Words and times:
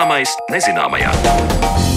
Zināmais 0.00 0.32
nezināmajā. 0.48 1.89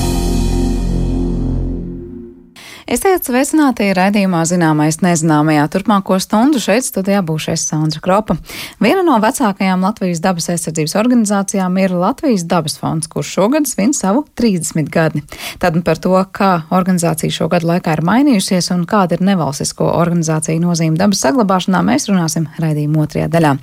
Esiet 2.93 3.25
sveicināti 3.25 3.87
raidījumā 3.97 4.43
zināmais 4.45 4.99
nezināmajā. 5.01 5.63
Turpmāko 5.73 6.19
stundu 6.21 6.59
šeit 6.61 6.85
studijā 6.85 7.23
būšais 7.25 7.63
Sandra 7.65 7.97
Kropa. 8.03 8.35
Viena 8.83 9.01
no 9.07 9.15
vecākajām 9.23 9.81
Latvijas 9.81 10.19
dabas 10.21 10.51
aizsardzības 10.53 10.93
organizācijām 11.01 11.79
ir 11.81 11.95
Latvijas 11.97 12.43
dabas 12.51 12.75
fonds, 12.77 13.09
kurš 13.09 13.31
šogad 13.39 13.65
svin 13.65 13.95
savu 13.97 14.21
30 14.37 14.91
gadi. 14.93 15.23
Tad 15.63 15.79
par 15.87 15.97
to, 16.03 16.11
kā 16.37 16.51
organizācija 16.69 17.33
šo 17.33 17.47
gadu 17.49 17.71
laikā 17.71 17.95
ir 17.97 18.03
mainījusies 18.05 18.69
un 18.75 18.83
kāda 18.91 19.17
ir 19.17 19.25
nevalstisko 19.25 19.87
organizāciju 19.95 20.61
nozīme 20.61 20.99
dabas 20.99 21.23
saglabāšanā, 21.25 21.81
mēs 21.87 22.05
runāsim 22.11 22.45
raidījuma 22.61 23.07
otrajā 23.07 23.31
daļā. 23.33 23.55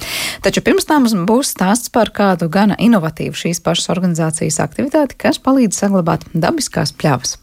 Taču 0.43 0.65
pirms 0.67 0.91
tam 0.91 1.07
būs 1.31 1.53
stāsts 1.55 1.95
par 1.95 2.11
kādu 2.11 2.51
gana 2.51 2.75
inovatīvu 2.83 3.39
šīs 3.45 3.63
pašas 3.63 3.93
organizācijas 3.95 4.59
aktivitāti, 4.67 5.21
kas 5.23 5.39
palīdz 5.39 5.85
saglabāt 5.85 6.27
dabiskās 6.35 6.97
pļavas. 6.99 7.37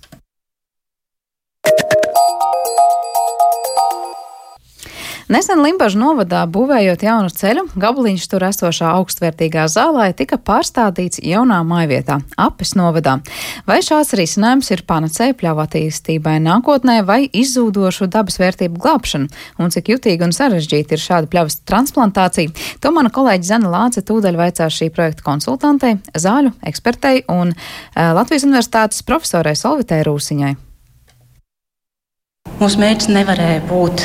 Nesen 5.28 5.60
Limbaģa 5.60 6.00
novadā 6.00 6.42
būvējot 6.48 7.02
jaunu 7.04 7.28
ceļu, 7.36 7.66
gabaliņš 7.76 8.28
tur 8.32 8.46
esošā 8.48 8.94
augstvērtīgā 8.96 9.66
zālē 9.68 10.06
tika 10.16 10.38
pārstādīts 10.40 11.20
jaunā 11.20 11.58
mājvietā, 11.68 12.22
apes 12.40 12.72
novadā. 12.80 13.18
Vai 13.68 13.82
šāds 13.84 14.14
risinājums 14.16 14.72
ir 14.72 14.86
panacēja 14.88 15.36
pļauju 15.36 15.64
attīstībai 15.66 16.38
nākotnē 16.46 17.02
vai 17.10 17.26
izzūdošu 17.28 18.08
dabas 18.14 18.40
vērtību 18.40 18.80
glābšanu, 18.86 19.28
un 19.60 19.76
cik 19.76 19.92
jutīgi 19.92 20.24
un 20.30 20.32
sarežģīti 20.38 20.96
ir 20.96 21.04
šāda 21.04 21.28
pļavas 21.34 21.60
transplantācija, 21.68 22.54
to 22.80 22.94
mana 22.96 23.12
kolēģi 23.12 23.50
Zana 23.50 23.74
Lāce 23.74 24.06
tūdaļ 24.08 24.40
vaicās 24.40 24.80
šī 24.80 24.88
projekta 24.96 25.28
konsultantei, 25.28 25.98
zāļu 26.16 26.56
ekspertei 26.72 27.26
un 27.28 27.52
uh, 27.52 28.16
Latvijas 28.16 28.48
universitātes 28.48 29.04
profesorai 29.04 29.58
Solvitē 29.60 30.00
Rūsiņai. 30.08 30.56
Mūsu 32.58 32.80
mērķis 32.82 33.12
nevarēja 33.14 33.60
būt 33.70 34.04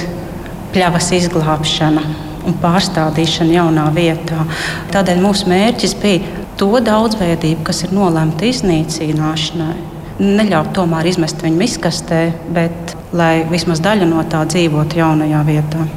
pļavas 0.75 1.06
izglābšana 1.17 2.03
un 2.45 2.56
pārstādīšana 2.61 3.55
jaunā 3.55 3.86
vietā. 3.94 4.44
Tādēļ 4.92 5.22
mūsu 5.25 5.48
mērķis 5.48 5.94
bija 6.03 6.44
to 6.61 6.69
daudzveidību, 6.84 7.62
kas 7.64 7.81
ir 7.86 7.94
nolemta 7.97 8.44
iznīcināšanai, 8.50 9.78
neļaut 10.20 10.75
tomēr 10.77 11.09
izmest 11.09 11.41
viņu 11.41 11.64
izkastē, 11.64 12.20
bet 12.53 12.92
lai 13.17 13.47
vismaz 13.48 13.81
daļa 13.81 14.11
no 14.12 14.20
tā 14.28 14.44
dzīvotu 14.44 15.00
jaunajā 15.00 15.42
vietā. 15.48 15.89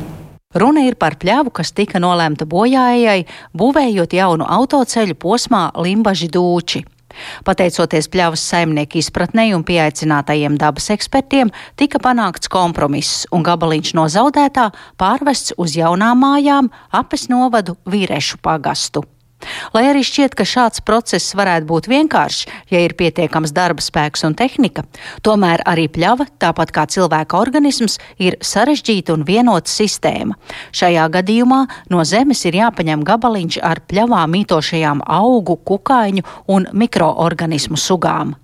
Runa 0.56 0.86
ir 0.88 0.95
par 0.95 1.19
pļavu, 1.19 1.52
kas 1.59 1.75
tika 1.75 2.00
nolemta 2.00 2.47
bojājai, 2.47 3.25
būvējot 3.52 4.16
jaunu 4.16 4.47
autoceļu 4.47 5.19
posmā 5.19 5.67
Limbaži 5.84 6.31
Dūči. 6.31 6.86
Pateicoties 7.48 8.10
pļavas 8.12 8.44
saimnieku 8.52 9.00
izpratnei 9.02 9.56
un 9.56 9.64
pieaicinātajiem 9.68 10.60
dabas 10.62 10.92
ekspertiem, 10.96 11.54
tika 11.80 12.02
panākts 12.04 12.52
kompromiss 12.52 13.26
un 13.32 13.46
gabaliņš 13.48 13.96
no 13.98 14.10
zaudētā 14.12 14.70
pārvests 15.02 15.56
uz 15.58 15.78
jaunām 15.80 16.24
mājām 16.26 16.72
apes 16.92 17.30
novadu 17.32 17.80
vīrešu 17.90 18.42
pagastu. 18.44 19.08
Lai 19.76 19.86
arī 19.90 20.04
šķiet, 20.06 20.36
ka 20.38 20.46
šāds 20.48 20.84
process 20.86 21.36
varētu 21.38 21.70
būt 21.70 21.90
vienkāršs, 21.92 22.46
ja 22.72 22.82
ir 22.84 22.96
pietiekams 22.98 23.54
darba 23.56 23.84
spēks 23.84 24.26
un 24.28 24.38
tehnika, 24.38 24.86
tomēr 25.26 25.64
arī 25.68 25.88
pļava, 25.92 26.28
tāpat 26.42 26.74
kā 26.76 26.86
cilvēka 26.92 27.40
organisms, 27.40 28.00
ir 28.22 28.40
sarežģīta 28.42 29.16
un 29.16 29.26
vienota 29.28 29.72
sistēma. 29.72 30.38
Šajā 30.76 31.10
gadījumā 31.18 31.66
no 31.94 32.06
zemes 32.06 32.46
ir 32.46 32.62
jāpaņem 32.62 33.06
gabaliņš 33.08 33.59
ar 33.66 33.84
pļavā 33.90 34.24
mītošajām 34.31 35.06
augu, 35.06 35.59
kukaiņu 35.66 36.25
un 36.56 36.68
mikroorganismu 36.74 37.80
sugām. 37.80 38.36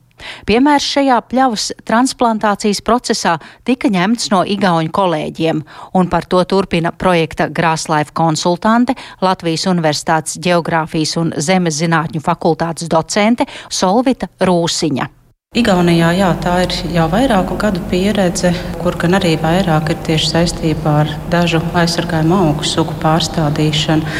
Piemērs 0.49 0.87
šajā 0.95 1.19
pļavas 1.31 1.67
transplantācijas 1.87 2.81
procesā 2.85 3.37
tika 3.67 3.91
ņemts 3.91 4.31
no 4.33 4.41
igauņu 4.47 4.93
kolēģiem, 4.95 5.63
un 5.97 6.11
par 6.11 6.27
to 6.31 6.43
turpina 6.49 6.91
projekta 6.91 7.49
Grāslaifa 7.49 8.15
konsultante, 8.17 8.97
Latvijas 9.21 9.67
Universitātes 9.71 10.41
Geogrāfijas 10.41 11.17
un 11.21 11.33
Zemes 11.37 11.79
zinātņu 11.81 12.23
fakultātes 12.25 12.91
docente 12.91 13.47
Solvita 13.69 14.31
Rūsiņa. 14.41 15.20
Igaunijā 15.51 16.13
jā, 16.15 16.27
tā 16.39 16.51
ir 16.63 16.73
jau 16.95 17.09
vairāku 17.11 17.57
gadu 17.59 17.81
pieredze, 17.91 18.53
kur 18.79 18.95
gan 18.95 19.17
arī 19.17 19.33
vairāk 19.35 19.89
ir 19.91 19.97
tieši 20.07 20.29
saistībā 20.29 20.93
ar 21.01 21.11
dažu 21.33 21.59
aizsargājumu 21.75 22.37
augu 22.37 22.63
sugu 22.69 22.95
pārstādīšanu, 23.01 24.13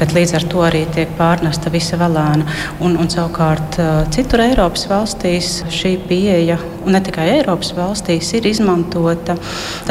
bet 0.00 0.16
līdz 0.16 0.32
ar 0.40 0.48
to 0.48 0.64
arī 0.64 0.80
tiek 0.96 1.12
pārnesta 1.20 1.68
visa 1.76 2.00
velēna. 2.00 2.48
Un, 2.80 2.96
un 3.04 3.12
savukārt 3.12 3.76
citur 4.16 4.46
Eiropas 4.46 4.88
valstīs 4.88 5.52
šī 5.68 5.98
pieeja, 6.08 6.56
un 6.80 6.96
ne 6.96 7.04
tikai 7.04 7.28
Eiropas 7.36 7.76
valstīs, 7.76 8.32
ir 8.40 8.48
izmantota 8.48 9.36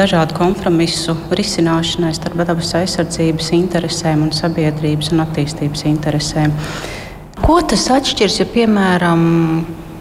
dažādu 0.02 0.34
kompromisu 0.42 1.14
risināšanai 1.30 2.10
starp 2.18 2.42
dabas 2.42 2.74
aizsardzības 2.82 3.54
interesēm 3.62 4.26
un 4.26 4.34
sabiedrības 4.34 5.14
un 5.14 5.28
attīstības 5.30 5.86
interesēm. 5.94 6.58
Ko 7.38 7.62
tas 7.62 7.86
atšķirs, 7.86 8.42
ja 8.42 8.50
piemēram 8.50 9.28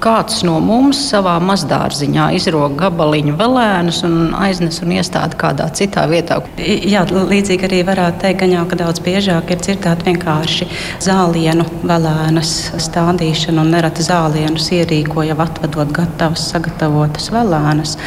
kāds 0.04 0.44
no 0.48 0.58
mums 0.64 1.00
savā 1.10 1.36
mazdārziņā 1.44 2.28
izrok 2.38 2.76
gabaliņu 2.80 3.36
velēnus 3.40 4.02
un 4.08 4.36
aiznes 4.38 4.80
un 4.84 4.94
iestāda 4.98 5.38
kādā 5.40 5.68
citā 5.78 6.06
vietā. 6.10 6.40
Jā, 6.58 7.04
līdzīgi 7.08 7.68
arī 7.68 7.82
varētu 7.88 8.22
teikt, 8.24 8.46
jau, 8.54 8.64
ka 8.70 8.80
daudz 8.80 9.02
biežāk 9.06 9.52
ir 9.54 9.62
dzirdēta 9.64 10.08
vienkārši 10.08 10.70
zālienu 11.04 11.66
velēnas 11.88 12.54
stādīšana 12.88 13.64
un 13.64 13.74
nereti 13.76 14.06
zālienus 14.06 14.70
ierīko 14.78 15.26
jau 15.28 15.38
atvedot 15.46 15.94
gatavas 15.96 16.48
sagatavotas 16.54 17.32
velēnas. 17.34 17.98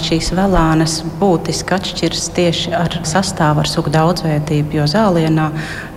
Šīs 0.00 0.32
velēnas 0.38 1.00
būtiski 1.20 1.76
atšķiras 1.76 2.30
tieši 2.36 2.74
ar 2.78 3.00
sastāvu, 3.06 3.64
ar 3.64 3.70
sugu 3.70 3.92
daudzveidību, 3.94 4.80
jo 4.80 4.88
zālienā 4.90 5.50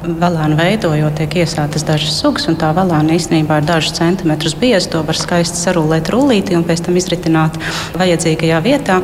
velēnu 0.04 0.58
veidojot 0.60 1.16
tiek 1.18 1.38
iesātas 1.44 1.86
dažas 1.88 2.18
sugas 2.20 2.48
un 2.52 2.58
tā 2.60 2.72
velēna 2.76 3.16
īstenībā 3.16 3.62
ir 3.62 3.68
dažus 3.68 3.96
centimetrus 3.98 4.56
bieza. 4.60 4.90
To 4.94 5.04
var 5.08 5.18
skaisti 5.18 5.60
sarūlēt 5.60 6.12
rullīti 6.14 6.58
un 6.58 6.66
pēc 6.68 6.84
tam 6.86 6.98
izritināt 7.00 7.60
vajadzīgajā 8.00 8.60
vietā. 8.66 9.00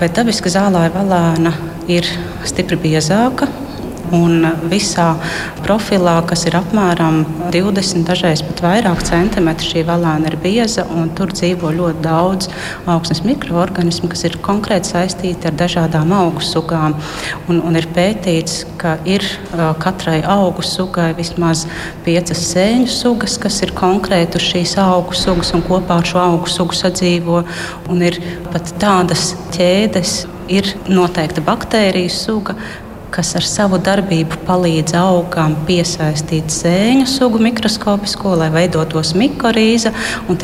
Bet 0.00 0.16
dabiska 0.18 0.50
zālē 0.50 0.88
valēna 0.94 1.52
ir 1.92 2.08
stipri 2.48 2.78
biezāka, 2.82 3.46
Un 4.12 4.44
visā 4.68 5.14
profilā, 5.64 6.18
kas 6.28 6.44
ir 6.48 6.56
apmēram 6.58 7.22
20, 7.54 8.04
dažreiz 8.04 8.42
pat 8.44 8.60
vairāk 8.64 9.00
centimetri, 9.06 9.70
šī 9.72 9.84
valēna 9.88 10.28
ir 10.28 10.36
bieza. 10.42 10.84
Tur 11.16 11.32
dzīvo 11.32 11.70
ļoti 11.72 12.04
daudz 12.04 12.50
augsnes 12.90 13.22
mikroorganismu, 13.24 14.10
kas 14.12 14.26
ir 14.28 14.36
konkrēti 14.44 14.92
saistīti 14.92 15.48
ar 15.48 15.56
dažādām 15.56 16.12
augu 16.16 16.44
sugām. 16.44 16.98
Un, 17.48 17.62
un 17.64 17.80
ir 17.80 17.88
pētīts, 17.96 18.64
ka 18.80 18.98
ir 19.08 19.24
katrai 19.80 20.20
augu 20.34 20.64
sugai 20.66 21.12
vismaz 21.16 21.64
piecas 22.04 22.44
sēņu 22.50 22.90
sugas, 22.92 23.38
kas 23.40 23.62
ir 23.64 23.72
konkrēti 23.78 24.40
uz 24.40 24.50
šīs 24.50 24.76
augu 24.84 25.16
sugas 25.16 25.54
un 25.56 25.64
kopā 25.64 26.02
ar 26.02 26.12
šo 26.12 26.20
augu 26.26 26.52
sugu 26.52 26.76
sadzīvo. 26.76 27.42
Un 27.88 28.04
ir 28.04 28.20
pat 28.52 28.76
tādas 28.82 29.32
ķēdes, 29.56 30.24
ir 30.52 30.68
noteikta 30.92 31.40
baktēriju 31.44 32.12
suga, 32.12 32.54
kas 33.14 33.30
ar 33.38 33.44
savu 33.46 33.78
darbību 33.82 34.40
palīdz 34.48 34.96
augam 34.98 35.54
piesaistīt 35.68 36.50
sēņu 36.50 37.06
sugu 37.06 37.38
mikroskopisko, 37.44 38.32
lai 38.40 38.48
veidotos 38.54 39.12
mikorīza. 39.18 39.92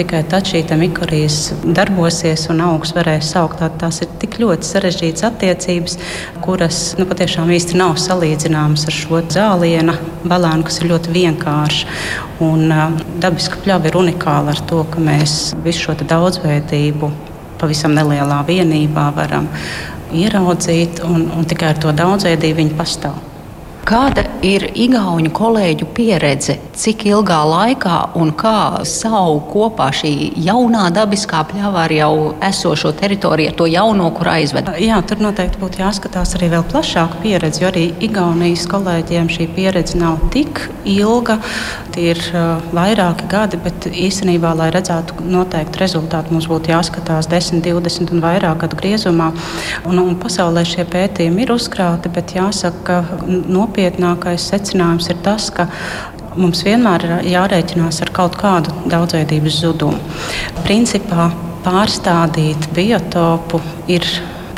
Tikai 0.00 0.22
tad 0.30 0.46
šī 0.46 0.62
mikorīza 0.78 1.58
darbosies 1.76 2.46
un 2.52 2.62
augs 2.68 2.94
varēs 2.96 3.32
augt. 3.40 3.64
Tās 3.80 4.00
ir 4.04 4.12
tik 4.22 4.38
ļoti 4.40 4.68
sarežģītas 4.68 5.26
attiecības, 5.32 5.98
kuras 6.44 6.80
nu, 7.00 7.08
patiešām 7.10 7.50
īsti 7.56 7.80
nav 7.80 7.98
salīdzināmas 8.00 8.86
ar 8.86 8.96
šo 8.96 9.22
zāliena 9.34 9.96
balānu, 10.22 10.68
kas 10.68 10.80
ir 10.80 10.92
ļoti 10.92 11.16
vienkārša. 11.16 11.96
Un, 12.46 12.70
dabiska 13.20 13.58
pļava 13.64 13.90
ir 13.90 13.98
unikāla 14.00 14.54
ar 14.54 14.62
to, 14.70 14.84
ka 14.92 15.02
mēs 15.02 15.56
visu 15.66 15.88
šo 15.88 15.98
daudzveidību 16.00 17.10
pavisam 17.60 17.92
nelielā 17.98 18.40
vienībā 18.46 19.10
varam 19.16 19.50
ieraudzīt, 20.12 21.02
un, 21.06 21.28
un 21.36 21.48
tikai 21.48 21.74
ar 21.74 21.82
to 21.82 21.92
daudzveidību 21.96 22.62
viņi 22.62 22.78
pastāv. 22.78 23.29
Kāda 23.90 24.22
ir 24.46 24.68
Igaunu 24.78 25.32
kolēģu 25.34 25.88
pieredze, 25.96 26.54
cik 26.78 27.08
ilgā 27.08 27.40
laikā 27.42 27.96
un 28.20 28.28
kā 28.38 28.84
savu 28.86 29.40
kopā 29.50 29.88
šī 29.98 30.12
jaunā 30.46 30.84
dabiskā 30.94 31.40
pļava 31.50 31.88
ar 31.88 31.94
jau 31.96 32.12
esošo 32.46 32.92
teritoriju, 33.00 33.56
to 33.58 33.66
jauno, 33.66 34.06
kur 34.14 34.30
aizved? 34.30 34.70
Jā, 34.78 35.00
tur 35.02 35.18
noteikti 35.24 35.58
būtu 35.58 35.82
jāskatās 35.82 36.36
arī 36.38 36.52
vēl 36.52 36.62
plašāka 36.70 37.18
pieredze, 37.24 37.64
jo 37.64 37.72
arī 37.72 37.88
Igaunijas 38.06 38.68
kolēģiem 38.70 39.32
šī 39.34 39.48
pieredze 39.56 39.98
nav 39.98 40.22
tik 40.30 40.62
ilga. 40.86 41.40
Tie 41.90 42.12
ir 42.12 42.22
uh, 42.30 42.62
vairāki 42.70 43.26
gadi, 43.32 43.58
bet 43.58 43.90
īstenībā, 43.90 44.54
lai 44.54 44.70
redzētu 44.70 45.26
noteikti 45.26 45.82
rezultātu, 45.82 46.36
mums 46.36 46.46
būtu 46.46 46.70
jāskatās 46.70 47.26
10, 47.26 47.58
20 47.66 48.14
un 48.14 48.22
vairāk 48.22 48.62
gadu 48.62 48.78
griezumā. 48.78 49.32
Un, 49.90 49.98
un 49.98 50.14
pasaulē 50.22 50.62
šie 50.62 50.86
pētījumi 50.86 51.42
ir 51.42 51.56
uzkrāti, 51.58 52.14
bet 52.14 52.38
jāsaka, 52.38 52.86
ka 52.86 53.26
nopietni 53.26 53.79
nopietnākais 53.80 54.50
secinājums 54.50 55.08
ir 55.10 55.20
tas, 55.24 55.48
ka 55.50 55.68
mums 56.36 56.62
vienmēr 56.66 57.04
ir 57.06 57.30
jārēķinās 57.32 58.02
ar 58.04 58.10
kaut 58.12 58.36
kādu 58.36 58.74
daudzveidības 58.90 59.60
zudumu. 59.62 59.98
Principā 60.64 61.30
pārstādīt 61.64 62.68
biotopu 62.76 63.60
ir 63.88 64.04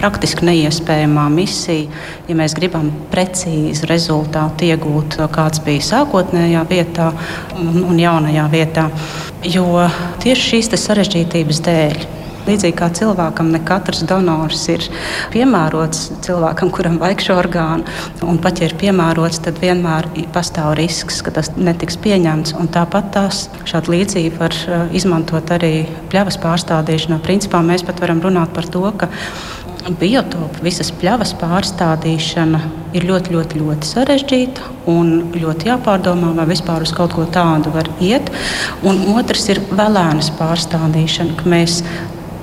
praktiski 0.01 0.47
neiespējamā 0.49 1.29
misija, 1.31 1.87
ja 2.27 2.35
mēs 2.35 2.57
gribam 2.59 2.91
precīzi 3.13 3.87
rezultātu 3.87 4.67
iegūt, 4.73 5.21
kāds 5.31 5.63
bija 5.63 5.85
sākotnējā 5.93 6.65
vietā 6.71 7.13
un 7.63 8.01
jaunajā 8.03 8.49
vietā. 8.51 8.89
Jo 9.47 9.87
tieši 10.23 10.49
šīs 10.49 10.75
sarežģītības 10.83 11.63
dēļ 11.63 12.03
Līdzīgi 12.47 12.77
kā 12.79 12.89
cilvēkam, 12.95 13.53
ne 13.55 13.61
katrs 13.67 14.03
donors 14.09 14.65
ir 14.73 14.85
piemērots 15.35 16.09
cilvēkam, 16.27 16.73
kuram 16.75 16.99
vajag 17.03 17.25
šo 17.27 17.39
orgānu. 17.39 17.87
Un 18.27 18.41
pat 18.43 18.63
ja 18.63 18.69
ir 18.71 18.77
piemērots, 18.81 19.43
tad 19.47 19.61
vienmēr 19.63 20.09
pastāv 20.35 20.75
risks, 20.81 21.23
ka 21.23 21.35
tas 21.39 21.53
netiks 21.57 21.99
pieņemts. 22.03 22.57
Un 22.59 22.71
tāpat 22.73 23.13
tās 23.15 23.47
šādu 23.69 23.95
līdzību 23.97 24.43
var 24.43 24.59
uh, 24.67 24.85
izmantot 24.97 25.55
arī 25.55 25.75
pļavas 26.13 26.41
pārstādīšanā. 26.43 27.23
Principā 27.25 27.63
mēs 27.67 27.87
pat 27.87 28.03
varam 28.03 28.23
runāt 28.25 28.55
par 28.57 28.67
to, 28.67 28.85
ka 28.99 29.11
biotopu, 29.91 30.63
visas 30.63 30.93
pļavas 30.95 31.33
pārstādīšana 31.41 32.61
ir 32.97 33.07
ļoti, 33.09 33.35
ļoti, 33.35 33.61
ļoti 33.63 33.89
sarežģīta 33.89 34.69
un 34.91 35.33
ļoti 35.35 35.71
jāpārdomā, 35.71 36.33
vai 36.37 36.47
vispār 36.51 36.85
uz 36.87 36.93
kaut 36.95 37.15
ko 37.17 37.27
tādu 37.33 37.73
var 37.75 37.89
iet. 38.03 38.31
Un 38.87 39.01
otrs 39.17 39.49
ir 39.53 39.63
vēlēnas 39.73 40.33
pārstādīšana, 40.39 41.37
ka 41.39 41.51
mēs 41.51 41.81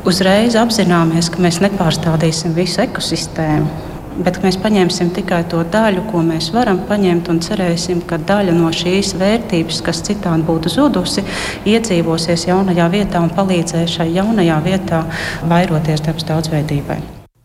uzreiz 0.07 0.55
apzināmies, 0.59 1.29
ka 1.33 1.41
mēs 1.43 1.59
nepārstādīsim 1.63 2.55
visu 2.57 2.83
ekosistēmu. 2.85 3.87
Bet 4.19 4.41
mēs 4.43 4.57
paņemsim 4.59 5.13
tikai 5.15 5.45
to 5.51 5.61
daļu, 5.71 6.03
ko 6.09 6.23
mēs 6.27 6.49
varam 6.51 6.81
paņemt, 6.89 7.29
un 7.31 7.39
cerēsim, 7.43 8.01
ka 8.07 8.17
daļa 8.19 8.55
no 8.57 8.71
šīs 8.75 9.13
vērtības, 9.19 9.79
kas 9.85 10.01
citādi 10.07 10.43
būtu 10.49 10.73
zudusi, 10.73 11.23
iedzīvosies 11.69 12.49
jaunajā 12.49 12.89
vietā 12.91 13.21
un 13.23 13.31
palīdzēs 13.37 13.95
šai 13.99 14.09
jaunajā 14.17 14.59
vietā 14.65 15.05
vairoties 15.47 16.03
dabas 16.03 16.27
daudzveidībai. 16.27 16.99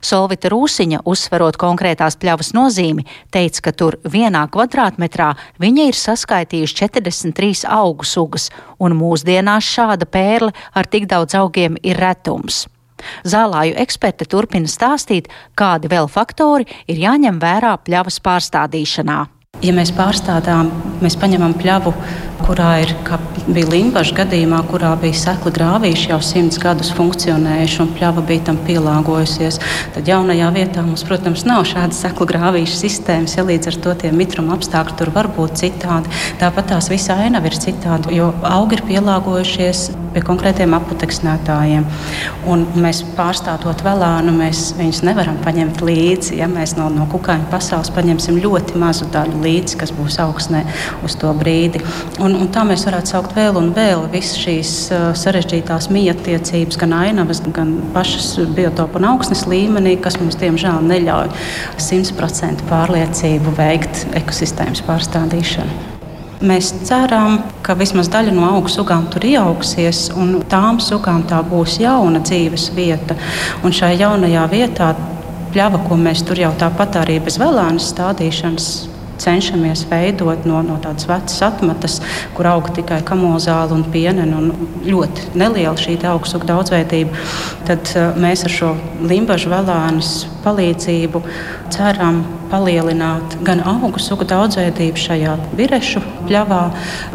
Solvita 0.04 0.50
Rūsiņa, 0.52 1.02
uzsverot 1.08 1.56
konkrētās 1.60 2.18
pļavas 2.20 2.52
nozīmi, 2.56 3.06
teica, 3.32 3.62
ka 3.64 3.72
tur 3.72 3.96
vienā 4.04 4.44
kvadrātmetrā 4.52 5.30
viņa 5.62 5.88
ir 5.88 5.98
saskaitījuši 5.98 6.78
43 6.82 7.64
augu 7.72 8.04
sugas, 8.04 8.50
un 8.78 8.96
mūsdienās 8.98 9.64
šāda 9.64 10.08
pērle 10.08 10.52
ar 10.74 10.90
tik 10.90 11.08
daudz 11.10 11.36
augiem 11.40 11.80
ir 11.82 12.00
retums. 12.00 12.66
Zālāju 13.24 13.76
eksperte 13.80 14.26
turpina 14.28 14.70
stāstīt, 14.70 15.30
kādi 15.58 15.90
vēl 15.92 16.08
faktori 16.08 16.68
ir 16.88 17.00
jāņem 17.00 17.40
vērā 17.42 17.74
pļavas 17.84 18.20
pārstādīšanā. 18.24 19.18
Ja 19.64 19.72
mēs 19.76 19.92
pārstādām, 19.94 20.70
mēs 21.00 21.14
paņemam 21.20 21.54
pļavu 21.60 21.92
kurā 22.44 22.70
ir, 22.82 22.92
kā 23.06 23.18
bija 23.46 23.68
Limbaģa 23.72 24.16
gadījumā, 24.18 24.60
kurā 24.68 24.92
bija 25.00 25.16
sekli 25.16 25.52
grāvīši 25.56 26.10
jau 26.10 26.18
simts 26.24 26.60
gadus 26.60 26.92
funkcionējuši 26.96 27.80
un 27.84 27.92
pļava 27.96 28.24
bija 28.28 28.46
tam 28.50 28.60
pielāgojusies. 28.66 29.60
Tad 29.96 30.08
jaunajā 30.10 30.50
vietā 30.54 30.84
mums, 30.84 31.04
protams, 31.08 31.46
nav 31.48 31.64
šādas 31.70 32.02
seklu 32.04 32.28
grāvīšu 32.30 32.78
sistēmas, 32.84 33.36
ja 33.38 33.46
līdz 33.48 33.72
ar 33.72 33.80
to 33.86 33.96
tie 34.04 34.12
mitruma 34.14 34.58
apstākļi 34.58 34.98
tur 35.00 35.12
var 35.16 35.30
būt 35.36 35.60
citādi. 35.64 36.12
Tāpat 36.42 36.72
tās 36.74 36.90
visa 36.92 37.16
ainava 37.24 37.50
ir 37.50 37.58
citāda, 37.58 38.12
jo 38.14 38.32
augi 38.48 38.78
ir 38.78 38.86
pielāgojušies 38.92 39.86
pie 40.14 40.22
konkrētiem 40.24 40.74
aputeksnētājiem. 40.76 41.86
Un 42.50 42.64
mēs 42.78 43.02
pārstātot 43.16 43.82
vēlānu, 43.84 44.34
mēs 44.36 44.68
viņus 44.78 45.02
nevaram 45.06 45.40
paņemt 45.44 45.82
līdzi. 45.84 46.38
Ja 46.38 46.48
mēs 46.50 46.76
no, 46.78 46.86
no 46.92 47.08
kukaiņu 47.10 47.48
pasaules 47.50 47.90
paņemsim 47.94 48.38
ļoti 48.44 48.78
mazu 48.80 49.08
daļu 49.14 49.42
līdzi, 49.44 49.78
kas 49.80 49.94
būs 49.96 50.20
augsnē 50.22 50.62
uz 51.06 51.18
to 51.18 51.32
brīdi. 51.38 51.82
Un 52.22 52.33
Un, 52.34 52.40
un 52.42 52.48
tā 52.50 52.64
mēs 52.66 52.82
varētu 52.88 53.12
saukt 53.12 53.34
vēl 53.36 53.54
un 53.60 53.68
vēl 53.76 54.08
visas 54.10 54.40
šīs 54.42 54.70
uh, 54.90 55.02
sarežģītās 55.14 55.86
mītniecības, 55.94 56.78
gan 56.80 56.94
ainavas, 56.98 57.38
gan 57.54 57.76
pašas 57.94 58.32
biotopu 58.56 58.98
un 58.98 59.06
augsnes 59.12 59.44
līmenī, 59.46 59.92
kas 60.02 60.16
mums 60.18 60.34
diemžēl 60.40 60.82
neļauj 60.82 61.30
simtprocentu 61.78 62.66
pārliecību 62.66 63.54
veikt 63.54 64.02
ekosistēmas 64.18 64.82
pārstādīšanu. 64.82 65.76
Mēs 66.44 66.72
ceram, 66.88 67.38
ka 67.62 67.76
vismaz 67.78 68.10
daļa 68.10 68.34
no 68.34 68.48
augu 68.48 68.72
sugām 68.72 69.06
tur 69.14 69.28
ieaugsies, 69.28 70.08
un 70.18 70.40
tām 70.50 70.82
sugām 70.82 71.22
tā 71.30 71.38
būs 71.46 71.78
jauna 71.84 72.18
dzīves 72.24 72.72
vieta. 72.74 73.14
Un 73.62 73.78
šajā 73.78 74.08
jaunajā 74.08 74.48
vietā 74.50 74.90
pļava, 75.54 75.84
ko 75.86 76.00
mēs 76.02 76.26
tur 76.26 76.42
jau 76.42 76.50
tāpat 76.58 76.98
arī 77.04 77.20
bez 77.22 77.38
vēlānas 77.38 77.92
stādīšanas 77.94 78.72
cenšamies 79.20 79.84
veidot 79.90 80.46
no, 80.48 80.60
no 80.66 80.78
tādas 80.82 81.08
vecas 81.08 81.40
atmatas, 81.46 81.98
kur 82.36 82.48
aug 82.50 82.70
tikai 82.76 83.00
kamozāli 83.06 83.76
un 83.76 83.84
pieneni 83.94 84.36
un 84.38 84.68
ļoti 84.84 85.34
neliela 85.38 85.76
šī 85.80 85.96
augstsuga 86.10 86.50
daudzveidība, 86.52 87.24
tad 87.68 87.94
uh, 87.94 88.12
mēs 88.20 88.44
ar 88.46 88.54
šo 88.54 88.72
limbažu 89.04 89.52
velānas 89.52 90.24
palīdzību 90.44 91.22
ceram 91.74 92.22
palielināt 92.54 93.34
gan 93.46 93.62
augu 93.66 93.98
sugu 94.02 94.26
daudzveidību 94.28 95.00
šajā 95.00 95.34
virešu 95.58 96.02
pļavā, 96.24 96.60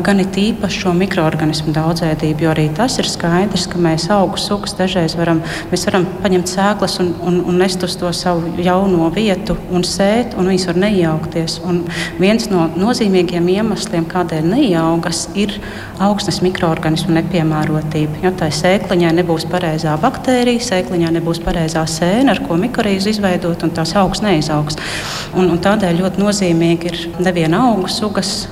gan 0.06 0.22
it 0.24 0.36
īpaši 0.40 0.84
šo 0.84 0.94
mikroorganismu 0.98 1.74
daudzveidību. 1.76 2.44
Jo 2.44 2.52
arī 2.54 2.68
tas 2.76 2.98
ir 3.00 3.08
skaidrs, 3.10 3.68
ka 3.72 3.80
mēs 3.82 4.10
augu 4.14 4.40
sugas 4.42 4.76
dažreiz 4.78 5.16
varam, 5.20 5.42
varam 5.72 6.08
paņemt 6.24 6.52
sēklas 6.52 7.00
un, 7.04 7.14
un, 7.26 7.40
un 7.48 7.60
nest 7.62 7.84
uz 7.86 7.96
to 8.00 8.12
savu 8.16 8.52
jauno 8.64 9.10
vietu 9.16 9.56
un 9.72 9.86
sēt, 9.88 10.36
un 10.40 10.52
viņas 10.52 10.68
var 10.72 10.82
neiejaukties. 10.86 11.60
Un 11.70 11.84
viens 12.20 12.50
no 12.52 12.68
nozīmīgiem 12.80 13.48
iemesliem, 13.56 14.08
kādēļ 14.10 14.50
neieaugas, 14.50 15.28
ir 15.40 15.56
augsnes 16.04 16.42
mikroorganismu 16.44 17.16
nepiemērotība. 17.18 18.22
Jo 18.24 18.34
tai 18.40 18.52
sēkliņai 18.56 19.14
nebūs 19.22 19.48
pareizā 19.52 19.96
baktērija, 20.02 20.64
sēkliņai 20.70 21.16
nebūs 21.20 21.42
pareizā 21.44 21.86
sēne, 21.90 22.34
ar 22.34 22.44
ko 22.46 22.60
mikorīzu 22.60 23.14
izveidot, 23.14 23.66
un 23.66 23.74
tās 23.76 23.96
augs 24.00 24.24
neizaugs. 24.50 24.78
Un, 25.38 25.50
un 25.50 25.60
tādēļ 25.62 26.02
ļoti 26.02 26.24
nozīmīgi 26.24 26.90
ir 26.90 26.98
neviena 27.22 27.70
augu 27.70 27.90
sugas 27.90 28.48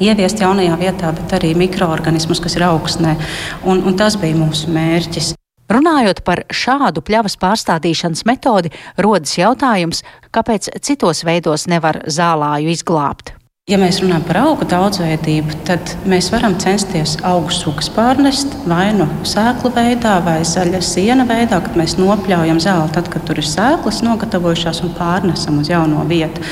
ieviest 0.00 0.40
jaunajā 0.40 0.78
vietā, 0.80 1.12
bet 1.12 1.34
arī 1.36 1.54
mikroorganismus, 1.54 2.40
kas 2.40 2.56
ir 2.56 2.64
augsnē. 2.68 3.16
Un, 3.64 3.82
un 3.84 3.96
tas 3.96 4.16
bija 4.16 4.38
mūsu 4.38 4.70
mērķis. 4.72 5.34
Runājot 5.70 6.24
par 6.26 6.42
šādu 6.50 7.02
pļavas 7.06 7.36
pārstādīšanas 7.38 8.24
metodi, 8.26 8.72
rodas 8.98 9.36
jautājums, 9.38 10.02
kāpēc 10.34 10.72
citos 10.82 11.22
veidos 11.22 11.68
nevar 11.70 12.02
zālāju 12.10 12.72
izglābt. 12.72 13.36
Ja 13.68 13.76
mēs 13.78 13.98
runājam 14.00 14.22
par 14.24 14.38
augu 14.40 14.64
daudzveidību, 14.66 15.58
tad 15.68 15.92
mēs 16.08 16.30
varam 16.32 16.54
censties 16.58 17.12
augu 17.28 17.52
sugas 17.54 17.90
pārnest 17.92 18.56
vai 18.64 18.88
nu 18.96 19.04
sēklu 19.28 19.70
veidā, 19.76 20.14
vai 20.24 20.38
zaļa 20.48 20.80
siena 20.82 21.26
veidā, 21.28 21.60
kad 21.62 21.76
mēs 21.78 21.94
nopļaujam 22.00 22.58
zāli, 22.64 22.90
tad, 22.96 23.12
kad 23.12 23.28
tur 23.28 23.38
ir 23.38 23.46
sēklas 23.46 24.00
nogatavojušās 24.02 24.80
un 24.88 24.94
pārnesam 24.96 25.60
uz 25.60 25.70
jauno 25.70 26.02
vietu. 26.08 26.42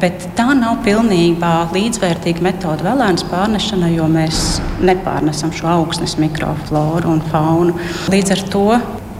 Bet 0.00 0.30
tā 0.38 0.52
nav 0.56 0.78
pilnībā 0.86 1.52
līdzvērtīga 1.74 2.46
metode 2.46 2.86
vēlēnas 2.86 3.26
pārnešanai, 3.34 3.96
jo 3.98 4.08
mēs 4.14 4.44
nepārnesam 4.80 5.52
šo 5.52 5.68
augsnes 5.74 6.16
mikrofloru 6.22 7.18
un 7.18 7.24
faunu. 7.34 7.76
Līdz 8.14 8.38
ar 8.38 8.48
to 8.54 8.68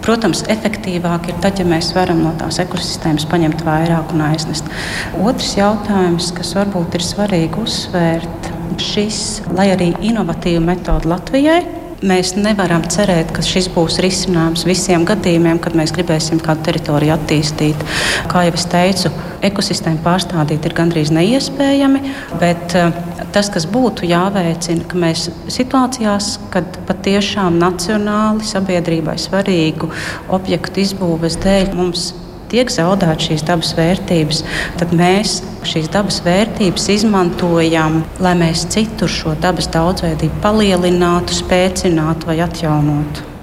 Protams, 0.05 0.43
efektīvāk 0.53 1.31
ir 1.31 1.39
tad, 1.41 1.57
ja 1.57 1.65
mēs 1.65 1.95
varam 1.97 2.19
no 2.21 2.35
tās 2.37 2.59
ekosistēmas 2.61 3.25
paņemt 3.31 3.63
vairāk 3.65 4.13
un 4.13 4.27
aiznest. 4.27 4.69
Otrs 5.17 5.55
jautājums, 5.57 6.29
kas 6.37 6.53
varbūt 6.59 6.99
ir 6.99 7.07
svarīgi 7.07 7.63
uzsvērt, 7.63 8.51
šis, 8.85 9.23
lai 9.57 9.71
arī 9.73 9.95
inovatīva 10.05 10.61
metode 10.67 11.09
Latvijai, 11.09 11.63
Mēs 12.03 12.35
nevaram 12.35 12.83
cerēt, 12.91 13.31
ka 13.35 13.43
šis 13.45 13.69
būs 13.75 14.01
risinājums 14.03 14.65
visiem 14.67 15.05
gadījumiem, 15.07 15.61
kad 15.63 15.77
mēs 15.79 15.93
gribēsim 15.95 16.41
kādu 16.43 16.67
teritoriju 16.67 17.15
attīstīt. 17.15 17.85
Kā 18.31 18.43
jau 18.49 18.57
es 18.59 18.67
teicu, 18.73 19.13
ekosistēmu 19.47 20.03
pārstādīt 20.05 20.67
ir 20.67 20.75
gandrīz 20.77 21.13
neiespējami, 21.15 22.03
bet 22.41 22.75
eh, 22.81 22.99
tas, 23.37 23.51
kas 23.55 23.69
būtu 23.71 24.09
jāveicina, 24.11 24.89
ka 24.91 25.01
mēs 25.01 25.29
situācijās, 25.55 26.35
kad 26.55 26.81
patiešām 26.89 27.61
nacionāli 27.63 28.45
sabiedrībai 28.49 29.17
svarīgu 29.21 29.93
objektu 30.35 30.83
izbūves 30.85 31.39
dēļ 31.45 31.73
mums 31.79 32.11
tiek 32.55 32.71
zaudētas 32.71 33.29
šīs 33.29 33.45
dabas 33.49 33.75
vērtības, 33.79 34.43
tad 34.79 34.95
mēs 34.95 35.41
šīs 35.67 35.91
dabas 35.95 36.21
vērtības 36.25 36.89
izmantojam, 36.95 38.03
lai 38.23 38.35
mēs 38.39 38.67
citur 38.75 39.11
šo 39.11 39.35
dabas 39.43 39.71
daudzveidību 39.75 40.43
palielinātu, 40.45 41.35
spēcinātu 41.43 42.31
vai 42.31 42.43
atjaunotu. 42.47 43.34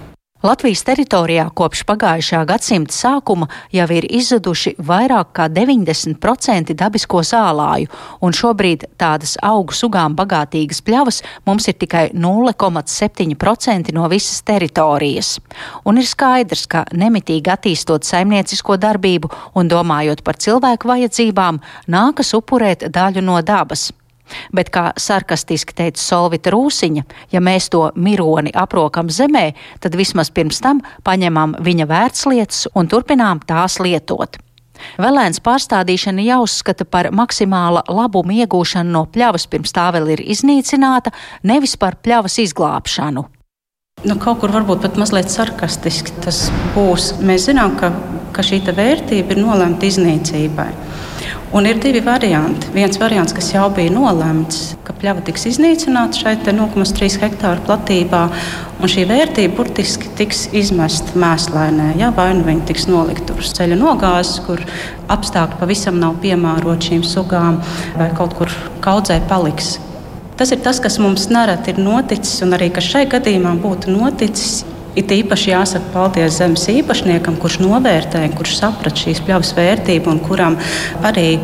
Latvijas 0.41 0.81
teritorijā 0.81 1.43
kopš 1.53 1.83
pagājušā 1.85 2.39
gadsimta 2.49 2.95
sākuma 2.95 3.45
jau 3.69 3.85
ir 3.93 4.07
izzuduši 4.09 4.71
vairāk 4.81 5.35
kā 5.37 5.45
90% 5.53 6.73
dabisko 6.79 7.21
zālāju, 7.21 7.91
un 8.25 8.33
šobrīd 8.33 8.87
tādas 8.97 9.35
augu 9.45 9.77
sugām 9.77 10.15
bagātīgas 10.17 10.81
pļavas 10.81 11.21
mums 11.45 11.69
ir 11.69 11.77
tikai 11.85 12.07
0,7% 12.17 13.93
no 13.93 14.09
visas 14.09 14.41
teritorijas. 14.41 15.35
Un 15.85 16.01
ir 16.01 16.09
skaidrs, 16.09 16.65
ka 16.65 16.87
nemitīgi 16.89 17.53
attīstot 17.53 18.09
saimniecisko 18.09 18.81
darbību 18.81 19.29
un 19.53 19.69
domājot 19.69 20.25
par 20.25 20.41
cilvēku 20.41 20.89
vajadzībām, 20.89 21.61
nākas 21.85 22.33
upurēt 22.33 22.89
daļu 22.89 23.21
no 23.29 23.37
dabas. 23.45 23.91
Bet, 24.55 24.69
kā 24.73 24.91
sarkastiski 24.97 25.75
teica 25.77 26.01
Solvita 26.01 26.53
Rūsiņa, 26.53 27.03
ja 27.33 27.41
mēs 27.43 27.69
to 27.73 27.87
mironi 27.95 28.53
aprokam 28.53 29.09
zemē, 29.11 29.51
tad 29.83 29.97
vismaz 29.99 30.31
pirms 30.33 30.61
tam 30.63 30.83
paņemam 31.07 31.57
viņa 31.61 31.89
vērtslietas 31.89 32.71
un 32.75 32.89
turpinām 32.91 33.43
tās 33.47 33.79
lietot. 33.81 34.39
Velēns 35.01 35.41
pārstādīšana 35.45 36.23
jāuzskata 36.25 36.87
par 36.89 37.11
maksimāla 37.15 37.83
labuma 37.91 38.33
iegūšanu 38.41 38.95
no 38.95 39.03
pļavas 39.13 39.45
pirms 39.51 39.75
tā 39.75 39.89
vēl 39.95 40.15
ir 40.15 40.23
iznīcināta, 40.33 41.13
nevis 41.43 41.77
par 41.77 41.99
pļavas 42.01 42.39
izglābšanu. 42.45 43.27
Nu, 44.01 44.15
kaut 44.17 44.39
kur 44.41 44.49
varbūt 44.49 44.81
pat 44.81 44.95
mazliet 44.97 45.29
sarkastiski 45.29 46.15
tas 46.23 46.47
būs. 46.73 47.11
Mēs 47.21 47.45
zinām, 47.51 47.75
ka, 47.77 47.91
ka 48.33 48.41
šī 48.45 48.63
vērtība 48.65 49.35
ir 49.35 49.43
nolemta 49.43 49.85
iznīcībai. 49.85 50.71
Un 51.51 51.65
ir 51.67 51.81
divi 51.83 51.99
varianti. 51.99 52.69
Viens 52.71 52.95
variants, 52.95 53.33
kas 53.35 53.49
jau 53.51 53.65
bija 53.75 53.91
nolemts, 53.91 54.77
ka 54.87 54.93
pļava 54.95 55.19
tiks 55.27 55.49
iznīcināta 55.49 56.21
šeit 56.21 56.45
0,3 56.47 57.17
hektāru 57.19 57.65
platībā, 57.67 58.21
un 58.79 58.91
šī 58.93 59.03
vērtība 59.09 59.57
burtiski 59.57 60.13
tiks 60.15 60.45
izmesta 60.55 61.11
mēslēnē. 61.19 61.89
Ja? 61.99 62.13
Vai 62.15 62.29
nu 62.37 62.47
viņi 62.47 62.63
tiks 62.71 62.87
nolikti 62.87 63.35
uz 63.35 63.51
ceļa 63.57 63.75
nogāzes, 63.81 64.39
kur 64.47 64.63
apstākļi 65.11 65.59
pavisam 65.59 65.99
nav 65.99 66.21
piemēroti 66.23 66.93
šīm 66.93 67.03
sugām, 67.03 67.59
vai 67.99 68.07
kaut 68.15 68.37
kur 68.39 68.55
kaudzē 68.79 69.19
paliks. 69.27 69.75
Tas 70.39 70.55
ir 70.55 70.63
tas, 70.63 70.79
kas 70.79 71.01
mums 71.03 71.27
nereti 71.35 71.75
ir 71.75 71.83
noticis, 71.83 72.39
un 72.47 72.55
arī 72.55 72.71
kas 72.71 72.87
šai 72.95 73.09
gadījumā 73.11 73.57
būtu 73.59 73.91
noticis. 73.91 74.61
It 74.91 75.11
īpaši 75.15 75.53
jāsaka 75.53 75.93
paldies 75.93 76.35
zemes 76.41 76.65
īpašniekam, 76.67 77.37
kurš 77.39 77.61
novērtēja, 77.63 78.33
kurš 78.35 78.57
saprata 78.59 79.05
šīs 79.05 79.21
pļavas 79.23 79.53
vērtību 79.55 80.11
un 80.11 80.19
kuram 80.25 80.57
arī 81.07 81.39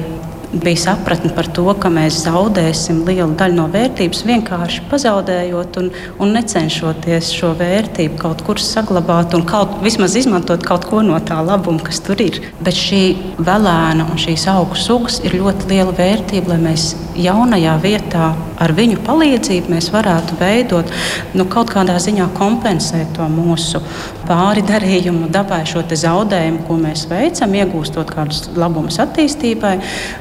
bija 0.53 0.77
sapratne 0.77 1.33
par 1.35 1.47
to, 1.51 1.65
ka 1.79 1.89
mēs 1.91 2.21
zaudēsim 2.23 3.03
lielu 3.07 3.33
daļu 3.37 3.57
no 3.57 3.65
vērtības, 3.71 4.23
vienkārši 4.27 4.85
pazaudējot 4.91 5.79
un, 5.81 5.89
un 6.23 6.33
necenšoties 6.37 7.31
šo 7.35 7.51
vērtību 7.59 8.19
kaut 8.21 8.43
kur 8.47 8.61
saglabāt 8.61 9.35
un 9.37 9.43
kaut, 9.47 9.79
vismaz 9.83 10.15
izmantot 10.19 10.63
kaut 10.67 10.87
ko 10.87 11.03
no 11.05 11.19
tā 11.19 11.39
labuma, 11.43 11.83
kas 11.83 11.99
tur 12.05 12.21
ir. 12.23 12.39
Bet 12.63 12.79
šī 12.79 13.01
velēna 13.43 14.07
un 14.07 14.21
šīs 14.21 14.47
augu 14.53 14.79
sugas 14.79 15.19
ir 15.27 15.35
ļoti 15.39 15.71
liela 15.73 15.95
vērtība, 15.97 16.53
lai 16.53 16.61
mēs 16.69 16.93
jaunajā 17.17 17.75
vietā 17.83 18.31
ar 18.61 18.73
viņu 18.77 19.01
palīdzību 19.05 19.81
varētu 19.93 20.37
veidot, 20.39 20.91
nu, 21.37 21.45
kaut 21.51 21.71
kādā 21.73 21.97
ziņā 22.01 22.29
kompensēt 22.37 23.13
to 23.17 23.27
mūsu 23.31 23.81
pāri 24.27 24.63
darījumu 24.67 25.29
dabai, 25.31 25.61
šo 25.67 25.83
zaudējumu, 25.87 26.63
ko 26.67 26.77
mēs 26.81 27.05
veicam, 27.09 27.53
iegūstot 27.55 28.11
kādus 28.11 28.47
labumus 28.57 28.99
attīstībai. 29.01 29.77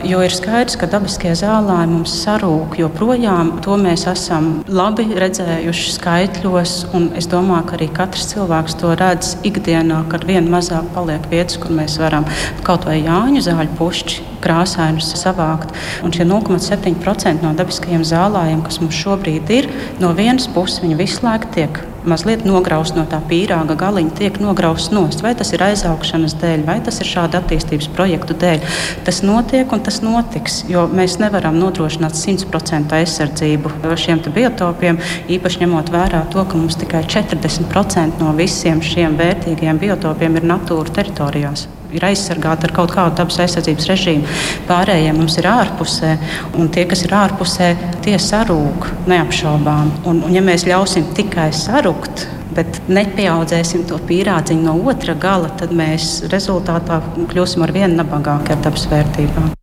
Jo 0.07 0.23
ir 0.25 0.35
skaidrs, 0.35 0.79
ka 0.79 0.89
dabiskie 0.91 1.35
zālāji 1.39 1.91
mums 1.91 2.15
sarūk 2.23 2.79
joprojām. 2.81 3.57
To 3.67 3.79
mēs 3.81 4.07
esam 4.11 4.63
labi 4.71 5.09
redzējuši 5.19 5.97
skaitļos, 5.97 6.77
un 6.97 7.11
es 7.19 7.29
domāju, 7.33 7.67
ka 7.71 7.79
arī 7.79 7.91
katrs 7.97 8.31
cilvēks 8.35 8.79
to 8.83 8.95
redz 8.99 9.35
ikdienā, 9.47 10.05
kad 10.13 10.27
vien 10.29 10.49
mazāk 10.53 10.87
paliek 10.95 11.27
vietas, 11.33 11.59
kur 11.63 11.75
mēs 11.75 11.99
varam 12.03 12.29
kaut 12.67 12.87
vai 12.87 13.01
jāņu 13.01 13.43
zāļu 13.49 13.77
pušķi 13.81 14.31
krāsainus 14.47 15.11
savākt. 15.19 15.75
Un 16.07 16.15
šie 16.15 16.29
0,7% 16.29 17.43
no 17.43 17.53
dabiskajiem 17.59 18.07
zālājiem, 18.07 18.63
kas 18.67 18.81
mums 18.83 19.03
šobrīd 19.03 19.53
ir, 19.59 19.71
no 20.03 20.15
vienas 20.17 20.47
puses 20.55 20.85
viņi 20.85 21.03
visu 21.03 21.27
laiku 21.27 21.51
tiek 21.57 21.85
mazliet 22.11 22.45
nograust 22.47 22.97
no 22.99 23.05
tā 23.11 23.21
pīrāga 23.31 23.77
galiņa, 23.79 24.15
tiek 24.21 24.41
nograust 24.43 24.95
nost. 24.95 25.23
Vai 25.25 25.35
tas 25.39 25.53
ir 25.55 25.65
aizaugšanas 25.67 26.37
dēļ, 26.41 26.65
vai 26.69 26.79
tas 26.87 27.01
ir 27.03 27.11
šāda 27.11 27.43
attīstības 27.43 27.91
projektu 27.97 28.37
dēļ. 28.41 28.67
Tas 29.07 29.23
notiek 29.27 29.73
un 29.73 29.85
tas 29.87 30.01
notiks, 30.05 30.63
jo 30.71 30.87
mēs 30.93 31.19
nevaram 31.23 31.59
nodrošināt 31.61 32.17
100% 32.19 32.97
aizsardzību 33.01 33.75
šiem 33.97 34.23
biotopiem, 34.35 35.01
īpaši 35.33 35.65
ņemot 35.65 35.93
vērā 35.95 36.27
to, 36.33 36.45
ka 36.45 36.59
mums 36.59 36.79
tikai 36.81 37.05
40% 37.07 38.23
no 38.23 38.35
visiem 38.37 38.83
šiem 38.85 39.19
vērtīgiem 39.21 39.81
biotopiem 39.83 40.41
ir 40.41 40.53
natūra 40.55 41.01
teritorijās 41.01 41.67
ir 41.99 42.07
aizsargāti 42.11 42.69
ar 42.69 42.75
kaut 42.77 42.95
kādu 42.95 43.17
dabas 43.21 43.41
aizsardzības 43.45 43.91
režīmu. 43.91 44.39
Pārējie 44.69 45.13
mums 45.17 45.39
ir 45.41 45.51
ārpusē, 45.51 46.15
un 46.59 46.71
tie, 46.73 46.87
kas 46.91 47.05
ir 47.07 47.17
ārpusē, 47.17 47.73
tie 48.07 48.17
sarūk 48.23 48.89
neapšaubām. 49.11 49.93
Un, 50.07 50.25
un 50.27 50.37
ja 50.37 50.45
mēs 50.45 50.67
ļausim 50.69 51.11
tikai 51.17 51.51
sarukt, 51.57 52.27
bet 52.57 52.81
nepieaudzēsim 52.89 53.85
to 53.91 54.01
pīrādziņu 54.09 54.67
no 54.69 54.79
otra 54.91 55.17
gala, 55.19 55.53
tad 55.61 55.75
mēs 55.77 56.25
rezultātā 56.33 57.03
kļūsim 57.19 57.67
ar 57.67 57.77
vien 57.77 57.99
nabagāki 57.99 58.57
ar 58.57 58.67
dabas 58.69 58.89
vērtībām. 58.93 59.55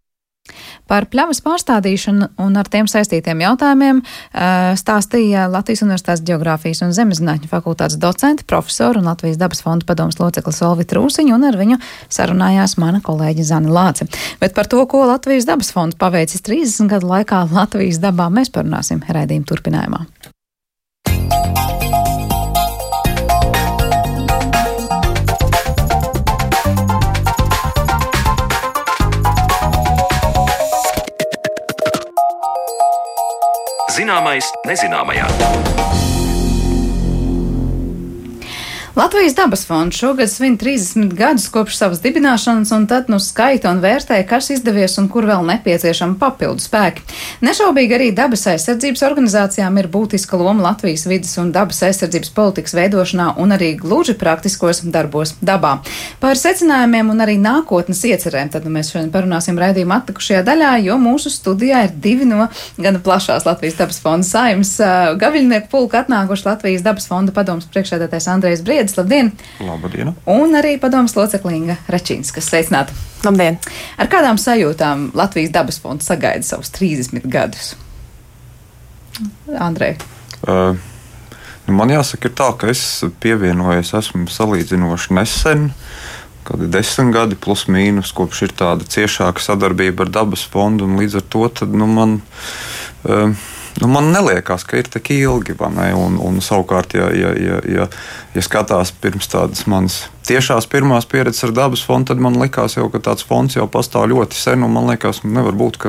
Par 0.94 1.08
pļavas 1.10 1.40
pārstādīšanu 1.42 2.28
un 2.44 2.58
ar 2.60 2.68
tiem 2.70 2.86
saistītiem 2.86 3.40
jautājumiem 3.42 4.04
stāstīja 4.78 5.48
Latvijas 5.50 5.82
Universitātes 5.82 6.22
Geogrāfijas 6.28 6.84
un 6.86 6.94
Zemezinātņu 6.94 7.50
fakultātes 7.50 7.98
docente, 7.98 8.46
profesora 8.46 9.02
un 9.02 9.10
Latvijas 9.10 9.40
dabas 9.42 9.64
fonda 9.66 9.88
padomas 9.90 10.20
loceklis 10.22 10.62
Olvita 10.68 11.00
Rūsiņa, 11.00 11.34
un 11.34 11.48
ar 11.50 11.58
viņu 11.58 11.80
sarunājās 12.14 12.78
mana 12.78 13.02
kolēģi 13.02 13.48
Zana 13.50 13.74
Lāce. 13.74 14.06
Bet 14.44 14.54
par 14.54 14.70
to, 14.70 14.84
ko 14.86 15.02
Latvijas 15.10 15.50
dabas 15.50 15.74
fonds 15.74 15.98
paveicis 15.98 16.46
30 16.46 16.94
gadu 16.94 17.10
laikā 17.10 17.42
Latvijas 17.50 17.98
dabā, 18.04 18.30
mēs 18.30 18.54
parunāsim 18.54 19.02
raidījuma 19.10 19.50
turpinājumā. 19.50 20.06
Zināmais 33.94 34.48
nezināmajā. 34.66 35.73
Latvijas 38.96 39.36
dabas 39.36 39.66
fonds 39.68 39.98
šogad 39.98 40.30
svin 40.30 40.58
30 40.58 41.14
gadus 41.14 41.48
kopš 41.50 41.78
savas 41.78 42.02
dibināšanas, 42.02 42.76
un 42.76 42.84
tad 42.88 43.08
nu 43.10 43.18
skaita 43.20 43.72
un 43.74 43.80
vērtē, 43.82 44.20
kas 44.30 44.52
izdevies 44.54 45.00
un 45.02 45.08
kur 45.10 45.26
vēl 45.26 45.42
nepieciešama 45.48 46.20
papildu 46.22 46.62
spēki. 46.62 47.02
Nešaubīgi 47.42 47.96
arī 47.98 48.12
dabas 48.14 48.46
aizsardzības 48.52 49.02
organizācijām 49.08 49.80
ir 49.82 49.90
būtiska 49.90 50.38
loma 50.38 50.68
Latvijas 50.68 51.08
vidas 51.10 51.34
un 51.42 51.50
dabas 51.56 51.82
aizsardzības 51.88 52.30
politikas 52.36 52.76
veidošanā 52.78 53.32
un 53.42 53.56
arī 53.56 53.72
gluži 53.82 54.14
praktiskos 54.14 54.84
darbos 54.86 55.34
dabā. 55.42 55.80
Par 56.22 56.38
secinājumiem 56.38 57.10
un 57.16 57.26
arī 57.26 57.40
nākotnes 57.42 58.04
iecerēm 58.12 58.54
tad 58.54 58.70
nu, 58.70 58.76
mēs 58.78 58.94
šodien 58.94 59.10
parunāsim 59.10 59.58
raidījuma 59.58 60.04
atlikušajā 60.04 60.44
daļā, 60.46 60.76
jo 60.86 61.00
mūsu 61.02 61.34
studijā 61.34 61.82
ir 61.88 61.98
divi 61.98 62.30
no 62.30 62.46
gana 62.78 63.02
plašās 63.02 63.50
Latvijas 63.50 63.82
dabas 63.82 63.98
fonda 64.06 64.30
saimnes 64.30 64.78
gaviļnieku 65.26 65.74
pulka 65.74 66.06
atnākuši 66.06 66.50
Latvijas 66.52 66.86
dabas 66.86 67.10
fonda 67.10 67.34
padoms 67.34 67.66
priekšēdētais 67.74 68.30
Andrejs 68.38 68.62
Briedis. 68.62 68.83
Briedis, 68.84 68.98
labdien! 68.98 69.32
Labdien! 69.64 70.10
Un 70.28 70.56
arī 70.60 70.74
padomas 70.76 71.14
loceklinga 71.16 71.78
Račīns, 71.88 72.34
kas 72.36 72.50
sveicināta. 72.50 72.92
Labdien! 73.24 73.56
Ar 73.96 74.10
kādām 74.12 74.36
sajūtām 74.36 75.14
Latvijas 75.16 75.54
dabas 75.56 75.78
fonds 75.80 76.10
sagaida 76.10 76.44
savus 76.44 76.74
30 76.76 77.24
gadus? 77.32 77.78
Andrej. 79.56 79.96
Uh. 80.44 80.76
Nu, 81.64 81.78
man 81.78 81.94
jāsaka, 81.96 82.28
tā, 82.28 82.50
ka 82.60 82.68
es 82.74 82.84
pievienojos, 83.24 83.94
esmu 83.96 84.28
salīdzinoši 84.28 85.16
nesen, 85.16 85.70
kad 86.44 86.60
ir 86.60 86.74
desmit 86.74 87.16
gadi, 87.16 87.40
plus 87.40 87.70
mīnus, 87.72 88.12
kopš 88.12 88.50
ir 88.50 88.58
tāda 88.60 88.84
ciešāka 88.84 89.40
sadarbība 89.40 90.04
ar 90.04 90.12
dabas 90.12 90.44
fondu. 90.44 90.92
Līdz 91.00 91.22
ar 91.22 91.28
to 91.32 91.48
tad, 91.62 91.72
nu, 91.72 91.88
man 91.88 92.20
uh, 93.08 93.32
Nu, 93.82 93.88
man 93.90 94.14
liekas, 94.14 94.64
ka 94.70 94.78
ir 94.78 94.90
tik 94.92 95.10
ilgi, 95.16 95.56
un, 95.98 96.20
un 96.22 96.42
savukārt, 96.42 96.94
ja, 96.94 97.10
ja, 97.10 97.32
ja, 97.34 97.62
ja, 97.66 97.88
ja 98.36 98.44
skatās 98.46 98.94
pirms 99.02 99.32
tādas 99.32 99.66
manas 99.66 100.04
tiešās 100.28 100.68
pirmās 100.72 101.08
pieredzes 101.10 101.44
ar 101.48 101.54
dabas 101.56 101.84
fondu, 101.84 102.12
tad 102.12 102.22
man 102.24 102.38
liekas, 102.40 102.78
jau, 102.78 102.86
ka 102.94 103.02
tāds 103.04 103.26
fonds 103.28 103.58
jau 103.58 103.66
pastāv 103.72 104.08
ļoti 104.12 104.38
sen, 104.38 104.64
un 104.64 104.72
man 104.76 104.88
liekas, 104.92 105.24
nu, 105.26 105.34
nevar 105.40 105.58
būt 105.58 105.80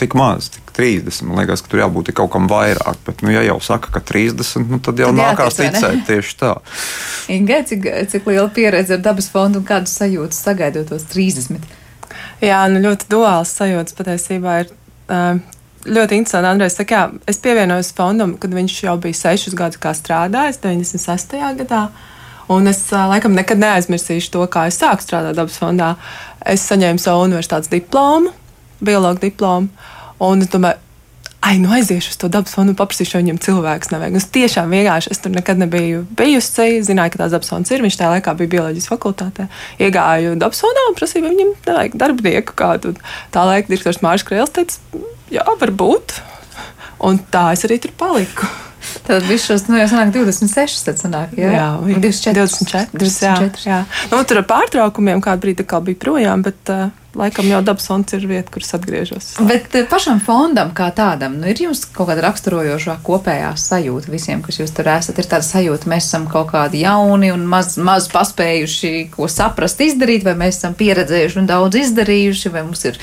tik 0.00 0.16
maz, 0.18 0.50
tik 0.54 0.72
30. 0.74 1.28
Man 1.28 1.42
liekas, 1.42 1.62
ka 1.62 1.70
tur 1.70 1.84
jābūt 1.84 2.10
kaut 2.16 2.32
kam 2.34 2.48
vairāk, 2.50 2.98
bet, 3.06 3.22
nu, 3.22 3.32
ja 3.34 3.44
jau 3.46 3.60
saka, 3.62 3.92
ka 3.94 4.02
30, 4.02 4.66
nu, 4.70 4.80
tad 4.82 5.00
jau 5.04 5.12
tad 5.12 5.20
nākās 5.20 5.60
jātic, 5.60 5.78
ticēt 5.78 6.04
tieši 6.10 6.36
tā. 6.40 6.52
Ingai, 7.34 7.62
cik, 7.68 7.88
cik 8.12 8.28
liela 8.30 8.48
pieredze 8.54 8.98
ar 8.98 9.04
dabas 9.04 9.30
fondu 9.32 9.62
un 9.62 9.68
kādas 9.68 9.94
sajūtas 10.00 10.42
sagaidot 10.48 10.90
tos 10.90 11.06
30? 11.12 11.62
Jā, 12.42 12.64
nu, 12.72 12.82
ļoti 12.88 13.10
duāls 13.12 13.54
sajūtas 13.60 14.00
patiesībā 14.00 14.62
ir. 14.64 14.78
Ļoti 15.84 16.16
interesanti, 16.16 16.48
Andrejs. 16.48 16.78
Jā, 16.88 17.02
es 17.28 17.40
pievienojos 17.44 17.90
fondam, 17.96 18.34
kad 18.40 18.54
viņš 18.56 18.76
jau 18.86 18.94
bija 19.00 19.18
sešus 19.18 19.56
gadus 19.58 19.80
strādājis, 20.00 20.62
96. 20.62 21.36
gadā. 21.60 21.88
Un 22.48 22.68
es 22.68 22.80
laikam 22.92 23.36
nekad 23.36 23.60
neaizmirsīšu 23.60 24.32
to, 24.32 24.44
kā 24.52 24.66
es 24.68 24.80
sāku 24.80 25.04
strādāt 25.04 25.36
dabas 25.36 25.56
fondā. 25.60 25.94
Es 26.44 26.64
saņēmu 26.68 27.00
savu 27.00 27.26
universitātes 27.28 27.72
diplomu, 27.72 28.32
biologu 28.84 29.20
diplomu. 29.26 29.68
Un 30.24 30.44
es 30.44 30.52
domāju, 30.52 30.80
ai, 31.44 31.58
nu 31.60 31.70
aiziešu 31.76 32.14
uz 32.14 32.18
to 32.20 32.28
dabas 32.32 32.54
fondu 32.56 32.72
un 32.72 32.78
paprasīšu 32.78 33.20
viņam 33.20 33.38
cilvēks. 33.44 33.92
Nevajag. 33.92 34.16
Es 34.20 34.28
tiešām 34.32 34.72
vienkārši, 34.72 35.12
es 35.12 35.20
tur 35.20 35.34
nekad 35.34 35.60
nebiju 35.60 36.04
bijusi. 36.16 36.80
Zināju, 36.86 37.14
ka 37.14 37.24
tās 37.24 37.34
dabas 37.36 37.52
fonds 37.52 37.72
ir. 37.74 37.84
Viņš 37.84 37.98
tajā 38.00 38.12
laikā 38.16 38.34
bija 38.40 38.52
bioloģijas 38.56 38.90
fakultātē. 38.90 39.48
Iegāju 39.84 40.34
dabas 40.40 40.64
fondā 40.64 40.88
un 40.88 40.98
prasīju, 40.98 41.26
vai 41.26 41.34
viņam 41.34 41.54
nevajag 41.68 41.98
darbinieku 42.00 42.56
kādu. 42.58 42.94
Tā 43.34 43.44
laika 43.48 43.68
direktors 43.68 44.00
Mārcis 44.04 44.28
Krēls 44.28 44.54
teica, 44.56 45.02
jā, 45.34 45.44
varbūt. 45.60 46.18
Un 47.04 47.20
tā 47.32 47.50
es 47.52 47.66
arī 47.68 47.80
tur 47.82 47.92
paliku. 48.00 48.48
Tad 49.04 49.24
viss 49.28 49.48
šos, 49.48 49.66
nu, 49.68 49.76
jau 49.80 49.86
sanāk 49.90 50.12
26, 50.14 50.82
tad 50.86 51.00
sanāk, 51.00 51.32
jā? 51.36 51.50
Jā, 51.52 51.68
Un 51.80 52.00
24. 52.00 52.36
24. 52.40 52.98
24. 53.00 53.64
Jā, 53.64 53.78
jā. 53.84 54.08
Nu, 54.12 54.20
tur 54.28 54.40
ar 54.40 54.46
pārtraukumiem 54.48 55.20
kādu 55.24 55.44
brīdi 55.44 55.64
atkal 55.64 55.84
bija 55.84 56.00
projām, 56.00 56.44
bet 56.44 56.72
uh, 56.72 56.88
laikam 57.18 57.46
jau 57.48 57.60
dabas 57.64 57.86
fonds 57.88 58.14
ir 58.16 58.26
vieta, 58.28 58.50
kur 58.52 58.64
es 58.64 58.74
atgriežos. 58.76 59.30
Bet 59.48 59.74
eh, 59.78 59.86
pašam 59.90 60.20
fondam 60.24 60.72
kā 60.76 60.90
tādam, 60.94 61.38
nu, 61.40 61.48
ir 61.50 61.62
jums 61.66 61.84
kaut 61.94 62.10
kāda 62.10 62.24
raksturojošā 62.26 62.96
kopējā 63.06 63.52
sajūta 63.60 64.10
visiem, 64.12 64.42
kas 64.44 64.58
jūs 64.60 64.74
tur 64.74 64.90
esat. 64.92 65.20
Ir 65.20 65.28
tāda 65.30 65.46
sajūta, 65.46 65.88
mēs 65.90 66.08
esam 66.10 66.26
kaut 66.30 66.50
kādi 66.52 66.82
jauni 66.84 67.30
un 67.34 67.46
maz, 67.50 67.74
maz 67.78 68.08
paspējuši, 68.12 68.92
ko 69.14 69.28
saprast, 69.30 69.82
izdarīt, 69.84 70.26
vai 70.26 70.36
mēs 70.44 70.60
esam 70.60 70.76
pieredzējuši 70.78 71.40
un 71.42 71.50
daudz 71.50 71.80
izdarījuši, 71.84 72.52
vai 72.54 72.64
mums 72.66 72.84
ir 72.90 72.98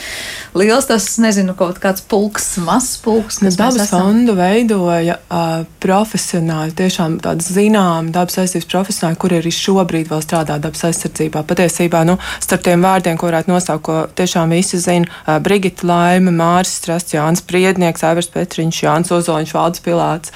liels 0.57 0.89
tas, 0.89 1.07
nezinu, 1.23 1.55
kaut 1.57 1.79
kāds 1.83 2.03
pulks, 2.03 2.53
mazs 2.61 2.97
pulks. 3.03 3.41
Nu, 3.41 3.51
dabas 3.55 3.91
fondu 3.91 4.35
veidoja 4.37 5.17
uh, 5.23 5.63
profesionāļi, 5.83 6.75
tiešām 6.81 7.19
tādi 7.23 7.47
zināmi 7.47 8.13
dabas 8.15 8.41
aizsardzības 8.41 8.71
profesionāļi, 8.75 9.21
kuri 9.21 9.39
arī 9.41 9.55
šobrīd 9.55 10.11
vēl 10.11 10.23
strādā 10.25 10.59
dabas 10.61 10.83
aizsardzībā. 10.89 11.45
Patiesībā, 11.47 12.03
nu, 12.07 12.17
starp 12.43 12.67
tiem 12.67 12.83
vārdiem, 12.85 13.19
ko 13.19 13.29
varētu 13.29 13.51
nosaukt, 13.51 13.85
ko 13.87 14.00
tiešām 14.17 14.53
visi 14.55 14.79
zina, 14.81 15.39
Brigita 15.43 15.87
Laime, 15.87 16.33
Māris 16.35 16.75
Strasts, 16.79 17.15
Jānis 17.15 17.43
Priednieks, 17.47 18.05
Aivars 18.07 18.31
Petriņš, 18.33 18.83
Jānis 18.85 19.13
Ozoliņš, 19.15 19.53
Valdes 19.57 19.83
Pilāts. 19.85 20.33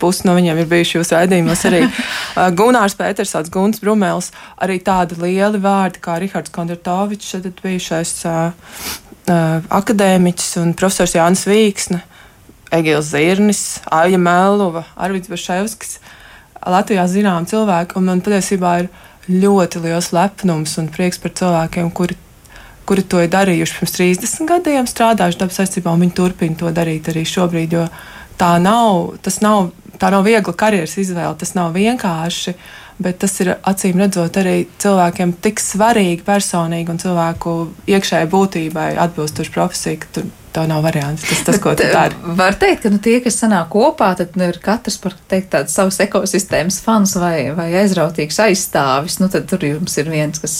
Pusi 0.00 0.24
no 0.24 0.32
viņiem 0.32 0.62
ir 0.62 0.68
bijuši 0.70 0.96
jūsu 0.96 1.12
raidījumos 1.12 1.64
arī 1.68 1.82
Gunārs 2.58 2.96
Petersons, 2.96 3.50
Guns 3.52 3.82
Brumēls, 3.84 4.30
arī 4.56 4.78
tādi 4.84 5.18
lieli 5.20 5.60
vārdi 5.60 6.00
kā 6.00 6.16
Rihards 6.22 6.52
Kondratovičs, 6.54 7.34
tad 7.36 7.60
bijušais 7.60 8.14
uh, 8.24 8.70
uh, 9.28 9.68
akadēmiķis 9.80 10.56
un 10.62 10.72
profesors 10.78 11.16
Jānis 11.18 11.44
Vīksne, 11.48 12.00
Egils 12.72 13.10
Zirnis, 13.12 13.62
Aija 13.92 14.18
Meluva, 14.20 14.86
Arvids 14.96 15.28
Baševskis. 15.28 15.98
Latvijā 16.60 17.06
zinām 17.08 17.46
cilvēki, 17.48 17.96
un 17.96 18.08
man 18.08 18.20
patiesībā 18.24 18.72
ir 18.82 18.90
ļoti 19.30 19.80
liels 19.84 20.10
lepnums 20.12 20.76
un 20.80 20.90
prieks 20.92 21.20
par 21.22 21.32
cilvēkiem, 21.38 21.88
kuri, 21.96 22.16
kuri 22.90 23.04
to 23.06 23.20
ir 23.22 23.30
darījuši 23.30 23.76
pirms 23.78 23.92
30 23.94 24.48
gadiem, 24.50 24.86
strādājuši 24.90 25.38
dabas 25.38 25.60
aizsardzībā, 25.62 25.92
un 25.94 26.00
viņi 26.02 26.16
turpina 26.18 26.58
to 26.58 26.72
darīt 26.74 27.06
arī 27.12 27.22
šobrīd, 27.22 27.76
jo 27.76 27.84
tā 28.40 28.48
nav, 28.58 29.12
nav, 29.44 29.68
tā 29.94 30.10
nav 30.10 30.26
viegla 30.26 30.54
karjeras 30.58 30.96
izvēle, 30.98 31.36
tas 31.38 31.54
nav 31.54 31.70
vienkārši, 31.76 32.56
bet 32.98 33.20
tas 33.22 33.36
ir 33.44 33.52
acīm 33.54 34.02
redzot 34.02 34.40
arī 34.42 34.56
cilvēkiem 34.82 35.36
tik 35.38 35.62
svarīgi 35.62 36.26
personīgi 36.26 36.90
un 36.90 36.98
cilvēku 36.98 37.54
iekšējai 37.94 38.30
būtībai 38.34 38.88
atbilstoši 39.06 39.54
profesija, 39.54 40.02
ka 40.02 40.10
tur 40.18 40.26
tā 40.54 40.64
nav 40.68 40.82
variants. 40.84 41.22
Tas 41.28 41.42
tas, 41.46 41.58
ko 41.62 41.72
tu 41.78 41.84
Bet, 41.84 41.92
dari. 41.94 42.14
eh, 42.18 42.34
Var 42.40 42.56
teikt, 42.60 42.82
ka 42.82 42.90
nu, 42.92 42.98
tie, 43.02 43.18
kas 43.24 43.38
sanāk 43.40 43.68
kopā, 43.72 44.10
tad 44.18 44.36
nu, 44.38 44.48
ir 44.50 44.58
katrs 44.62 44.96
par 45.02 45.14
teikt, 45.30 45.50
tādu 45.54 45.72
savas 45.72 46.00
ekosistēmas 46.04 46.80
fans 46.84 47.14
vai, 47.20 47.50
vai 47.56 47.68
aizrautīgs 47.82 48.40
aizstāvis. 48.46 49.20
Nu, 49.22 49.28
tad 49.32 49.46
tur 49.50 49.64
jums 49.66 49.96
ir 50.02 50.10
viens, 50.12 50.40
kas 50.42 50.56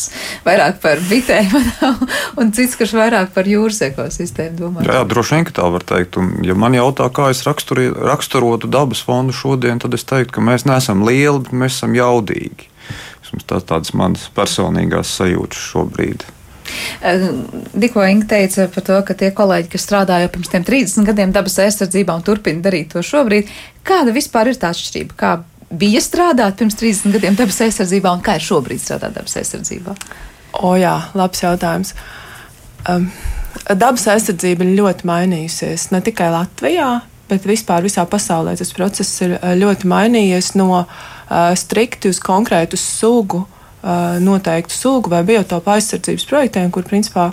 vairāk 0.47 0.81
par 0.85 1.03
bitēm 1.11 1.53
un 2.41 2.53
cits, 2.57 2.79
kas 2.81 2.95
vairāk 2.97 3.35
par 3.37 3.51
jūras 3.51 3.83
ekosistēmu 3.91 4.59
domā. 4.61 4.87
Jā, 4.87 5.01
jā, 5.01 5.05
droši 5.11 5.37
vien, 5.37 5.47
ka 5.51 5.57
tā 5.61 5.69
var 5.75 5.87
teikt. 5.87 6.19
Un, 6.21 6.33
ja 6.47 6.55
man 6.59 6.77
jautā, 6.79 7.11
kā 7.15 7.31
es 7.35 7.45
raksturi, 7.47 7.91
raksturotu 7.95 8.71
dabas 8.71 9.03
fondu 9.07 9.35
šodien, 9.37 9.81
tad 9.83 9.95
es 9.97 10.07
teiktu, 10.09 10.37
ka 10.39 10.45
mēs 10.45 10.67
neesam 10.69 11.05
lieli, 11.07 11.45
bet 11.47 11.53
mēs 11.65 11.81
esam 11.81 11.97
jaudīgi. 11.99 12.69
Vismaz 13.21 13.47
Tā, 13.47 13.61
tādas 13.63 13.93
manas 13.95 14.27
personīgās 14.35 15.11
sajūtas 15.21 15.59
šobrīd. 15.71 16.25
Tikko 17.01 18.05
Inga 18.05 18.27
teica 18.29 18.67
par 18.75 18.85
to, 18.85 18.99
ka 19.07 19.17
tie 19.17 19.31
kolēģi, 19.37 19.71
kas 19.73 19.87
strādāja 19.87 20.31
pirms 20.33 20.51
tiem 20.53 20.65
30 20.67 21.09
gadiem 21.09 21.35
dabas 21.35 21.59
aizsardzībā 21.65 22.17
un 22.17 22.25
turpina 22.27 22.63
darīt 22.65 22.93
to 22.95 23.03
šobrīd, 23.05 23.51
kāda 23.87 24.15
vispār 24.15 24.53
ir 24.53 24.61
tā 24.61 24.73
atšķirība? 24.75 25.17
Kā 25.21 25.33
bija 25.71 26.03
strādāt 26.05 26.59
pirms 26.61 26.79
30 26.81 27.17
gadiem 27.17 27.39
dabas 27.39 27.61
aizsardzībā 27.67 28.13
un 28.13 28.25
kā 28.25 28.37
ir 28.39 28.47
šobrīd 28.47 28.83
strādāt 28.83 29.17
dabas 29.17 29.37
aizsardzībā? 29.41 29.95
O, 30.61 30.75
jā, 30.81 30.97
labs 31.17 31.45
jautājums. 31.45 31.95
Um, 32.91 33.07
dabas 33.71 34.09
aizsardzība 34.11 34.67
ir 34.67 34.77
ļoti 34.81 35.09
mainījusies 35.09 35.91
ne 35.95 36.03
tikai 36.05 36.29
Latvijā, 36.35 36.91
bet 37.31 37.47
vispār 37.47 37.87
visā 37.87 38.05
pasaulē. 38.11 38.57
Tas 38.59 38.75
process 38.77 39.23
ir 39.25 39.39
uh, 39.39 39.55
ļoti 39.57 39.89
mainījies 39.89 40.53
no 40.59 40.83
uh, 40.83 40.85
strikti 41.57 42.11
uz 42.11 42.21
konkrētu 42.25 42.81
sugu, 42.81 43.45
uh, 43.47 43.60
noteiktu 44.21 44.75
sugu 44.77 45.09
vai 45.13 45.23
biotopu 45.25 45.73
aizsardzības 45.73 46.27
projektiem, 46.29 46.71
kur 46.75 46.85
principā 46.85 47.31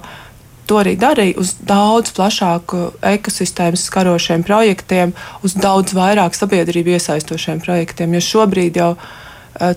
to 0.67 0.79
arī 0.81 0.95
darīja 0.99 1.39
uz 1.39 1.53
daudz 1.63 2.11
plašāku 2.15 2.81
ekosistēmas 3.15 3.85
skarošiem 3.87 4.43
projektiem, 4.47 5.13
uz 5.47 5.55
daudz 5.55 5.95
vairāk 5.95 6.35
sabiedrību 6.35 6.95
iesaistošiem 6.97 7.61
projektiem. 7.63 8.15
Jo 8.17 8.23
šobrīd 8.23 8.79
jau 8.81 8.93
uh, 8.97 9.75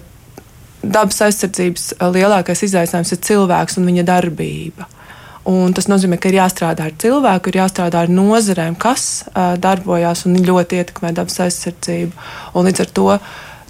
dabas 0.83 1.21
aizsardzības 1.29 1.93
uh, 1.97 2.09
lielākais 2.15 2.65
izaicinājums 2.67 3.15
ir 3.15 3.23
cilvēks 3.31 3.79
un 3.79 3.91
viņa 3.91 4.07
darbība. 4.09 4.89
Un 5.51 5.73
tas 5.75 5.87
nozīmē, 5.89 6.19
ka 6.21 6.29
ir 6.29 6.37
jāstrādā 6.37 6.91
ar 6.91 6.97
cilvēku, 7.01 7.51
ir 7.51 7.63
jāstrādā 7.63 8.03
ar 8.05 8.11
nozarēm, 8.13 8.75
kas 8.79 9.07
uh, 9.31 9.55
darbojās 9.63 10.27
un 10.29 10.37
ļoti 10.45 10.83
ietekmē 10.83 11.15
dabas 11.17 11.39
aizsardzību. 11.47 12.27
Un 12.55 12.69
līdz 12.69 12.85
ar 12.85 12.93
to 12.99 13.07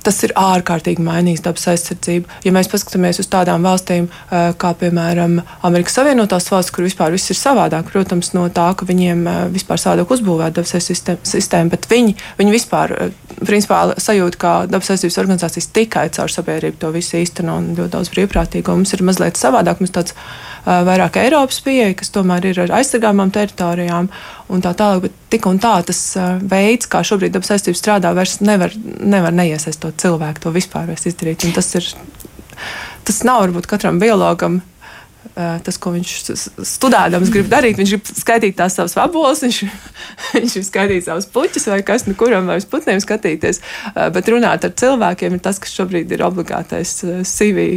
tas 0.05 0.21
ir 0.27 0.35
ārkārtīgi 0.39 1.05
mainījis 1.05 1.45
dabas 1.45 1.67
aizsardzību. 1.73 2.29
Ja 2.47 2.55
mēs 2.57 2.71
paskatāmies 2.73 3.21
uz 3.23 3.29
tādām 3.31 3.65
valstīm, 3.67 4.09
uh, 4.11 4.51
kā 4.61 4.73
piemēram 4.81 5.41
Amerikas 5.67 5.99
Savienotās 5.99 6.51
valsts, 6.53 6.75
kur 6.75 6.87
vispār 6.87 7.15
viss 7.15 7.33
ir 7.33 7.39
savādāk, 7.39 7.91
protams, 7.93 8.33
no 8.37 8.47
tā, 8.55 8.71
ka 8.77 8.89
viņiem 8.89 9.25
uh, 9.27 9.41
vispār 9.53 9.81
savādāk 9.83 10.13
uzbūvēta 10.17 10.61
dabas 10.61 10.77
aizsardzības 10.79 11.35
sistēma, 11.37 11.73
bet 11.75 11.89
viņi, 11.91 12.17
viņi 12.41 12.55
vispār 12.57 12.97
uh, 12.97 13.11
principā 13.41 13.83
sajūt, 14.01 14.39
ka 14.41 14.55
dabas 14.71 14.93
aizsardzības 14.93 15.21
organizācijas 15.25 15.73
tikai 15.77 16.07
caur 16.17 16.33
sabiedrību 16.33 16.81
to 16.81 16.93
visu 16.95 17.21
īsteno 17.21 17.59
un 17.61 17.73
ļoti 17.79 17.95
daudz 17.97 18.13
brīvprātīgo. 18.15 18.77
Mums 18.77 18.95
ir 18.97 19.05
mazliet 19.07 19.41
savādāk. 19.41 19.81
Mums 19.81 19.95
tāds 19.95 20.17
vairāk 20.67 21.17
Eiropas 21.23 21.61
pieeja, 21.65 21.95
kas 21.97 22.13
tomēr 22.13 22.51
ir 22.51 22.61
ar 22.67 22.75
aizsargāmām 22.81 23.33
teritorijām 23.33 24.11
un 24.51 24.65
tā 24.65 24.73
tālāk. 24.77 25.07
Bet 25.07 25.21
tik 25.33 25.47
un 25.51 25.61
tā 25.63 25.75
tas 25.87 26.01
veids, 26.43 26.89
kā 26.91 27.03
šobrīd 27.07 27.35
dabas 27.37 27.53
aizsardzība 27.55 27.81
strādā, 27.81 28.15
vairs 28.17 28.41
nevar, 28.45 28.75
nevar 29.01 29.37
neiesaistot 29.37 30.01
cilvēku 30.01 30.45
to 30.45 30.55
vispār 30.55 30.91
izdarīt. 30.97 31.47
Un 31.47 31.55
tas, 31.57 31.71
ir, 31.79 31.87
tas 33.09 33.23
nav 33.27 33.47
varbūt 33.47 33.71
katram 33.71 34.03
biologam. 34.03 34.61
Tas, 35.37 35.77
ko 35.81 35.93
viņš 35.95 36.11
studējams 36.67 37.31
grib 37.33 37.49
darīt, 37.49 37.79
viņš 37.79 37.93
grib 37.93 38.09
skaitīt 38.09 38.57
tās 38.59 38.75
savas 38.77 38.97
vaboles, 38.97 39.41
viņš, 39.45 39.59
viņš 40.35 40.57
grib 40.57 40.67
skaitīt 40.67 41.07
savus 41.07 41.29
puķus 41.33 41.69
vai 41.71 41.81
kas, 41.87 42.05
nu 42.09 42.17
kuram 42.19 42.49
vai 42.51 42.59
uz 42.61 42.67
putniem 42.69 43.01
skatīties. 43.05 43.63
Bet 44.17 44.29
runāt 44.33 44.67
ar 44.67 44.75
cilvēkiem 44.83 45.37
ir 45.37 45.43
tas, 45.45 45.61
kas 45.63 45.77
šobrīd 45.77 46.13
ir 46.17 46.25
obligātais 46.27 46.99
CV 47.31 47.69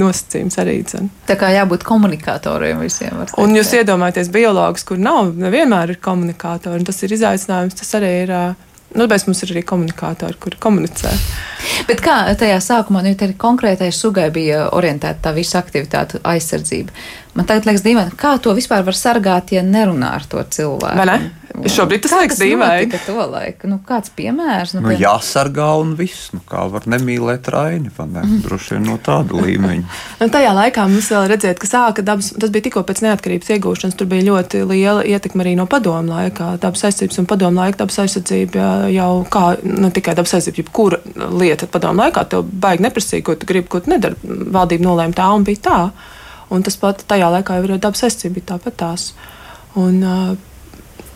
nosacījums 0.00 0.58
arī. 0.62 0.78
Dzen. 0.88 1.08
Tā 1.28 1.36
kā 1.40 1.52
jābūt 1.52 1.84
komunikatoriem 1.86 2.82
visiem. 2.82 3.14
var 3.18 3.32
Un 3.36 3.52
teikt, 3.52 3.58
jūs 3.60 3.72
jā. 3.72 3.82
iedomājaties, 3.82 4.32
biologs, 4.34 4.84
kur 4.88 5.00
nav, 5.00 5.32
nevienmēr 5.38 5.94
ir 5.94 6.02
komunikātori, 6.02 6.80
un 6.80 6.88
tas 6.88 7.02
ir 7.04 7.16
izaicinājums. 7.18 7.78
Tas 7.80 7.96
arī 8.00 8.12
ir. 8.26 8.36
Nu, 8.92 9.06
bet 9.08 9.24
mums 9.24 9.38
ir 9.40 9.54
arī 9.54 9.62
komunikātori, 9.64 10.36
kur 10.36 10.58
komunicē. 10.60 11.08
Bet 11.88 12.02
kā 12.04 12.16
tajā 12.36 12.58
sākumā, 12.60 13.00
nu, 13.00 13.14
ja 13.14 13.28
konkrētai 13.40 13.88
sugai 13.96 14.26
bija 14.34 14.66
orientēta 14.76 15.30
tā 15.30 15.32
visa 15.32 15.62
aktivitāte, 15.62 16.20
aizsardzība, 16.28 16.92
man 17.34 17.46
tagad 17.48 17.68
liekas 17.68 17.84
dīvaini, 17.84 18.16
kā 18.18 18.34
to 18.42 18.52
vispār 18.56 18.84
var 18.86 18.96
sargāt, 18.98 19.52
ja 19.56 19.62
nerunā 19.64 20.14
ar 20.18 20.26
to 20.28 20.42
cilvēku. 20.42 20.98
Vai 20.98 21.06
ne? 21.08 21.20
Šobrīd 21.52 22.00
tas 22.00 22.12
Kā 22.14 22.20
liekas 22.22 22.38
dīvaini. 22.40 22.98
To 23.06 23.24
laiku? 23.28 23.68
Nu, 23.68 23.76
kāds 23.84 24.08
piemērs? 24.16 24.72
Nu, 24.72 24.80
piemēram- 24.86 25.02
jāsargā 25.02 25.66
un 25.80 25.90
viss. 25.98 26.30
Nu, 26.32 26.40
kā 26.48 26.62
var 26.72 26.86
nemīlēt 26.88 27.48
raini? 27.52 27.90
ne? 28.12 28.22
Droši 28.44 28.76
vien 28.76 28.86
no 28.88 28.96
tāda 28.96 29.36
līmeņa. 29.36 29.84
Nu, 30.22 30.28
tajā 30.32 30.52
laikā 30.56 30.86
mums 30.88 31.10
vēl 31.12 31.28
redzēt, 31.28 31.58
ka 31.60 31.66
sāka 31.68 32.04
dabas, 32.04 32.30
tas 32.40 32.50
bija 32.54 32.68
tikko 32.68 32.82
pēc 32.88 33.02
neatkarības 33.04 33.52
iegūšanas. 33.56 33.96
Tur 33.98 34.08
bija 34.08 34.24
ļoti 34.30 34.62
liela 34.68 35.04
ietekme 35.04 35.44
arī 35.44 35.52
no 35.58 35.66
padomu 35.66 36.08
laika. 36.08 36.54
Dabas 36.62 36.86
aizsardzības 36.88 37.20
un 37.20 37.28
padomu 37.28 37.60
laika 37.60 37.82
dabas 37.84 38.00
aizsardzība 38.06 38.88
jau 38.94 39.10
kā 39.28 39.44
ne 39.62 39.90
tikai 39.92 40.16
dabas 40.16 40.32
aizsardzība, 40.38 40.64
jebkura 40.64 41.02
lieta 41.36 41.68
padomu 41.68 42.00
laikā 42.06 42.24
tev 42.32 42.48
baigi 42.48 42.86
neprasīja, 42.88 43.26
ko 43.28 43.36
tu 43.36 43.46
gribi, 43.50 43.68
ko 43.68 43.80
tu 43.84 43.92
nedari. 43.92 44.16
Valdība 44.24 44.88
nolēma 44.88 45.20
tā 45.20 45.28
un 45.36 45.44
bija 45.44 45.64
tā. 45.68 45.78
Un 46.52 46.64
tas 46.64 46.76
pat 46.76 47.04
tajā 47.08 47.30
laikā 47.32 47.56
jau 47.58 47.66
ir 47.68 47.76
dabas 47.80 48.04
aizsardzība, 48.04 48.44
tāpat 48.52 48.76
tās. 48.82 49.12
Un, 49.80 50.02
uh, 50.04 50.51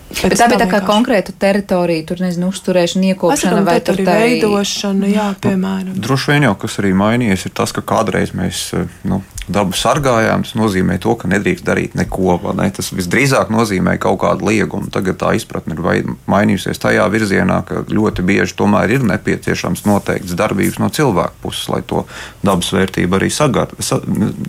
Bet 0.07 0.37
tā 0.39 0.47
bija 0.49 0.61
tā 0.63 0.69
kā 0.71 0.81
konkrēta 0.87 1.35
teritorija, 1.35 2.05
tur 2.07 2.21
nezinu, 2.23 2.51
uzturēšana, 2.55 3.13
iekopšana 3.13 3.63
vai 3.67 3.79
tur 3.85 3.99
tā 4.07 4.19
veidošana, 4.23 5.09
jā, 5.11 5.27
piemēram. 5.43 5.97
Droši 6.03 6.33
vien 6.33 6.47
jau 6.47 6.55
kas 6.63 6.79
arī 6.83 6.93
mainījies, 6.97 7.49
ir 7.49 7.57
tas, 7.59 7.75
ka 7.75 7.83
kādreiz 7.85 8.31
mēs 8.37 8.69
eh, 8.79 8.87
nu, 9.11 9.21
dabu 9.51 9.77
sargājām. 9.77 10.45
Tas 10.47 10.57
nozīmē 10.59 10.99
to, 11.03 11.15
ka 11.19 11.31
nedrīkst 11.31 11.67
darīt 11.67 11.97
neko. 11.99 12.39
vai 12.43 12.55
Ne? 12.59 12.69
Tas 12.75 12.91
visdrīzāk 12.95 13.51
nozīmē 13.53 13.97
kaut 14.03 14.19
kādu 14.25 14.49
liegumu. 14.49 14.91
Tagad 14.93 15.19
tā 15.21 15.33
izpratne 15.39 15.77
ir 15.77 15.83
vai- 15.83 16.03
mainījusies 16.27 16.81
tajā 16.83 17.07
virzienā, 17.13 17.61
ka 17.67 17.85
ļoti 17.87 18.25
bieži 18.27 18.57
tomēr 18.59 18.97
ir 18.97 19.07
nepieciešams 19.07 19.85
noteikts 19.87 20.35
darbības 20.39 20.79
no 20.83 20.91
cilvēka 20.91 21.35
puses, 21.43 21.69
lai 21.69 21.83
to 21.87 22.05
dabas 22.43 22.73
vērtību 22.75 23.19
arī 23.19 23.31
sagar, 23.31 23.71
sa, 23.79 24.01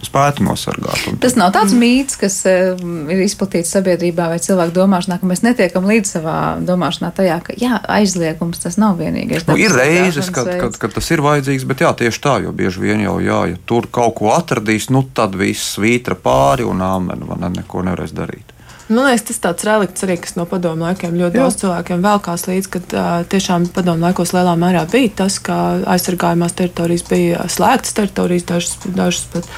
spētu 0.05 0.45
nosargāt. 0.47 1.07
Un 1.11 1.21
Tas 1.21 1.37
nav 1.37 1.53
tāds 1.55 1.75
mīts, 1.77 2.17
kas 2.19 2.41
uh, 2.49 2.77
ir 3.11 3.23
izplatīts 3.25 3.73
sabiedrībā 3.75 4.29
vai 4.33 4.39
cilvēku 4.41 4.73
domāšanā, 4.79 5.19
ka 5.21 5.29
mēs 5.29 5.43
netiekam 5.47 5.88
līdz 5.89 6.12
savā 6.17 6.38
domāšanā 6.67 7.13
tajā, 7.15 7.38
ka 7.45 7.55
jā, 7.60 7.79
aizliegums 7.97 8.62
tas 8.63 8.77
nav 8.81 8.99
vienīgais. 9.01 9.47
Nu, 9.49 9.57
ir 9.60 9.73
reizes, 9.75 10.29
kad, 10.33 10.49
kad, 10.60 10.77
kad 10.81 10.97
tas 10.97 11.10
ir 11.13 11.23
vajadzīgs, 11.25 11.65
bet 11.69 11.86
jā, 11.86 11.93
tieši 12.03 12.23
tā, 12.23 12.36
jo 12.45 12.53
bieži 12.55 12.83
vien 12.83 13.01
jau, 13.05 13.17
jā, 13.23 13.41
ja 13.53 13.63
tur 13.69 13.89
kaut 13.91 14.19
ko 14.19 14.36
atradīs, 14.36 14.91
nu 14.93 15.05
tad 15.15 15.39
viss 15.39 15.77
svītra 15.77 16.19
pāri 16.19 16.67
un 16.67 16.83
āmen, 16.83 17.25
man 17.27 17.49
neko 17.55 17.88
nevarēs 17.88 18.15
darīt. 18.17 18.57
Man 18.88 19.03
liekas, 19.03 19.25
tas 19.27 19.41
tāds 19.43 19.65
relikts 19.67 20.05
arī, 20.05 20.15
kas 20.23 20.38
no 20.38 20.45
padomu 20.47 20.86
laikiem 20.86 21.17
ļoti 21.19 21.36
Jā. 21.36 21.43
daudz 21.43 21.57
cilvēkiem 21.60 22.03
velkās 22.05 22.45
līdzi, 22.47 22.69
kad 22.71 22.93
uh, 22.95 23.07
tiešām 23.27 23.65
padomu 23.75 24.07
laikos 24.07 24.31
lielā 24.31 24.53
mērā 24.60 24.86
bija 24.88 25.12
tas, 25.23 25.41
ka 25.43 25.57
aizsargājumās 25.91 26.55
teritorijas 26.55 27.03
bija 27.10 27.49
slēgtas 27.51 27.97
teritorijas, 27.97 28.47
dažas, 28.47 28.77
dažas 28.88 29.27
pat. 29.33 29.51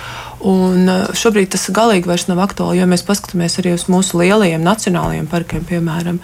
Un 0.48 0.88
uh, 0.88 1.10
šobrīd 1.18 1.52
tas 1.56 1.68
galīgi 1.76 2.08
vairs 2.08 2.30
nav 2.30 2.40
aktuāli, 2.46 2.80
jo 2.80 2.88
mēs 2.88 3.04
paskatāmies 3.08 3.60
arī 3.60 3.74
uz 3.76 3.90
mūsu 3.92 4.22
lielajiem 4.22 4.64
nacionālajiem 4.64 5.28
parkiem, 5.32 5.66
piemēram. 5.68 6.22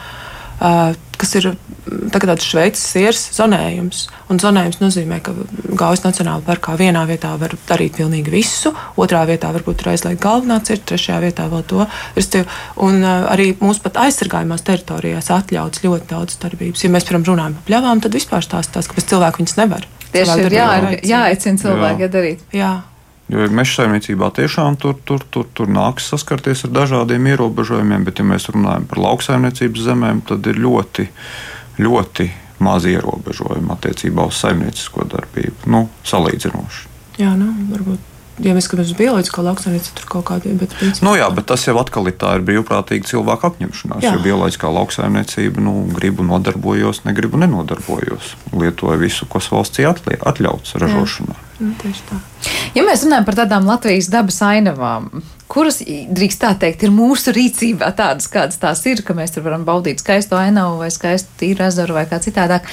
Uh, 0.56 0.94
kas 1.20 1.34
ir 1.36 1.48
mm, 1.52 2.12
tāds 2.14 2.46
šveicis 2.48 2.84
siers 2.94 3.22
zonējums. 3.36 4.06
Un 4.32 4.40
zonējums 4.42 4.80
nozīmē, 4.82 5.20
ka 5.24 5.34
Gaujas 5.76 6.06
Nacionālajā 6.06 6.46
parkā 6.48 6.76
vienā 6.80 7.04
vietā 7.10 7.34
var 7.40 7.56
darīt 7.68 7.98
pilnīgi 8.00 8.34
visu, 8.34 8.72
otrā 9.02 9.26
vietā 9.28 9.52
varbūt 9.56 9.84
ir 9.84 9.92
aizliegta 9.94 10.24
galvenā 10.28 10.62
cirta, 10.68 10.94
trešajā 10.94 11.20
vietā 11.26 11.50
vēl 11.52 11.66
to. 11.68 11.86
Un 12.88 13.04
arī 13.04 13.52
mūsu 13.60 13.84
pat 13.86 14.00
aizsargājumās 14.06 14.66
teritorijās 14.68 15.32
atļauts 15.36 15.84
ļoti 15.86 16.12
daudz 16.12 16.40
darbības. 16.44 16.88
Ja 16.88 16.94
mēs, 16.96 17.08
piemēram, 17.08 17.30
runājam 17.32 17.60
par 17.60 17.70
pļavām, 17.70 18.04
tad 18.06 18.18
vispār 18.18 18.48
stāstās, 18.48 18.92
ka 18.92 19.04
cilvēki 19.04 19.44
viņas 19.44 19.60
nevar. 19.62 19.88
Tieši 20.16 20.44
ir 20.46 20.56
jā, 20.56 20.68
jāaicina 21.04 21.60
cilvēki 21.60 22.06
jā. 22.08 22.12
darīt. 22.12 22.46
Jā. 22.56 22.76
Jo 23.32 23.48
meža 23.50 23.82
saimniecībā 23.82 24.30
tiešām 24.38 24.78
tur, 24.78 24.98
tur, 25.02 25.24
tur, 25.34 25.48
tur 25.58 25.70
nāks 25.72 26.12
saskarties 26.14 26.68
ar 26.68 26.74
dažādiem 26.76 27.32
ierobežojumiem, 27.34 28.06
bet, 28.06 28.22
ja 28.22 28.26
mēs 28.28 28.52
runājam 28.54 28.86
par 28.92 29.02
lauksaimniecības 29.02 29.86
zemēm, 29.88 30.22
tad 30.30 30.46
ir 30.52 30.62
ļoti, 30.62 31.08
ļoti 31.82 32.28
maz 32.66 32.86
ierobežojumu 32.90 33.74
attiecībā 33.74 34.28
uz 34.30 34.42
saimniecisko 34.46 35.08
darbību. 35.10 35.72
Nu, 35.74 35.88
salīdzinoši. 36.06 36.92
Jā, 37.18 37.34
nu, 37.40 37.50
varbūt 37.72 38.15
ja 38.44 38.56
mēs 38.56 38.68
skatāmies 38.68 38.92
uz 38.92 38.98
bioloģisko 39.00 39.46
lauksaimniecību, 39.46 39.96
tur 40.00 40.10
kaut 40.12 40.26
kādi 40.30 40.54
bet, 40.60 40.74
principā... 40.76 41.08
nu, 41.08 41.16
jā, 41.20 41.30
bet 41.36 41.48
tas 41.52 41.64
jau 41.68 41.76
atkal 41.80 42.10
ir 42.12 42.18
tā 42.20 42.34
ir 42.40 42.44
brīvprātīga 42.48 43.08
cilvēka 43.12 43.52
apņemšanās. 43.52 44.04
Jā. 44.04 44.16
Jo 44.18 44.24
bioloģiskā 44.26 44.72
lauksaimniecība, 44.76 45.64
nu, 45.64 45.76
gribu 45.96 46.26
nodarbojos, 46.28 47.04
negribu 47.08 47.40
nenodarbojos. 47.42 48.34
Lietoju 48.56 49.00
visu, 49.02 49.30
kas 49.32 49.48
valstī 49.54 49.88
atļauts 49.88 50.76
ražošanā. 50.82 51.38
Nu. 51.60 51.72
Ja 52.76 52.84
mēs 52.84 53.06
runājam 53.06 53.26
par 53.30 53.38
tādām 53.40 53.70
Latvijas 53.70 54.10
dabas 54.12 54.42
ainavām, 54.44 55.08
kuras, 55.52 55.80
drīkst 55.86 56.42
tā 56.42 56.52
teikt, 56.60 56.84
ir 56.84 56.92
mūsu 56.92 57.32
rīcībā 57.36 57.94
tādas, 57.96 58.28
kādas 58.32 58.60
tās 58.60 58.84
ir, 58.92 59.06
ka 59.08 59.16
mēs 59.16 59.32
tur 59.36 59.46
varam 59.48 59.64
baudīt 59.68 60.04
skaisto 60.04 60.36
ainavu 60.36 60.82
vai 60.84 60.92
skaistu 60.92 61.40
tīru 61.40 61.64
ezeru 61.70 61.96
vai 61.96 62.04
kā 62.12 62.20
citādāk 62.20 62.68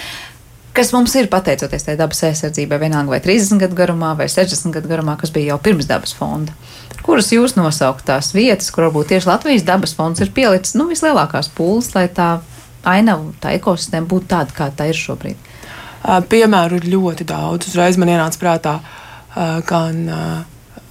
kas 0.76 0.92
mums 0.94 1.14
ir 1.18 1.28
pateicoties 1.32 1.87
tai 1.87 1.96
dabas 2.00 2.22
aizsardzībai, 2.28 2.78
vienalga 2.80 3.14
vai 3.14 3.20
30 3.24 3.61
gadu 3.62 3.76
garumā 3.78 4.12
vai 4.18 4.28
60 4.32 4.74
gadu 4.74 4.90
garumā, 4.90 5.16
kas 5.20 5.32
bija 5.35 5.52
jau 5.52 5.61
pirms 5.62 5.88
dabas 5.90 6.14
fonda. 6.16 6.54
Kuras 7.02 7.32
jūs 7.35 7.56
nosaukt 7.58 8.06
tās 8.06 8.30
vietas, 8.35 8.70
kur 8.70 8.87
varbūt 8.87 9.11
tieši 9.12 9.28
Latvijas 9.28 9.66
dabas 9.66 9.94
fonds 9.98 10.22
ir 10.22 10.30
pielicis 10.35 10.76
nu, 10.78 10.87
vislielākās 10.90 11.50
pūles, 11.56 11.90
lai 11.96 12.06
tā 12.14 12.37
ainava, 12.88 13.32
tā 13.42 13.56
ekosistēma 13.58 14.08
būtu 14.11 14.30
tāda, 14.30 14.54
kā 14.56 14.70
tā 14.76 14.88
ir 14.90 14.98
šobrīd? 14.98 15.50
Piemēru 16.30 16.80
ir 16.80 16.88
ļoti 16.94 17.26
daudz. 17.26 17.68
Uzreiz 17.70 17.98
man 17.98 18.11
ienāca 18.11 18.40
prātā 18.40 18.78
gan 19.68 20.00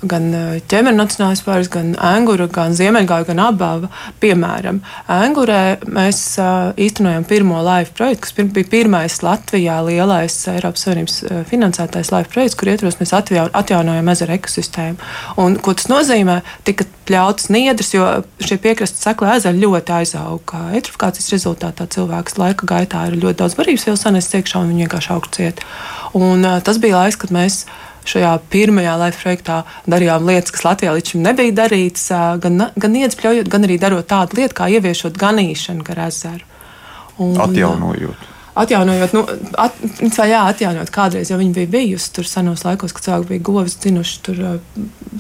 gan 0.08 0.28
eh, 0.34 0.60
ķēmeņa 0.70 0.98
nacionālais 0.98 1.44
parks, 1.46 1.70
gan 1.72 1.94
Angura, 2.02 2.48
gan 2.52 2.76
Ziemeļgāja, 2.78 3.28
gan 3.30 3.42
Abava. 3.44 3.90
Piemēram, 4.22 4.82
Angurē 5.12 5.82
mēs 5.86 6.22
uh, 6.42 6.72
īstenojam 6.82 7.26
pirmo 7.28 7.62
laivu 7.66 7.94
projektu, 7.98 8.26
kas 8.26 8.52
bija 8.56 8.70
pirmais 8.72 9.20
Latvijā 9.26 9.78
lielais 9.86 10.38
Eiropas 10.52 10.86
Savienības 10.86 11.18
uh, 11.24 11.42
finansētais 11.50 12.12
laivu 12.14 12.32
projekts, 12.34 12.58
kur 12.60 12.72
ietvaros 12.72 13.00
mēs 13.02 13.14
atjaunojam 13.18 14.12
ezeru 14.14 14.38
ekosistēmu. 14.38 15.12
Un, 15.42 15.60
ko 15.62 15.76
tas 15.78 15.90
nozīmē? 15.92 16.42
Tika 16.68 16.88
pļauts 17.10 17.50
niedrs, 17.54 17.94
jo 17.96 18.08
šie 18.42 18.58
piekrastes 18.62 19.04
sekli 19.04 19.30
ezeri 19.36 19.62
ļoti 19.64 19.96
aizauga. 20.02 20.66
Eitrofikācijas 20.78 21.32
rezultātā 21.36 21.88
cilvēks 21.92 22.38
laika 22.42 22.70
gaitā 22.70 23.08
ir 23.10 23.20
ļoti 23.22 23.42
daudz 23.44 23.58
varības 23.60 23.88
vielas 23.90 24.06
sanests 24.06 24.38
iekšā 24.38 24.62
un 24.62 24.74
viņi 24.74 24.86
vienkārši 24.86 25.14
aug 25.16 25.30
ciet. 25.36 25.64
Un, 26.18 26.46
tas 26.66 26.80
bija 26.82 27.02
laiks, 27.04 27.20
kad 27.20 27.34
mēs 27.36 27.64
šajā 28.08 28.32
pirmajā 28.54 28.96
live 29.04 29.20
projektā 29.20 29.62
darījām 29.90 30.28
lietas, 30.30 30.54
kas 30.56 30.66
Latvijā 30.66 30.96
līdz 30.98 31.14
šim 31.14 31.26
nebija 31.26 31.58
darītas, 31.62 32.08
gan, 32.44 32.68
gan 32.76 32.98
iedspļaujot, 33.04 33.52
gan 33.52 33.68
arī 33.68 33.78
darot 33.82 34.10
tādu 34.10 34.40
lietu, 34.42 34.58
kā 34.58 34.70
ieviešot 34.74 35.20
ganīšanu 35.22 35.86
gar 35.88 36.06
ezeru. 36.08 36.46
Un, 37.22 37.36
Atjaunojot. 37.42 38.31
Atjaunojot, 38.52 39.14
nu, 39.16 39.22
at, 39.64 39.78
jā, 40.28 40.42
atjaunojot 40.44 40.90
kādreiz, 40.92 41.30
jau 41.32 41.38
viņi 41.40 41.54
bija 41.56 41.72
bijusi 41.72 42.10
tur 42.18 42.28
senos 42.28 42.66
laikos, 42.68 42.92
kad 42.92 43.06
cilvēki 43.06 43.30
bija 43.30 43.46
govis, 43.48 43.78
dzinuši 43.80 44.18
tur 44.26 44.42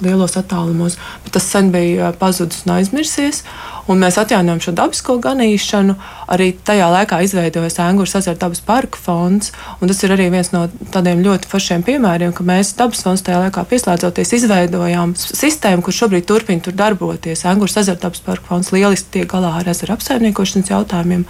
lielos 0.01 0.35
attālumos, 0.39 0.97
bet 1.23 1.37
tas 1.37 1.47
sen 1.47 1.69
bija 1.71 2.11
pazudis 2.19 2.65
un 2.65 2.75
aizmirsies. 2.75 3.45
Un 3.89 3.99
mēs 3.99 4.17
atjaunojam 4.21 4.59
šo 4.61 4.71
dabisko 4.77 5.15
ganīšanu. 5.23 5.95
Arī 6.31 6.51
tajā 6.67 6.85
laikā 6.93 7.17
izveidojas 7.25 7.79
Angūras 7.81 8.13
ezera 8.19 8.37
dabas 8.39 8.61
parka 8.63 8.99
fonds. 9.01 9.51
Tas 9.81 10.03
ir 10.05 10.13
arī 10.15 10.29
viens 10.31 10.51
no 10.53 10.67
tādiem 10.93 11.23
ļoti 11.25 11.49
foršiem 11.51 11.83
piemēriem, 11.87 12.31
ka 12.37 12.45
mēs 12.47 12.75
dabas 12.79 13.01
fonds 13.03 13.25
tajā 13.25 13.41
laikā 13.47 13.65
pieslēdzoties, 13.71 14.35
izveidojām 14.37 15.15
sistēmu, 15.17 15.83
kur 15.83 15.97
šobrīd 15.97 16.27
turpina 16.29 16.63
tur 16.63 16.77
darboties. 16.77 17.43
Angūras 17.49 17.79
ezera 17.81 17.99
dabas 18.05 18.23
parka 18.23 18.53
fonds 18.53 18.71
lieliski 18.75 19.17
tiek 19.17 19.31
galā 19.31 19.57
ar 19.59 19.71
ezera 19.73 19.97
apsaimniekošanas 19.97 20.71
jautājumiem. 20.75 21.25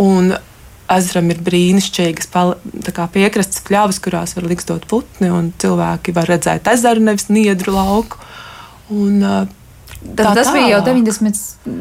Un 0.00 0.32
ezeram 0.96 1.30
ir 1.32 1.40
brīnišķīgas 1.46 2.30
piekrastes 3.14 3.62
pļavas, 3.66 4.00
kurās 4.02 4.36
var 4.36 4.48
likstot 4.50 4.88
putni, 4.90 5.30
un 5.32 5.52
cilvēki 5.60 6.14
var 6.16 6.30
redzēt 6.30 6.68
ezeru, 6.72 7.06
nevis 7.10 7.30
niedru 7.32 7.76
lauku. 7.76 8.20
Un, 8.90 9.22
Tad, 10.00 10.30
tas 10.32 10.48
tā. 10.48 10.54
bija 10.56 10.78
jau 10.78 10.80
90, 10.86 11.40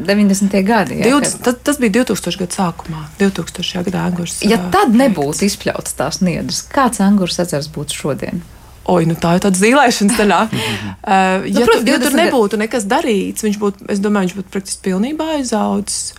90. 0.09 0.55
gadi. 0.67 0.97
Jā, 0.99 1.13
20, 1.13 1.37
kad... 1.45 1.59
tas, 1.63 1.77
bija 1.79 2.01
2000. 2.01 2.35
gada 2.41 2.57
sākumā, 2.57 3.03
2000. 3.21 3.83
gadā 3.87 4.01
Angūras. 4.09 4.41
Ja 4.43 4.57
tad 4.73 4.91
nebūtu 4.99 5.47
izpļauts 5.47 5.95
tās 5.95 6.19
niedras, 6.19 6.59
kāds 6.67 6.99
Angūras 7.05 7.39
ezers 7.45 7.69
būtu 7.71 7.95
šodien? 7.95 8.43
Oi, 8.89 9.05
nu 9.07 9.15
tā 9.19 9.35
ir 9.37 9.43
tāda 9.45 9.59
zīmēšana. 9.59 10.39
uh, 10.49 10.55
ja, 11.47 11.53
nu, 11.53 11.63
protams, 11.63 11.85
tu, 11.85 11.93
ja 11.93 11.99
tur 12.03 12.17
nebūtu 12.17 12.59
nekas 12.59 12.87
darīts, 12.89 13.45
viņš 13.45 13.59
būtu, 13.61 13.87
es 13.93 14.03
domāju, 14.03 14.29
viņš 14.29 14.39
būtu 14.41 14.53
praktiski 14.55 14.85
pilnībā 14.89 15.35
aizaudzis. 15.37 16.17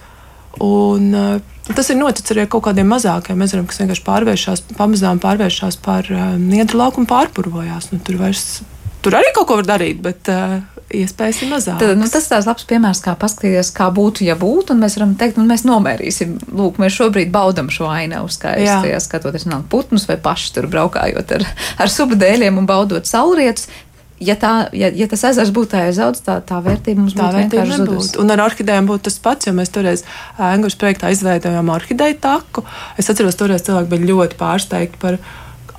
Un, 0.59 1.15
uh, 1.15 1.59
Tas 1.71 1.87
ir 1.93 2.01
noticis 2.01 2.33
arī 2.33 2.43
ar 2.43 2.49
kaut 2.51 2.65
kādiem 2.67 2.89
mazākiem 2.91 3.45
ezeriem, 3.45 3.67
kas 3.71 3.79
vienkārši 3.79 4.03
pārvēršas, 4.03 4.63
pamazām 4.75 5.21
pārvēršas 5.23 5.79
par 5.85 6.09
uh, 6.11 6.33
niedru 6.35 6.81
lauku 6.81 6.99
un 7.03 7.07
pārpurvojās. 7.07 7.93
Nu, 7.93 8.01
tur, 8.03 8.19
vairs, 8.19 8.63
tur 9.05 9.15
arī 9.21 9.31
kaut 9.37 9.47
ko 9.47 9.61
var 9.61 9.69
darīt, 9.69 10.01
bet 10.03 10.33
uh, 10.33 10.59
iespējas 10.91 11.43
ir 11.45 11.51
mazākas. 11.53 11.83
Tad, 11.83 12.01
nu, 12.01 12.09
tas 12.11 12.27
ir 12.27 12.49
labs 12.49 12.67
piemērs, 12.69 13.03
kā 13.05 13.15
paskatīties, 13.19 13.71
kā 13.77 13.91
būtu, 13.95 14.25
ja 14.27 14.37
būtu. 14.39 14.75
Mēs 14.79 14.99
varam 14.99 15.15
teikt, 15.21 15.39
un 15.41 15.47
mēs 15.51 15.65
nomērīsim. 15.69 16.37
Lūk, 16.59 16.81
mēs 16.83 16.97
šobrīd 16.97 17.31
baudām 17.35 17.71
šo 17.73 17.87
ainavu 17.93 18.31
skaisti, 18.33 18.97
skatoties 19.05 19.47
no 19.51 19.63
putnus 19.71 20.09
vai 20.11 20.19
paši 20.23 20.57
tur 20.57 20.67
braukājot 20.73 21.37
ar, 21.39 21.47
ar 21.81 21.95
subdēļiem 21.95 22.59
un 22.61 22.67
baudot 22.71 23.07
saulrietus 23.07 23.71
ja, 24.21 24.37
tā, 24.39 24.53
ja, 24.77 24.91
ja 24.95 25.09
tas 25.11 25.25
ezers 25.31 25.53
būtu 25.55 25.79
aizaudzis, 25.81 26.25
tā, 26.27 26.39
tā 26.47 26.61
vērtība 26.65 27.05
mums 27.05 27.17
tā 27.17 27.29
būtu 27.29 27.41
vienkārši 27.41 27.79
zudusi. 27.81 28.17
Un 28.23 28.35
ar 28.35 28.45
orhidejām 28.45 28.89
būtu 28.91 29.09
tas 29.09 29.19
pats, 29.25 29.49
jo 29.49 29.55
mēs 29.57 29.73
toreiz 29.75 30.05
Angļu 30.41 30.73
projektā 30.81 31.13
izveidojām 31.15 31.73
orhideju 31.73 32.19
taku. 32.23 32.65
Es 33.01 33.11
atceros, 33.13 33.39
toreiz 33.41 33.65
cilvēki 33.67 33.93
bija 33.95 34.11
ļoti 34.13 34.39
pārsteigti 34.41 35.01
par 35.01 35.19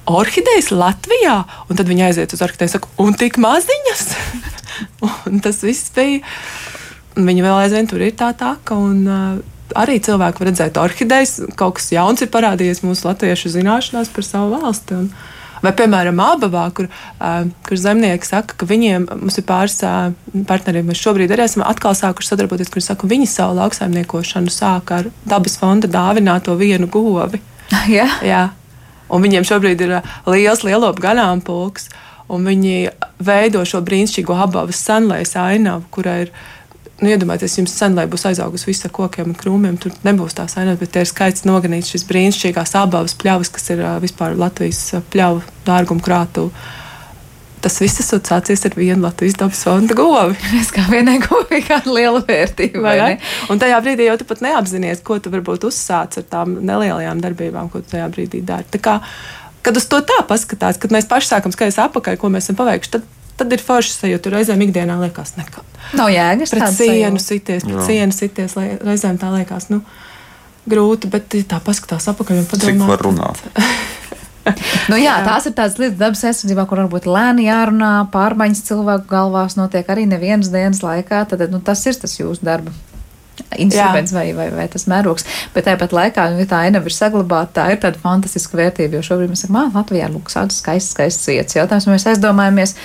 orhidejas 0.10 0.72
Latvijā, 0.74 1.38
un 1.70 1.80
tad 1.80 1.90
viņi 1.90 2.08
aiziet 2.10 2.36
uz 2.36 2.44
orhideju 2.44 2.72
un 2.72 2.76
saka, 2.76 2.92
un 3.06 3.18
tik 3.22 3.40
maziņas. 3.42 4.06
un 5.30 5.42
tas 5.46 5.62
viss 5.66 5.94
bija. 5.96 6.26
Viņa 7.12 7.44
vēl 7.44 7.58
aizvien 7.66 7.90
tur 7.92 8.02
ir 8.02 8.16
tā 8.18 8.32
taka. 8.38 8.78
Un, 8.80 9.02
uh, 9.08 9.58
Arī 9.72 10.02
cilvēki 10.04 10.42
var 10.42 10.50
redzēt 10.50 10.78
orhidejas, 10.82 11.38
kaut 11.56 11.78
kas 11.78 11.86
jauns 11.94 12.20
ir 12.20 12.28
parādījies 12.34 12.82
mūsu 12.84 13.06
latviešu 13.08 13.54
zināšanās 13.54 14.10
par 14.12 14.26
savu 14.28 14.58
valsti. 14.58 14.98
Un, 14.98 15.06
Vai, 15.62 15.74
piemēram, 15.78 16.18
Abavā, 16.26 16.64
kur, 16.74 16.88
kur 17.68 17.78
zemnieki 17.78 18.26
saka, 18.26 18.56
ka 18.58 18.68
viņiem 18.70 19.06
ir 19.30 19.46
pāris 19.46 19.78
uh, 19.86 20.14
partneri, 20.50 20.82
mēs 20.86 21.02
šobrīd 21.04 21.34
arī 21.34 21.46
esam 21.46 21.66
atkal 21.68 21.94
sākuši 21.98 22.34
sadarboties, 22.34 22.72
kur 22.74 22.82
saka, 22.82 23.10
viņi 23.10 23.30
savu 23.30 23.60
lauksaimniekošanu 23.60 24.54
sāk 24.54 24.94
ar 24.96 25.12
dabas 25.30 25.60
fonda 25.62 25.90
dāvināto 25.92 26.58
vienu 26.58 26.90
govi. 26.92 27.42
Jā. 27.98 28.08
Jā. 28.26 28.48
Un 29.12 29.26
viņiem 29.26 29.46
šobrīd 29.46 29.84
ir 29.84 29.98
liels 30.32 30.64
lielopu 30.64 31.04
ganāmpulks, 31.04 31.90
un 32.32 32.48
viņi 32.48 32.94
veido 33.22 33.62
šo 33.68 33.82
brīnišķīgo 33.86 34.38
abavas 34.46 34.80
senlēs 34.86 35.36
ainavu, 35.40 35.84
kurai 35.92 36.22
ir 36.26 36.34
nu, 37.02 37.10
iedomājieties, 37.10 37.58
jums 37.60 37.74
sen, 37.76 37.96
lai 37.98 38.06
būs 38.10 38.28
aizaugusi 38.30 38.70
visa 38.70 38.90
kokiem 38.94 39.32
un 39.32 39.38
krūmiem, 39.38 39.78
tur 39.82 39.96
nebūs 40.06 40.38
tās 40.38 40.58
ainas, 40.62 40.80
bet 40.82 41.00
ir 41.00 41.10
skaists 41.10 41.48
noganīts 41.50 41.90
šis 41.94 42.06
brīnišķīgās 42.10 42.76
abavas 42.78 43.18
pļavas, 43.18 43.50
kas 43.54 43.74
ir 43.74 43.82
vispār 44.04 44.38
Latvijas 44.38 44.84
pļavu 45.14 45.42
dārgumu 45.68 46.06
krātu. 46.06 46.52
tas 47.62 47.76
viss 47.78 48.02
esot 48.02 48.26
sācies 48.26 48.66
ar 48.66 48.74
vienu 48.74 49.04
Latvijas 49.06 49.36
dabas 49.38 49.60
fonda 49.66 49.94
govi. 49.94 50.34
Mēs 50.56 50.72
kā 50.74 50.86
vienai 50.90 51.20
govī 51.22 51.62
kāda 51.70 51.94
liela 51.94 52.24
vērtība. 52.26 52.82
Vai 52.82 52.96
ne? 52.98 53.20
Un 53.54 53.62
tajā 53.62 53.78
brīdī 53.86 54.08
jau 54.10 54.18
tu 54.18 54.26
pat 54.26 54.42
neapzinies, 54.42 55.04
ko 55.06 55.20
tu 55.22 55.30
varbūt 55.34 55.68
uzsāc 55.70 56.18
ar 56.18 56.26
tām 56.30 56.58
nelielajām 56.58 57.22
darbībām, 57.22 57.70
ko 57.70 57.84
tu 57.84 57.94
tajā 57.94 58.10
brīdī 58.14 58.42
dari. 58.46 58.66
Tā 58.74 58.82
kā, 58.82 58.98
kad 59.62 59.78
uz 59.78 59.86
to 59.90 60.02
tā 60.02 60.22
paskatās, 60.30 60.82
kad 60.82 60.94
mēs 60.94 61.10
paši 61.10 61.36
sākam 61.36 61.54
skatīties 61.54 61.82
apakaļ, 61.86 62.18
ko 62.18 62.34
mēs 62.34 62.50
esam 62.50 62.58
paveikuši, 62.62 62.94
tad, 62.98 63.06
tad 63.42 63.54
ir 63.58 63.64
forši 63.66 63.98
sajūta. 63.98 64.32
Reizēm 64.36 64.64
ikdienā 64.68 64.98
liekas, 65.02 65.36
nekā. 65.40 65.66
Nav 65.98 66.14
jēgas 66.14 66.54
Pret 66.54 66.78
sienu 66.78 67.20
sajūtas. 67.20 67.28
sities, 67.28 67.68
pret 67.68 67.88
sienu 67.90 68.16
sities, 68.16 68.56
lai 68.60 68.68
reizēm 68.80 69.20
tā 69.22 69.34
liekas. 69.34 69.70
Nu, 69.74 69.82
Grūti, 70.70 71.10
bet 71.10 71.34
tā 71.50 71.58
paskatās 71.66 72.06
apakaļ 72.12 72.44
un 72.44 72.46
padomā. 72.52 72.76
Cik 72.86 72.92
var 72.92 73.02
runāt? 73.08 73.42
Nu, 74.90 74.98
jā, 74.98 75.20
tās 75.26 75.46
ir 75.46 75.54
tādas 75.54 75.78
lietas 75.78 76.00
dabas 76.00 76.24
aizsardzībā, 76.26 76.64
kur 76.70 76.80
varbūt 76.82 77.06
lēni 77.10 77.46
jārunā, 77.46 77.92
pārmaiņas 78.14 78.64
cilvēku 78.72 79.06
galvās 79.12 79.54
notiek 79.54 79.90
arī 79.94 80.08
nevienas 80.10 80.50
dienas 80.54 80.82
laikā. 80.82 81.20
Tad 81.30 81.44
nu, 81.54 81.60
tas 81.62 81.84
ir 81.86 82.00
tas 82.02 82.18
jūsu 82.18 82.42
darba. 82.48 82.74
Instruments 83.62 84.14
vai, 84.16 84.26
vai, 84.38 84.48
vai 84.54 84.66
tas 84.72 84.88
mērogs. 84.90 85.26
Bet 85.54 85.66
tāpat 85.70 85.94
laikā, 85.96 86.26
ja 86.40 86.48
tā 86.50 86.64
ainava 86.68 86.90
ir 86.90 86.96
saglabāta, 86.96 87.54
tā 87.60 87.68
ir 87.74 87.82
tāda 87.84 88.02
fantastiska 88.02 88.58
vērtība. 88.60 89.00
Jo 89.00 89.06
šobrīd 89.12 89.32
mēs 89.34 89.46
sakām, 89.46 89.60
ah, 89.62 89.72
Latvijā 89.78 90.10
ir 90.10 90.16
lūk, 90.16 90.34
tādas 90.34 90.60
skaistas, 90.62 90.96
skaistas 90.96 91.30
vietas. 91.32 91.58
Jautājums, 91.58 91.90
mēs 91.92 92.08
aizdomājamies, 92.14 92.76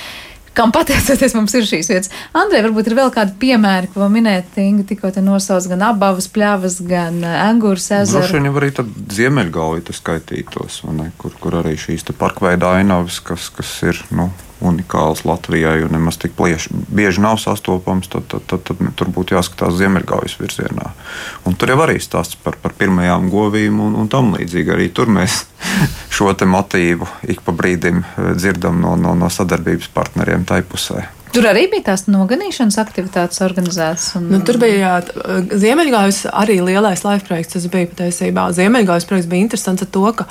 kam 0.56 0.72
pateicoties 0.74 1.36
mums 1.36 1.54
ir 1.58 1.66
šīs 1.68 1.90
vietas. 1.92 2.12
Andrei, 2.36 2.62
varbūt 2.64 2.90
ir 2.90 2.96
vēl 2.98 3.12
kādi 3.14 3.36
piemēri, 3.42 3.90
ko 3.94 4.08
minēt, 4.12 4.56
Inga, 4.62 4.86
tikko 4.88 5.12
te 5.14 5.22
nosauc 5.24 5.68
gan 5.70 5.84
abavas 5.90 6.28
pļavas, 6.32 6.80
gan 6.88 7.20
angūras 7.26 7.90
Droši 7.90 8.02
ezeru. 8.02 8.32
vien 8.38 8.48
jau 8.50 8.56
arī 8.62 8.72
tad 8.80 8.90
ziemeļgauji 9.18 9.86
tas 9.90 10.00
skaitītos, 10.02 10.80
ne, 10.96 11.10
kur, 11.20 11.36
kur 11.42 11.60
arī 11.62 11.76
šīs 11.80 12.08
te 12.08 12.16
parkveida 12.16 12.72
ainavas, 12.78 13.20
kas, 13.24 13.50
kas 13.54 13.76
ir 13.86 14.00
nu, 14.16 14.30
unikāls 14.60 15.24
Latvijai 15.28 15.82
un 15.84 15.92
nemaz 15.92 16.18
tik 16.20 16.36
plieši, 16.36 16.72
bieži 16.88 17.22
nav 17.24 17.38
sastopams, 17.42 18.08
tad, 18.12 18.28
tad, 18.30 18.46
tad, 18.48 18.62
tad 18.68 18.94
tur 18.96 19.10
būtu 19.12 19.36
jāskatās 19.36 19.76
ziemeļgaujas 19.80 20.38
virzienā. 20.40 20.92
Un 21.46 21.58
tur 21.58 21.74
jau 21.74 21.80
arī 21.84 21.98
stāsts 22.02 22.38
par, 22.40 22.56
par 22.62 22.76
pirmajām 22.78 23.28
govīm 23.32 23.80
un, 23.84 23.98
un 24.00 24.08
tam 24.12 24.32
līdzīgi. 24.36 24.72
Arī 24.76 24.88
tur 24.96 25.12
mēs 25.12 25.44
šo 26.16 26.32
motīvu 26.46 27.08
ik 27.28 27.44
pa 27.44 27.52
brīdim 27.56 28.02
eh, 28.02 28.32
dzirdam 28.38 28.80
no, 28.80 28.96
no, 28.96 29.14
no 29.18 29.30
sadarbības 29.32 29.92
partneriem 29.94 30.48
tai 30.48 30.62
pusē. 30.66 31.06
Tur 31.36 31.44
arī 31.50 31.66
bija 31.68 31.90
tās 31.90 32.06
noganīšanas 32.08 32.78
aktivitātes 32.80 33.42
organizētas. 33.44 34.06
Un... 34.16 34.30
Nu, 34.32 34.38
tur 34.46 34.56
bija 34.62 34.76
jā, 34.78 34.92
Ziemeļgājas 35.52 36.22
arī 36.32 36.62
lielais 36.64 37.02
live 37.04 37.26
projekts. 37.26 37.58
Tas 37.58 37.66
bija 37.72 37.90
patiesībā 37.90 38.46
Ziemeļgājas 38.56 39.08
projekts 39.10 39.28
bija 39.28 39.44
interesants 39.44 39.84
ar 39.84 39.90
to, 39.92 40.04
ka 40.16 40.24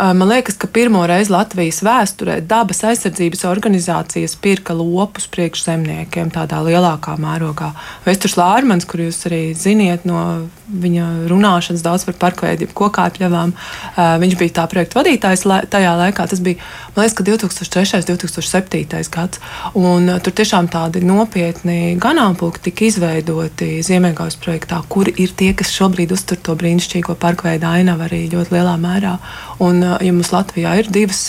man 0.00 0.28
liekas, 0.28 0.56
ka 0.58 0.68
pirmo 0.70 1.04
reizi 1.06 1.32
Latvijas 1.32 1.80
vēsturē 1.84 2.40
dabas 2.48 2.82
aizsardzības 2.86 3.44
organizācijas 3.48 4.36
pirka 4.42 4.74
lopus 4.76 5.28
priekš 5.30 5.66
zemniekiem 5.68 6.32
tādā 6.34 6.60
lielākā 6.66 7.16
mērogā. 7.20 7.72
Vēstures 8.06 8.38
Lārmans, 8.40 8.88
kur 8.88 9.04
jūs 9.04 9.22
arī 9.28 9.42
ziniet 9.58 10.06
no 10.08 10.20
viņa 10.68 11.06
runāšanas 11.28 11.84
daudz 11.84 12.06
par 12.08 12.16
parkveidiem, 12.22 12.72
kokāpļavām, 12.76 13.52
ā, 13.52 14.06
viņš 14.22 14.36
bija 14.40 14.54
tā 14.60 14.64
projekta 14.70 15.00
vadītājs 15.00 15.44
tajā 15.70 15.92
laikā. 16.00 16.26
Tas 16.30 16.40
bija, 16.44 16.60
man 16.94 17.04
liekas, 17.04 17.16
ka 17.18 17.26
2003. 17.28 18.02
2007. 18.08 19.04
gads. 19.12 19.40
Un 19.78 20.08
ā, 20.14 20.18
tur 20.24 20.34
tiešām 20.36 20.70
tādi 20.72 21.04
nopietni 21.04 21.94
ganāmpulki 22.00 22.64
tika 22.70 22.88
izveidoti 22.88 23.82
Ziemeļgājas 23.84 24.38
projektā, 24.40 24.80
kur 24.88 25.10
ir 25.12 25.34
tie, 25.36 25.52
kas 25.56 25.72
šobrīd 25.74 26.14
uztur 26.16 26.40
to 26.40 26.56
brīnišķīgo 26.58 27.16
parkveidu 27.20 27.68
ainavu 27.68 28.08
arī 28.08 28.24
ļoti 28.32 28.56
lielā 28.56 28.74
mērā. 28.80 29.18
Un, 29.64 29.83
ja 29.84 30.12
mums 30.12 30.32
Latvijā 30.34 30.74
ir 30.80 30.90
divas 30.92 31.22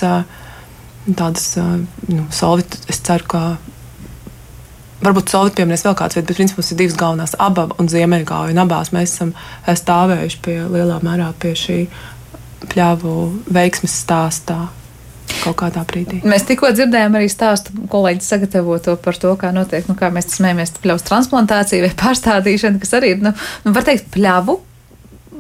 tādas, 1.06 1.52
nu, 2.10 2.26
solvit, 2.34 2.80
es 2.90 3.02
ceru, 3.06 3.28
ka 3.30 3.46
Varbūt 5.06 5.30
Solvit 5.30 5.58
pieminēs 5.60 5.84
vēl 5.86 5.94
kāds 6.00 6.16
vietas, 6.16 6.30
bet 6.30 6.40
principā 6.40 6.62
mums 6.62 6.72
ir 6.72 6.78
divas 6.80 6.96
galvenās, 6.98 7.36
aba 7.44 7.68
un 7.82 7.90
ziemeļgāja. 7.92 8.54
Un 8.56 8.62
abās 8.64 8.94
mēs 8.96 9.12
esam 9.14 9.34
stāvējuši 9.68 10.40
pie 10.46 10.56
lielā 10.72 11.02
mērā 11.04 11.28
pie 11.42 11.52
šī 11.60 11.78
pļāvu 12.72 13.14
veiksmes 13.54 14.00
stāstā 14.06 14.64
kaut 15.44 15.58
kādā 15.60 15.84
brīdī. 15.86 16.22
Mēs 16.26 16.48
tikko 16.48 16.72
dzirdējām 16.74 17.18
arī 17.20 17.28
stāstu 17.30 17.76
kolēģis 17.92 18.32
sagatavoto 18.32 18.96
par 19.04 19.20
to, 19.22 19.34
kā 19.42 19.52
notiek, 19.54 19.86
nu, 19.90 19.98
kā 20.00 20.10
mēs 20.14 20.32
smējamies 20.38 20.74
pļavas 20.82 21.06
transplantācija 21.06 21.86
vai 21.86 21.92
pārstādīšana, 22.00 22.82
kas 22.82 22.96
arī, 22.98 23.14
nu, 23.22 23.36
nu 23.66 23.76
var 23.76 23.86
teikt, 23.86 24.08
pļavu 24.16 24.58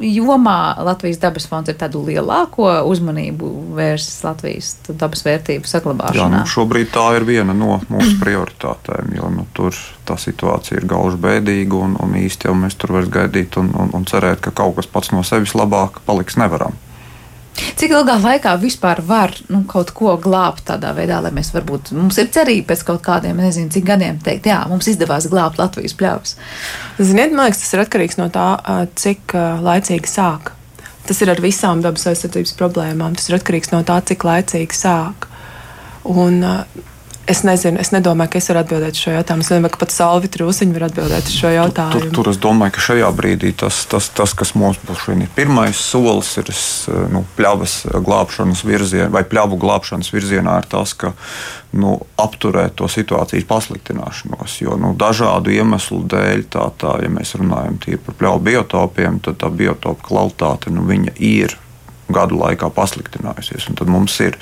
jomā 0.01 0.75
Latvijas 0.84 1.19
dabas 1.21 1.47
fonds 1.49 1.69
ir 1.71 1.77
tādu 1.79 2.01
lielāko 2.08 2.67
uzmanību 2.89 3.51
vērsis 3.77 4.23
Latvijas 4.25 4.71
dabas 4.89 5.25
vērtību 5.25 5.65
Jā, 5.65 5.71
saglabāšanā. 5.75 6.41
nu, 6.43 6.49
šobrīd 6.49 6.91
tā 6.93 7.05
ir 7.19 7.27
viena 7.27 7.55
no 7.58 7.79
mūsu 7.89 8.17
prioritātēm, 8.21 9.13
jo 9.17 9.31
nu, 9.34 9.47
tur 9.55 9.77
tā 10.08 10.17
situācija 10.21 10.81
ir 10.81 10.89
gauži 10.89 11.19
bēdīga 11.21 11.81
un, 11.88 11.97
un 12.01 12.17
īsti 12.19 12.49
jau 12.49 12.55
mēs 12.60 12.77
tur 12.79 12.95
vairs 12.97 13.12
gaidīt 13.12 13.60
un, 13.62 13.71
un, 13.75 13.93
un 13.95 14.08
cerēt, 14.10 14.43
ka 14.45 14.53
kaut 14.55 14.77
kas 14.79 14.89
pats 14.91 15.13
no 15.15 15.23
sevis 15.23 15.55
labāk 15.58 16.01
paliks 16.05 16.39
nevaram. 16.41 16.75
Cik 17.56 17.94
ilgā 17.96 18.18
laikā 18.20 18.56
vispār 18.60 19.00
var 19.08 19.32
nu, 19.48 19.62
kaut 19.70 19.94
ko 19.96 20.18
glābt 20.22 20.65
tādā 20.68 20.91
veidā, 20.96 21.22
lai 21.24 21.32
mēs 21.36 21.54
varbūt, 21.56 21.94
mums 21.96 22.18
ir 22.20 22.28
cerība 22.36 22.74
pēc 22.74 22.84
kaut 22.89 23.04
kādiem, 23.06 23.39
nezinu, 23.39 23.72
cik 23.72 23.86
gadiem 23.88 24.20
teikt, 24.24 24.50
jā, 24.52 24.58
mums 24.72 24.89
izdevās 24.91 25.30
glābt 25.32 25.60
Latvijas 25.62 25.96
pļavas. 25.96 26.36
Ziniet, 27.00 27.32
man 27.32 27.48
liekas, 27.48 27.63
tas 27.63 27.76
ir 27.78 27.86
atkarīgs 27.86 28.20
no 28.20 28.28
tā, 28.34 28.50
cik 29.00 29.36
laicīgi 29.63 30.12
sāk. 30.12 30.52
Tas 31.06 31.22
ir 31.22 31.30
ar 31.30 31.39
visām 31.44 31.84
dabas 31.86 32.08
aizsardzības 32.10 32.56
problēmām. 32.58 33.15
Tas 33.15 33.30
ir 33.30 33.38
atkarīgs 33.38 33.72
no 33.72 33.84
tā, 33.86 34.00
cik 34.10 34.26
laicīgi 34.26 34.76
sāk. 34.76 35.28
Un, 36.10 36.39
ā, 36.41 36.56
es 37.28 37.42
nezinu, 37.46 37.80
es 37.82 37.92
nedomāju, 37.94 38.34
ka 38.34 38.40
es 38.40 38.48
varu 38.50 38.62
atbildēt 38.62 39.00
šo 39.00 39.16
jautājumu. 39.16 39.46
Es 39.46 39.50
domāju, 39.52 39.74
ka 39.74 39.82
pat 39.82 39.94
Salvi 39.94 40.30
Trūsiņa 40.32 40.76
var 40.76 40.86
atbildēt 40.88 41.30
uz 41.30 41.36
šo 41.36 41.48
Tur, 41.48 41.56
jautājumu. 41.56 42.12
tur 42.18 42.30
es 42.32 42.40
domāju, 42.42 42.76
ka 42.76 42.84
šajā 42.86 43.10
brīdī 43.18 43.52
tas, 43.58 43.82
tas, 43.90 44.10
tas 44.14 44.36
kas 44.38 44.54
mums 44.58 44.80
būs 44.86 45.08
pirmais 45.36 45.80
solis, 45.82 46.32
ir 46.42 46.52
nu, 47.14 47.26
pļavas 47.38 47.76
glābšanas 48.06 48.64
virzienā, 48.68 49.10
vai 49.14 49.26
pļavu 49.26 49.60
glābšanas 49.62 50.12
virzienā, 50.14 50.60
ir 50.62 50.70
tas, 50.70 50.94
ka 50.94 51.14
nu, 51.76 51.98
apturēt 52.22 52.78
to 52.80 52.88
situācijas 52.92 53.48
pasliktināšanos. 53.50 54.62
Jo 54.62 54.78
nu, 54.80 54.94
dažādu 54.98 55.54
iemeslu 55.56 56.04
dēļ, 56.06 56.48
tā, 56.54 56.70
tā, 56.80 56.98
ja 57.04 57.12
mēs 57.12 57.36
runājam 57.40 57.82
par 58.06 58.20
pļauju 58.22 58.46
biotopiem, 58.50 59.20
tad 59.26 59.42
tā 59.42 59.50
biotopa 59.50 60.10
kvalitāte 60.10 60.74
nu, 60.74 60.86
ir 61.18 61.58
gadu 62.13 62.38
laikā 62.39 62.70
pasliktinājusies. 62.76 63.70
Un 63.70 63.80
Tad 63.80 63.91
mums 63.91 64.20
ir 64.24 64.38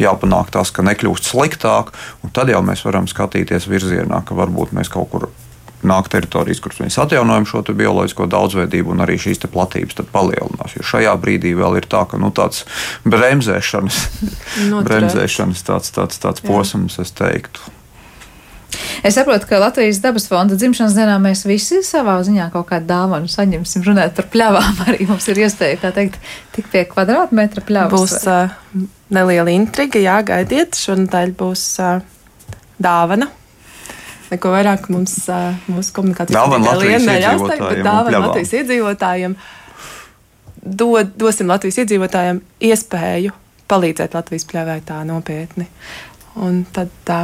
jāpanāk 0.00 0.52
tas, 0.54 0.72
ka 0.74 0.84
nekļūst 0.86 1.32
sliktāk, 1.32 1.94
un 2.22 2.34
tad 2.36 2.52
jau 2.52 2.62
mēs 2.64 2.84
varam 2.86 3.08
skatīties 3.10 3.68
virzienā, 3.70 4.22
ka 4.26 4.36
varbūt 4.38 4.76
mēs 4.76 4.92
kaut 4.92 5.10
kur 5.12 5.28
nāk 5.86 6.08
teritorijas, 6.10 6.60
kuras 6.64 6.80
mēs 6.82 6.98
atjaunojam 7.00 7.46
šo 7.48 7.62
bioloģisko 7.76 8.26
daudzveidību, 8.32 8.94
un 8.94 9.04
arī 9.04 9.18
šīs 9.20 9.44
platības 9.52 10.00
palielinās. 10.12 10.76
Jo 10.78 10.86
šajā 10.92 11.14
brīdī 11.20 11.54
vēl 11.58 11.80
ir 11.80 11.88
tā, 11.90 12.04
ka 12.10 12.20
nu, 12.20 12.32
tāds 12.34 12.64
bremzēšanas, 13.06 14.02
bremzēšanas 14.88 15.66
tāds, 15.68 15.92
tāds, 15.94 16.20
tāds 16.22 16.44
posms, 16.46 16.98
es 17.02 17.12
teiktu. 17.16 17.75
Es 19.06 19.16
saprotu, 19.16 19.48
ka 19.50 19.60
Latvijas 19.62 20.00
dabas 20.02 20.26
fonda 20.30 20.56
dzimšanas 20.58 20.96
dienā 20.96 21.16
mēs 21.22 21.44
visi 21.46 21.82
savā 21.86 22.16
ziņā 22.26 22.48
kaut 22.54 22.68
kādu 22.70 22.88
dāvanu 22.90 23.30
saņemsim. 23.30 23.84
Runājot 23.86 24.16
par 24.18 24.28
pļavām, 24.34 24.82
arī 24.90 25.08
mums 25.08 25.28
ir 25.32 25.42
iespēja, 25.44 25.80
kā 25.82 25.92
teikt, 25.96 26.18
tik 26.56 26.70
pie 26.72 26.84
kvadrātmetra 26.90 27.64
pļavas. 27.66 27.96
Būs 27.96 28.28
uh, 28.30 28.86
neliela 29.14 29.54
intriga, 29.54 30.02
jā, 30.02 30.18
gaidiet. 30.26 30.78
Šonadēļ 30.80 31.34
būs 31.38 31.66
uh, 31.84 31.98
dāvana. 32.82 33.30
Neko 34.32 34.50
vairāk 34.50 34.88
mums, 34.90 35.20
uh, 35.30 35.54
mūsu 35.70 35.94
komunikācijas 35.94 36.34
teikt, 37.46 37.62
iedzīvotājiem 37.62 37.70
bet 37.70 37.86
dāvana. 37.86 38.22
Latvijas 38.26 38.54
iedzīvotājiem. 38.60 39.40
Dod, 40.66 41.12
dosim 41.14 41.52
Latvijas 41.52 41.84
iedzīvotājiem 41.84 42.40
iespēju 42.66 43.34
palīdzēt 43.70 44.14
Latvijas 44.18 44.46
pļāvai 44.50 44.80
tā 44.86 45.00
nopietni. 45.06 45.68
Un 46.42 46.64
tad 46.74 46.90
tā 47.06 47.20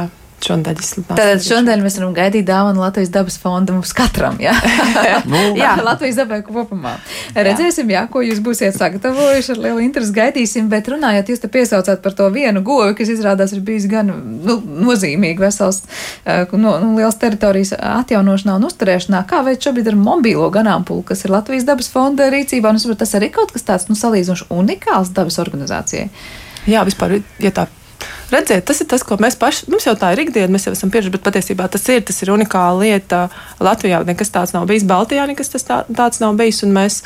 šonadēļ 0.47 0.81
izsludinās. 0.81 1.19
Tātad 1.19 1.43
šodien 1.45 1.83
mēs 1.83 1.97
varam 1.99 2.13
gaidīt 2.15 2.45
dāvanu 2.47 2.83
Latvijas 2.83 3.11
dabas 3.13 3.37
fonda 3.41 3.75
mums 3.75 3.93
katram. 3.95 4.37
Jā, 4.43 4.53
Nu, 5.31 5.41
jā 5.57 5.73
Latvijas 5.83 6.19
dabai 6.21 6.41
kopumā. 6.45 6.95
Redzēsim, 7.35 7.91
jā, 7.93 8.03
ko 8.11 8.23
jūs 8.25 8.41
būsiet 8.43 8.77
sagatavojuši. 8.77 9.53
Ar 9.55 9.61
lielu 9.65 9.83
interesi 9.85 10.15
gaidīsim, 10.15 10.69
bet 10.71 10.89
runājot, 10.91 11.31
jūs 11.33 11.43
te 11.43 11.49
piesaucāt 11.51 12.01
par 12.03 12.15
to 12.17 12.29
vienu 12.33 12.63
govi, 12.65 12.95
kas 12.97 13.11
izrādās 13.13 13.55
ir 13.55 13.63
bijis 13.65 13.87
gan 13.91 14.11
nu, 14.13 14.57
nozīmīgi 14.89 15.43
vesels, 15.43 15.83
eh, 16.25 16.47
no, 16.53 16.77
nu, 16.83 16.93
liels 16.99 17.19
teritorijas 17.21 17.75
atjaunošanā 17.77 18.57
un 18.59 18.67
uzturēšanā. 18.69 19.23
Kā 19.29 19.43
veids 19.47 19.65
šobrīd 19.65 19.91
ar 19.91 19.99
mobīlo 19.99 20.49
ganāmpulu, 20.53 21.05
kas 21.11 21.25
ir 21.25 21.35
Latvijas 21.35 21.67
dabas 21.69 21.91
fonda 21.93 22.29
rīcībā? 22.33 22.71
Un 22.71 22.81
es 22.81 22.87
saprotu, 22.87 23.03
tas 23.05 23.15
arī 23.19 23.31
kaut 23.33 23.53
kas 23.55 23.67
tāds, 23.67 23.89
nu, 23.91 23.99
salīdzinoši 23.99 24.49
unikāls 24.53 25.13
dabas 25.15 25.39
organizācijai. 25.43 26.09
Jā, 26.69 26.83
vispār, 26.87 27.19
ja 27.43 27.51
tā 27.51 27.67
redziet, 28.31 28.63
tas 28.67 28.81
ir 28.81 28.87
tas, 28.91 29.03
ko 29.03 29.17
mēs 29.21 29.35
paši, 29.39 29.67
mums 29.71 29.87
jau 29.87 29.95
tā 29.99 30.13
ir 30.13 30.23
ikdiena, 30.23 30.51
mēs 30.53 30.67
jau 30.67 30.73
esam 30.75 30.91
pieraduši, 30.93 31.13
bet 31.17 31.25
patiesībā 31.25 31.67
tas 31.71 31.87
ir, 31.91 32.03
tas 32.07 32.21
ir 32.23 32.31
unikāla 32.33 32.79
lieta. 32.85 33.21
Latvijā 33.63 34.03
nekas 34.07 34.33
tāds 34.33 34.55
nav 34.55 34.67
bijis, 34.69 34.87
Baltijā 34.87 35.27
nekas 35.29 35.53
tā, 35.55 35.83
tāds 35.89 36.21
nav 36.23 36.37
bijis, 36.39 36.63
un 36.63 36.75
mēs 36.75 37.01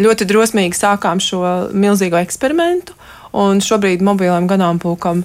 ļoti 0.00 0.28
drosmīgi 0.28 0.78
sākām 0.78 1.20
šo 1.20 1.44
milzīgo 1.74 2.20
eksperimentu, 2.22 2.96
un 3.36 3.62
šobrīd 3.64 4.04
mobiliem 4.04 4.48
ganāmpulkam 4.50 5.24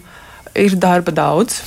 ir 0.57 0.79
darba 0.79 1.13
daudz. 1.15 1.61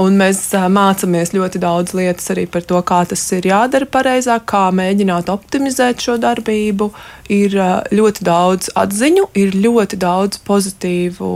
Un 0.00 0.14
mēs 0.16 0.38
mācāmies 0.72 1.34
ļoti 1.36 1.60
daudz 1.60 1.92
lietas 1.92 2.30
arī 2.32 2.46
par 2.48 2.64
to, 2.64 2.78
kā 2.88 3.02
tas 3.04 3.20
ir 3.36 3.44
jādara 3.44 3.84
pareizāk, 3.84 4.46
kā 4.48 4.70
mēģināt 4.72 5.28
optimizēt 5.28 6.00
šo 6.00 6.16
darbību. 6.22 6.88
Ir 7.32 7.58
ļoti 7.92 8.24
daudz 8.24 8.70
atziņu, 8.72 9.26
ir 9.36 9.52
ļoti 9.52 10.00
daudz 10.00 10.40
pozitīvu 10.48 11.28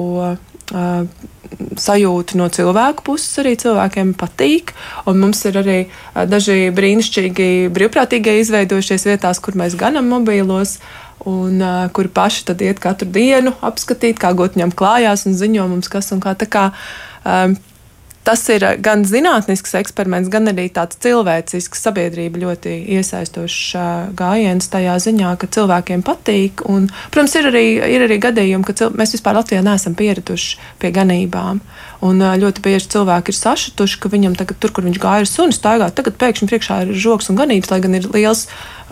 sajūtu 0.73 2.39
no 2.41 2.49
cilvēku 2.53 3.05
puses. 3.07 3.39
Arī 3.43 3.55
cilvēkiem 3.61 4.15
patīk. 4.19 4.73
Mums 5.07 5.45
ir 5.49 5.59
arī 5.63 5.79
daži 6.29 6.71
brīnišķīgi 6.77 7.51
brīvprātīgie 7.75 8.39
izveidojušies 8.43 9.07
vietās, 9.09 9.43
kur 9.43 9.59
mēs 9.59 9.79
ganam 9.79 10.11
mobīlos. 10.13 10.79
Un, 11.27 11.59
uh, 11.59 11.87
kuri 11.97 12.11
paši 12.13 12.43
tad 12.47 12.61
iet 12.63 12.79
katru 12.79 13.09
dienu 13.11 13.55
apskatīt, 13.65 14.19
kā 14.21 14.29
gūt 14.37 14.55
viņam 14.55 14.75
klājās 14.77 15.25
un 15.27 15.35
ziņo 15.35 15.65
mums, 15.73 15.89
kas 15.91 16.13
un 16.15 16.21
kā. 16.23 16.37
Tā 16.39 16.47
kā 16.47 16.67
um, 17.25 17.57
tas 18.27 18.43
ir 18.51 18.65
gan 18.83 19.05
zinātnisks 19.07 19.77
eksperiments, 19.79 20.31
gan 20.33 20.51
arī 20.51 20.67
tāds 20.75 20.99
cilvēcisks, 21.05 21.83
sabiedrība 21.87 22.43
ļoti 22.43 22.75
iesaistošs 22.97 23.77
gājiens 24.19 24.71
tajā 24.73 24.97
ziņā, 25.07 25.37
ka 25.41 25.51
cilvēkiem 25.57 26.03
patīk. 26.07 26.65
Un, 26.67 26.89
protams, 27.15 27.37
ir 27.39 27.51
arī, 27.53 27.67
ir 27.97 28.07
arī 28.09 28.19
gadījumi, 28.27 28.67
ka 28.67 28.75
cil... 28.79 28.95
mēs 28.99 29.15
vispār 29.15 29.39
Latvijā 29.39 29.63
neesam 29.67 29.95
pieraduši 29.99 30.59
pie 30.83 30.91
ganībām. 30.97 31.63
Un 32.05 32.21
ļoti 32.21 32.61
bieži 32.65 32.91
cilvēki 32.93 33.33
ir 33.33 33.39
sašutuši, 33.39 34.01
ka 34.03 34.11
viņam 34.13 34.37
tagad, 34.37 34.59
tur, 34.61 34.73
kur 34.77 34.85
viņš 34.85 34.99
gāja 35.01 35.25
ar 35.25 35.31
sunu 35.31 35.55
staigāt, 35.57 35.95
tagad 35.97 36.19
pēkšņi 36.21 36.49
priekšā 36.51 36.81
ir 36.85 36.93
žoks 36.93 37.31
un 37.33 37.39
ganības, 37.41 37.71
lai 37.73 37.81
gan 37.85 37.97
ir 37.97 38.09
liels 38.13 38.47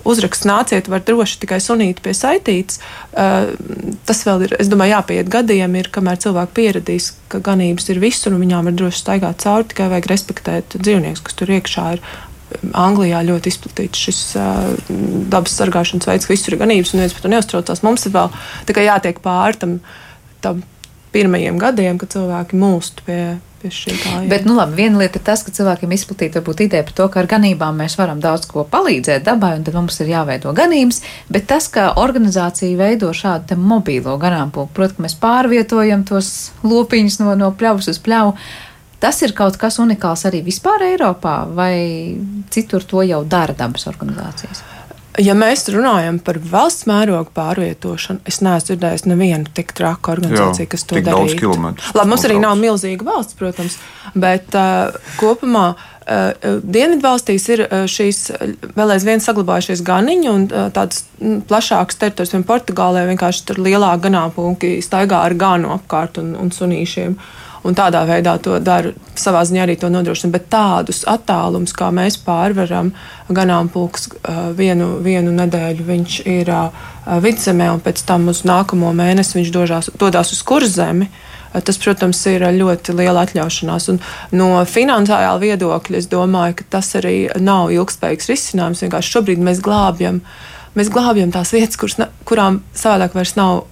uzraksts 0.08 0.46
nāciet, 0.48 0.88
var 0.92 1.04
droši 1.04 1.40
tikai 1.44 1.60
sunīt 1.62 2.02
pie 2.04 2.14
saitītes. 2.16 2.80
Tas 3.12 4.22
vēl 4.26 4.46
ir, 4.46 4.56
es 4.60 4.70
domāju, 4.72 4.96
jāpiet 4.96 5.30
gadiem, 5.32 5.78
ir, 5.80 5.90
kamēr 5.94 6.20
cilvēki 6.24 6.56
pieradīs, 6.58 7.12
ka 7.32 7.40
ganības 7.44 7.88
ir 7.92 8.02
visur 8.02 8.36
un 8.36 8.44
viņām 8.44 8.70
var 8.70 8.78
droši 8.80 9.02
staigāt 9.04 9.44
cauri, 9.44 9.68
tikai 9.72 9.90
vajag 9.92 10.10
respektēt 10.12 10.78
dzīvniekus, 10.80 11.24
kas 11.24 11.40
tur 11.40 11.54
iekšā 11.56 11.88
ir. 11.96 12.06
Anglijā 12.76 13.18
ļoti 13.26 13.50
izplatīts 13.50 14.02
šis 14.06 14.18
uh, 14.38 14.68
dabas 15.32 15.56
sargāšanas 15.58 16.06
veids, 16.06 16.28
ka 16.28 16.34
visur 16.36 16.54
ir 16.54 16.60
ganības 16.60 16.92
un 16.94 17.02
viens 17.02 17.16
par 17.16 17.24
to 17.24 17.32
neuztraucās. 17.32 17.82
Mums 17.82 18.04
ir 18.06 18.14
vēl 18.14 18.30
tikai 18.68 18.84
jātiek 18.86 19.18
pāri 19.24 19.58
tam, 19.58 19.72
tam 20.44 20.60
pirmajiem 21.14 21.58
gadiem, 21.62 21.98
kad 22.00 22.12
cilvēki 22.14 22.58
mūst 22.58 23.04
pie, 23.06 23.36
pie. 23.62 24.28
Bet, 24.28 24.44
nu 24.48 24.56
labi, 24.58 24.76
viena 24.82 25.00
lieta 25.00 25.20
ir 25.20 25.24
tas, 25.24 25.44
ka 25.46 25.54
cilvēkiem 25.54 25.94
izplatīta 25.96 26.40
varbūt 26.40 26.64
ideja 26.66 26.84
par 26.86 26.96
to, 26.98 27.06
ka 27.12 27.22
ar 27.22 27.30
ganībām 27.30 27.78
mēs 27.80 27.96
varam 28.00 28.20
daudz 28.22 28.48
ko 28.50 28.66
palīdzēt 28.70 29.24
dabai, 29.26 29.54
un 29.58 29.64
tad 29.66 29.78
mums 29.78 30.00
ir 30.02 30.12
jāveido 30.12 30.52
ganības, 30.56 31.00
bet 31.32 31.48
tas, 31.50 31.70
ka 31.72 31.92
organizācija 32.02 32.76
veido 32.80 33.12
šādu 33.14 33.58
mobīlo 33.60 34.18
ganāmpulku, 34.20 34.74
protams, 34.76 34.98
ka 34.98 35.06
mēs 35.06 35.18
pārvietojam 35.22 36.04
tos 36.08 36.30
lopiņus 36.66 37.20
no, 37.22 37.32
no 37.40 37.50
pļavas 37.56 37.90
uz 37.94 38.02
pļavu. 38.04 38.36
Tas 39.04 39.18
ir 39.20 39.34
kaut 39.36 39.58
kas 39.60 39.76
unikāls 39.82 40.24
arī 40.28 40.40
vispār 40.44 40.86
Eiropā, 40.92 41.42
vai 41.52 41.74
citur 42.54 42.86
to 42.88 43.04
jau 43.04 43.20
dara 43.28 43.56
dabas 43.56 43.84
organizācijas? 43.90 44.64
Ja 45.22 45.34
mēs 45.38 45.62
runājam 45.70 46.16
par 46.18 46.40
valsts 46.42 46.88
mēroga 46.90 47.30
pārvietošanu, 47.36 48.24
es 48.26 48.40
neesmu 48.42 48.72
dzirdējis 48.72 49.04
nevienu 49.06 49.50
tik 49.54 49.70
traku 49.76 50.10
organizāciju, 50.10 50.64
Jā, 50.66 50.70
kas 50.72 50.82
to 50.90 50.96
darītu. 50.96 51.10
daudz 51.12 51.36
kilometru 51.38 51.92
Labi, 51.94 52.10
mums 52.10 52.24
arī 52.26 52.38
nav 52.42 52.56
milzīga 52.58 53.06
valsts, 53.06 53.36
protams, 53.38 53.76
bet 54.18 54.56
uh, 54.58 54.96
kopumā 55.20 55.68
uh, 55.76 56.58
Dienvidvalstīs 56.66 57.46
ir 57.54 57.62
uh, 57.68 57.84
šīs 57.90 58.24
uh, 58.34 58.56
vēl 58.74 58.96
aizvien 58.96 59.22
saglabājušies 59.22 59.84
ganiņi 59.86 60.30
un 60.32 60.48
uh, 60.50 60.66
tādas 60.74 61.04
mm, 61.20 61.44
plašākas 61.46 62.00
teritorijas, 62.02 62.34
piemēram, 62.34 62.50
Portugālē 62.50 63.06
vienkārši 63.12 63.46
tur 63.52 63.62
lielāki 63.62 64.08
ganāmpulki 64.08 64.74
staigā 64.82 65.22
ar 65.28 65.38
ganu 65.38 65.70
apkārt 65.78 66.18
un, 66.18 66.34
un 66.42 66.50
sunīšiem. 66.50 67.14
Un 67.64 67.76
tādā 67.76 68.02
veidā 68.08 68.36
to 68.44 68.58
dara, 68.60 68.92
savā 69.16 69.40
ziņā 69.48 69.62
arī 69.64 69.78
to 69.80 69.88
nodrošina. 69.92 70.32
Bet 70.34 70.50
tādus 70.52 71.02
attālumus, 71.08 71.72
kā 71.76 71.88
mēs 71.94 72.18
pārvaram, 72.20 72.92
ganāmpulks 73.32 74.10
uh, 74.12 74.50
vienu, 74.56 74.98
vienu 75.04 75.32
nedēļu 75.32 75.86
viņš 75.88 76.18
ir 76.28 76.50
uh, 76.52 76.82
vidzemē, 77.24 77.70
un 77.72 77.80
pēc 77.84 78.04
tam 78.04 78.28
uz 78.32 78.44
nākamo 78.44 78.92
mēnesi 78.96 79.38
viņš 79.40 79.54
dožās, 79.54 79.94
dodas 80.00 80.36
uz 80.36 80.42
kurzemi. 80.44 81.08
Uh, 81.08 81.30
Tas, 81.62 81.76
protams, 81.78 82.18
ir 82.26 82.42
ļoti 82.56 82.96
liela 82.98 83.22
atļaušanās. 83.22 83.86
Un 83.92 84.00
no 84.34 84.48
finansiālā 84.66 85.36
viedokļa 85.38 86.00
es 86.00 86.08
domāju, 86.10 86.58
ka 86.58 86.66
tas 86.78 86.90
arī 86.98 87.28
nav 87.38 87.70
ilgspējīgs 87.74 88.30
risinājums. 88.32 88.82
Vienkārši 88.82 89.14
šobrīd 89.14 89.44
mēs 89.44 89.62
glābjam, 89.62 90.18
mēs 90.74 90.90
glābjam 90.90 91.30
tās 91.34 91.54
vietas, 91.54 91.78
kuras, 91.78 92.00
kurām 92.26 92.58
savādāk 92.74 93.14
vairs 93.14 93.36
nav 93.38 93.62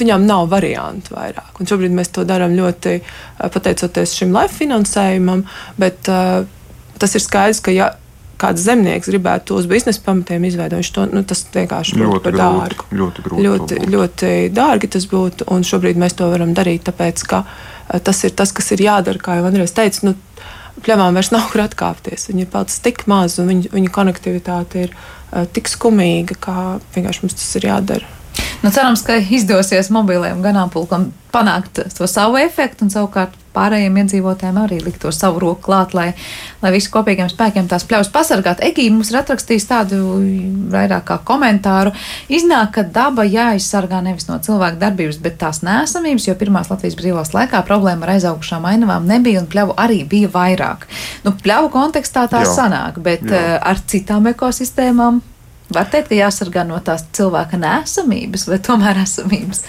viņām 0.00 0.26
nav 0.28 0.48
variantu 0.52 1.14
vairāk. 1.16 1.60
Un 1.60 1.68
šobrīd 1.70 1.94
mēs 1.96 2.12
to 2.14 2.24
darām 2.28 2.56
ļoti 2.56 2.96
eh, 2.96 3.04
pateicoties 3.42 4.16
šim 4.18 4.34
life 4.36 4.56
finansējumam, 4.58 5.44
bet 5.80 6.10
uh, 6.12 6.42
tas 7.00 7.16
ir 7.16 7.24
skaidrs, 7.24 7.62
ka 7.64 7.74
ja 7.74 7.92
kāds 8.40 8.66
zemnieks 8.66 9.08
gribētu 9.08 9.50
to 9.50 9.60
uz 9.60 9.68
biznesa 9.70 10.02
pamatiem 10.04 10.44
izveidot, 10.44 10.80
viņš 10.82 10.90
to 10.92 11.06
nu, 11.08 11.22
tas 11.24 11.42
vienkārši 11.54 11.96
Ļoti 11.96 12.22
par 12.26 12.36
grūti, 12.36 12.58
dārgu. 12.60 12.88
ļoti 13.00 13.24
grūti 13.24 13.46
Ļoti, 13.46 13.78
ļoti 13.94 14.32
dārgi 14.56 14.90
tas 14.92 15.08
būtu, 15.08 15.48
un 15.52 15.64
šobrīd 15.64 16.00
mēs 16.00 16.18
to 16.18 16.28
varam 16.32 16.52
darīt, 16.56 16.84
tāpēc 16.88 17.24
ka 17.30 17.42
uh, 17.46 17.96
tas 18.04 18.22
ir 18.28 18.36
tas, 18.36 18.52
kas 18.56 18.72
ir 18.76 18.84
jādara, 18.84 19.22
kā 19.22 19.38
jau 19.38 19.48
Andrēs 19.48 19.76
teica. 19.76 20.10
Nu, 20.10 20.16
Pļavām 20.76 21.16
vairs 21.16 21.30
nav 21.32 21.46
kur 21.48 21.62
atkāpties. 21.62 22.26
Viņa 22.28 22.42
ir 22.44 22.48
palicis 22.52 22.82
tik 22.84 23.06
maza, 23.08 23.40
un 23.40 23.48
viņa, 23.48 23.70
viņa 23.72 23.92
konektivitāte 23.94 24.82
ir 24.84 24.92
uh, 24.92 25.46
tik 25.48 25.70
skumīga, 25.72 26.36
ka 26.36 26.54
vienkārši 26.92 27.24
mums 27.24 27.38
tas 27.38 27.56
ir 27.56 27.70
jādara. 27.70 28.10
Nu, 28.66 28.74
cerams, 28.74 29.04
ka 29.06 29.14
izdosies 29.14 29.92
mobiliem 29.94 30.42
ganāmpulkam 30.42 31.12
panākt 31.30 31.84
to 31.94 32.06
savu 32.10 32.40
efektu 32.40 32.86
un 32.86 32.90
savukārt 32.90 33.34
pārējiem 33.56 33.94
iedzīvotājiem 34.02 34.58
arī 34.60 34.78
likt 34.84 35.00
to 35.04 35.12
savu 35.14 35.40
roku 35.40 35.68
klāt, 35.68 35.94
lai, 35.96 36.08
lai 36.62 36.72
visi 36.74 36.90
kopīgiem 36.92 37.30
spēkiem 37.32 37.68
tās 37.70 37.86
pļaus 37.88 38.10
pasargāt. 38.12 38.60
Egija 38.66 38.92
mums 38.92 39.12
ir 39.12 39.20
atrakstījis 39.22 39.68
tādu 39.70 40.00
vairāk 40.72 41.06
kā 41.08 41.18
komentāru. 41.28 41.94
Iznāk, 42.32 42.74
ka 42.74 42.84
daba 42.98 43.24
jāizsargā 43.28 44.02
nevis 44.04 44.28
no 44.28 44.40
cilvēku 44.42 44.80
darbības, 44.82 45.20
bet 45.24 45.38
tās 45.40 45.62
nēsamības, 45.66 46.26
jo 46.28 46.36
pirmās 46.40 46.72
Latvijas 46.72 46.98
brīvās 46.98 47.32
laikā 47.36 47.62
problēma 47.68 48.08
ar 48.08 48.16
aizaugušām 48.16 48.66
ainavām 48.72 49.06
nebija 49.08 49.44
un 49.44 49.48
pļavu 49.52 49.78
arī 49.86 50.02
bija 50.10 50.32
vairāk. 50.34 50.84
Nu, 51.24 51.36
pļavu 51.38 51.72
kontekstā 51.78 52.26
tā 52.32 52.44
Jā. 52.44 52.52
sanāk, 52.58 53.00
bet 53.06 53.24
Jā. 53.24 53.40
uh, 53.40 53.56
ar 53.72 53.80
citām 53.88 54.28
ekosistēmām 54.34 55.22
Var 55.74 55.88
teikt, 55.90 56.12
ka 56.12 56.18
jāsargā 56.18 56.62
no 56.66 56.78
tās 56.84 57.06
cilvēka 57.16 57.58
nesamības 57.58 58.46
vai 58.50 58.60
tomēr 58.62 59.02
esamības. 59.02 59.64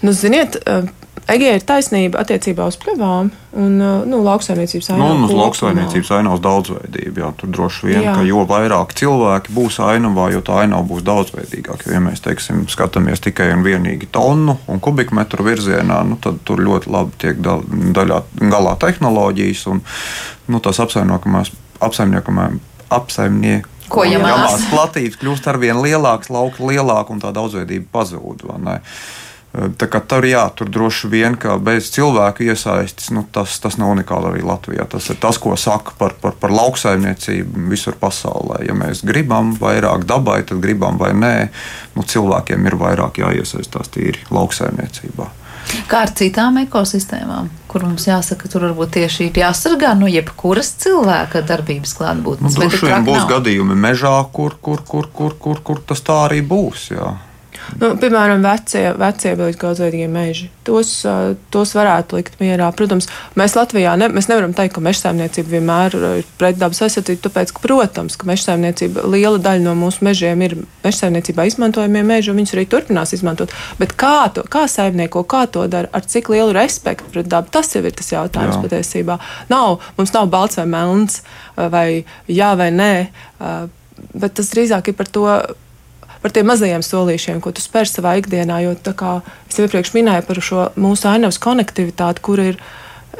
Nu, 0.00 0.14
ziniet, 0.16 0.56
uh, 0.64 0.88
Egija 1.30 1.52
ir 1.54 1.62
taisnība 1.62 2.18
attiecībā 2.24 2.64
uz 2.66 2.74
pļavām 2.80 3.28
un 3.60 3.74
uh, 3.78 4.00
nu, 4.08 4.18
lauksaimniecības 4.24 4.88
Nu, 4.98 5.10
un 5.14 5.26
uz 5.28 5.34
lauksaimniecības 5.36 6.10
ainavas 6.16 6.42
daudzveidību. 6.42 7.22
Jā, 7.22 7.28
tur 7.38 7.52
droši 7.54 7.86
vien, 7.86 8.00
Jā. 8.08 8.14
ka 8.16 8.24
jo 8.26 8.42
vairāk 8.48 8.94
cilvēki 8.98 9.54
būs 9.54 9.78
ainavā, 9.84 10.30
jo 10.34 10.42
tā 10.46 10.62
ainava 10.64 10.82
būs 10.88 11.04
daudzveidīgāka. 11.06 11.86
Jo, 11.86 11.94
ja 11.98 12.02
mēs 12.02 12.24
teiksim, 12.24 12.64
skatāmies 12.72 13.22
tikai 13.22 13.50
un 13.54 13.62
vienīgi 13.66 14.10
tonu 14.10 14.56
un 14.66 14.82
kubikmetru 14.82 15.46
virzienā, 15.46 16.00
nu, 16.08 16.18
tad 16.24 16.40
tur 16.48 16.64
ļoti 16.66 16.90
labi 16.90 17.20
tiek 17.22 17.42
da 17.44 17.60
daļā, 18.00 18.22
galā 18.50 18.74
tehnoloģijas 18.82 19.66
un 19.70 19.84
nu, 20.50 20.62
tās 20.64 20.82
apsaimniekamās. 20.82 21.54
Apsaimniekamā, 21.80 22.50
apsaimnieku 22.92 23.69
Ko 23.90 24.04
ja 24.06 24.18
jamās 24.18 24.54
mās? 24.54 24.68
platības 24.70 25.18
kļūst 25.20 25.48
ar 25.50 25.58
vien 25.62 25.80
lielākas, 25.82 26.30
lauka 26.32 26.62
lielāka 26.66 27.14
un 27.14 27.22
tā 27.22 27.34
daudzveidība 27.34 27.90
pazūd. 27.92 28.46
Tā 29.50 29.88
kā 29.90 29.98
tur, 30.06 30.22
jā, 30.30 30.44
tur 30.54 30.68
droši 30.70 31.08
vien, 31.10 31.34
ka 31.34 31.56
bez 31.58 31.88
cilvēku 31.90 32.44
iesaistes, 32.46 33.08
nu, 33.10 33.24
tas, 33.34 33.56
tas 33.58 33.80
nav 33.82 33.96
unikāli 33.96 34.28
arī 34.30 34.44
Latvijā. 34.46 34.86
Tas 34.86 35.10
ir 35.10 35.18
tas, 35.18 35.40
ko 35.42 35.56
saka 35.58 35.96
par, 35.98 36.14
par, 36.22 36.36
par 36.38 36.54
lauksaimniecību 36.54 37.66
visur 37.72 37.98
pasaulē. 37.98 38.60
Ja 38.68 38.78
mēs 38.78 39.02
gribam 39.02 39.50
vairāk 39.58 40.06
dabai, 40.06 40.44
tad 40.46 40.62
gribam 40.62 41.02
vai 41.02 41.10
nē, 41.18 41.34
nu, 41.96 42.06
cilvēkiem 42.06 42.70
ir 42.70 42.78
vairāk 42.78 43.18
jāiesaistās 43.24 43.90
tīri 43.90 44.22
lauksaimniecībā. 44.30 45.26
Kā 45.90 46.04
ar 46.06 46.10
citām 46.14 46.58
ekosistēmām, 46.64 47.48
kur 47.70 47.84
mums 47.86 48.06
jāsaka, 48.06 48.48
tur 48.50 48.64
varbūt 48.68 48.90
tieši 48.96 49.28
ir 49.30 49.40
jāsargā 49.42 49.92
no 49.98 50.06
jebkuras 50.10 50.72
cilvēka 50.82 51.42
darbības 51.46 51.92
Nu, 51.94 51.98
klātbūtnes. 52.00 52.54
tik 52.58 52.60
droši 52.70 52.86
vien 52.86 53.04
būs 53.06 53.18
nav? 53.22 53.28
gadījumi 53.36 53.74
mežā, 53.78 54.14
kur, 54.32 54.54
kur, 54.62 54.82
kur, 54.86 55.08
kur, 55.14 55.34
kur, 55.38 55.60
kur 55.62 55.82
tas 55.86 56.00
tā 56.06 56.16
arī 56.28 56.40
būs. 56.46 56.90
Jā. 56.94 57.14
Nu, 57.78 57.92
piemēram, 58.00 58.42
vecie, 58.42 58.82
vecie 58.98 59.32
bioloģiski 59.38 60.06
meži. 60.10 60.48
Tos, 60.66 60.90
tos 61.54 61.74
varētu 61.76 62.18
likt 62.18 62.40
mierā. 62.40 62.70
Protams, 62.76 63.06
mēs 63.38 63.54
Latvijā 63.58 63.92
ne, 64.00 64.08
mēs 64.12 64.28
nevaram 64.30 64.54
teikt, 64.56 64.74
ka 64.76 64.82
meža 64.84 65.04
saimniecība 65.04 65.54
vienmēr 65.54 65.96
ir 66.20 66.28
pret 66.40 66.58
dabas 66.60 66.82
aizsardzību, 66.86 67.22
tāpēc, 67.26 67.52
ka, 67.54 67.62
protams, 67.64 68.18
ka 68.20 68.28
meža 68.28 68.48
saimniecība 68.48 69.04
liela 69.06 69.38
daļa 69.42 69.64
no 69.68 69.76
mūsu 69.78 70.04
mežiem 70.06 70.42
ir 70.46 70.56
meža 70.84 71.04
saimniecībā 71.04 71.46
izmantojamie 71.50 72.02
meži, 72.06 72.32
un 72.32 72.40
viņus 72.40 72.56
arī 72.56 72.66
turpinās 72.74 73.14
izmantot. 73.16 73.54
Bet 73.80 73.94
kā 74.00 74.16
to 74.34 74.44
kā 74.50 74.66
saimnieko, 74.70 75.24
kā 75.30 75.46
to 75.52 75.68
dara, 75.70 75.90
ar 75.94 76.06
cik 76.06 76.32
lielu 76.34 76.56
respektu 76.56 77.12
pret 77.14 77.30
dabu, 77.30 77.52
tas 77.54 77.70
jau 77.74 77.84
ir 77.84 77.96
tas 77.96 78.12
jautājums 78.12 78.58
Jā. 78.58 78.64
patiesībā. 78.66 79.20
Nav, 79.52 79.80
mums 79.98 80.14
nav 80.16 80.30
balts 80.32 80.60
vai 80.60 80.68
melns, 80.74 81.22
vai 81.56 81.88
jā 82.28 82.52
vai 82.58 82.70
nē, 82.74 82.92
bet 84.14 84.38
tas 84.38 84.54
drīzāk 84.54 84.92
ir 84.92 84.98
par 84.98 85.10
to 85.12 85.26
par 86.22 86.34
tiem 86.34 86.48
mazajiem 86.50 86.84
solīšiem, 86.84 87.40
ko 87.44 87.52
tu 87.54 87.64
spēr 87.64 87.88
savā 87.88 88.16
ikdienā. 88.20 88.60
Jo, 88.64 88.76
kā 88.96 89.20
es 89.48 89.58
jau 89.58 89.66
iepriekš 89.66 89.94
minēju 89.96 90.28
par 90.28 90.44
šo 90.44 90.68
mūsu 90.80 91.10
ainavas 91.10 91.40
konektivitāti, 91.42 92.24
kur 92.24 92.42
ir 92.44 92.62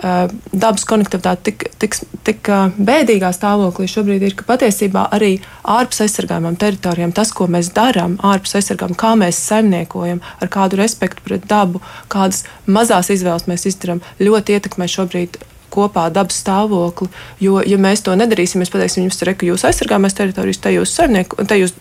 dabas 0.01 0.85
konektivitāte 0.89 1.51
tik, 1.51 1.65
tik, 1.83 1.97
tik 2.25 2.49
bēdīgā 2.79 3.33
stāvoklī 3.37 3.89
šobrīd 3.91 4.23
ir, 4.25 4.37
ka 4.39 4.47
patiesībā 4.49 5.09
arī 5.13 5.33
ārpus 5.69 6.05
aizsargājumām 6.07 6.57
teritorijām 6.61 7.13
tas, 7.17 7.35
ko 7.37 7.49
mēs 7.51 7.73
darām, 7.77 8.17
ārpus 8.25 8.57
aizsargājumiem, 8.61 9.01
kā 9.01 9.13
mēs 9.21 9.43
saimniekojam, 9.51 10.23
ar 10.41 10.53
kādu 10.53 10.81
respektu 10.81 11.27
pret 11.27 11.45
dabu, 11.51 11.83
kādas 12.13 12.47
mazās 12.71 13.11
izvēles 13.13 13.49
mēs 13.51 13.67
izdarām, 13.73 14.01
ļoti 14.23 14.57
ietekmē 14.57 14.89
šobrīd 14.89 15.41
kopā 15.73 16.07
dabas 16.15 16.41
stāvokli. 16.43 17.11
Jo, 17.43 17.61
ja 17.67 17.79
mēs 17.81 18.05
to 18.07 18.15
nedarīsim, 18.19 18.63
mēs 18.63 18.73
pateiksim, 18.73 19.07
jums 19.07 19.21
ir 19.23 19.33
reka, 19.33 19.49
jūs 19.49 19.67
aizsargājamās 19.69 20.17
teritorijas, 20.19 20.63
te 20.63 20.75
jūs, 20.75 20.95
saimnieku, 20.97 21.45
te 21.49 21.61
jūs 21.61 21.75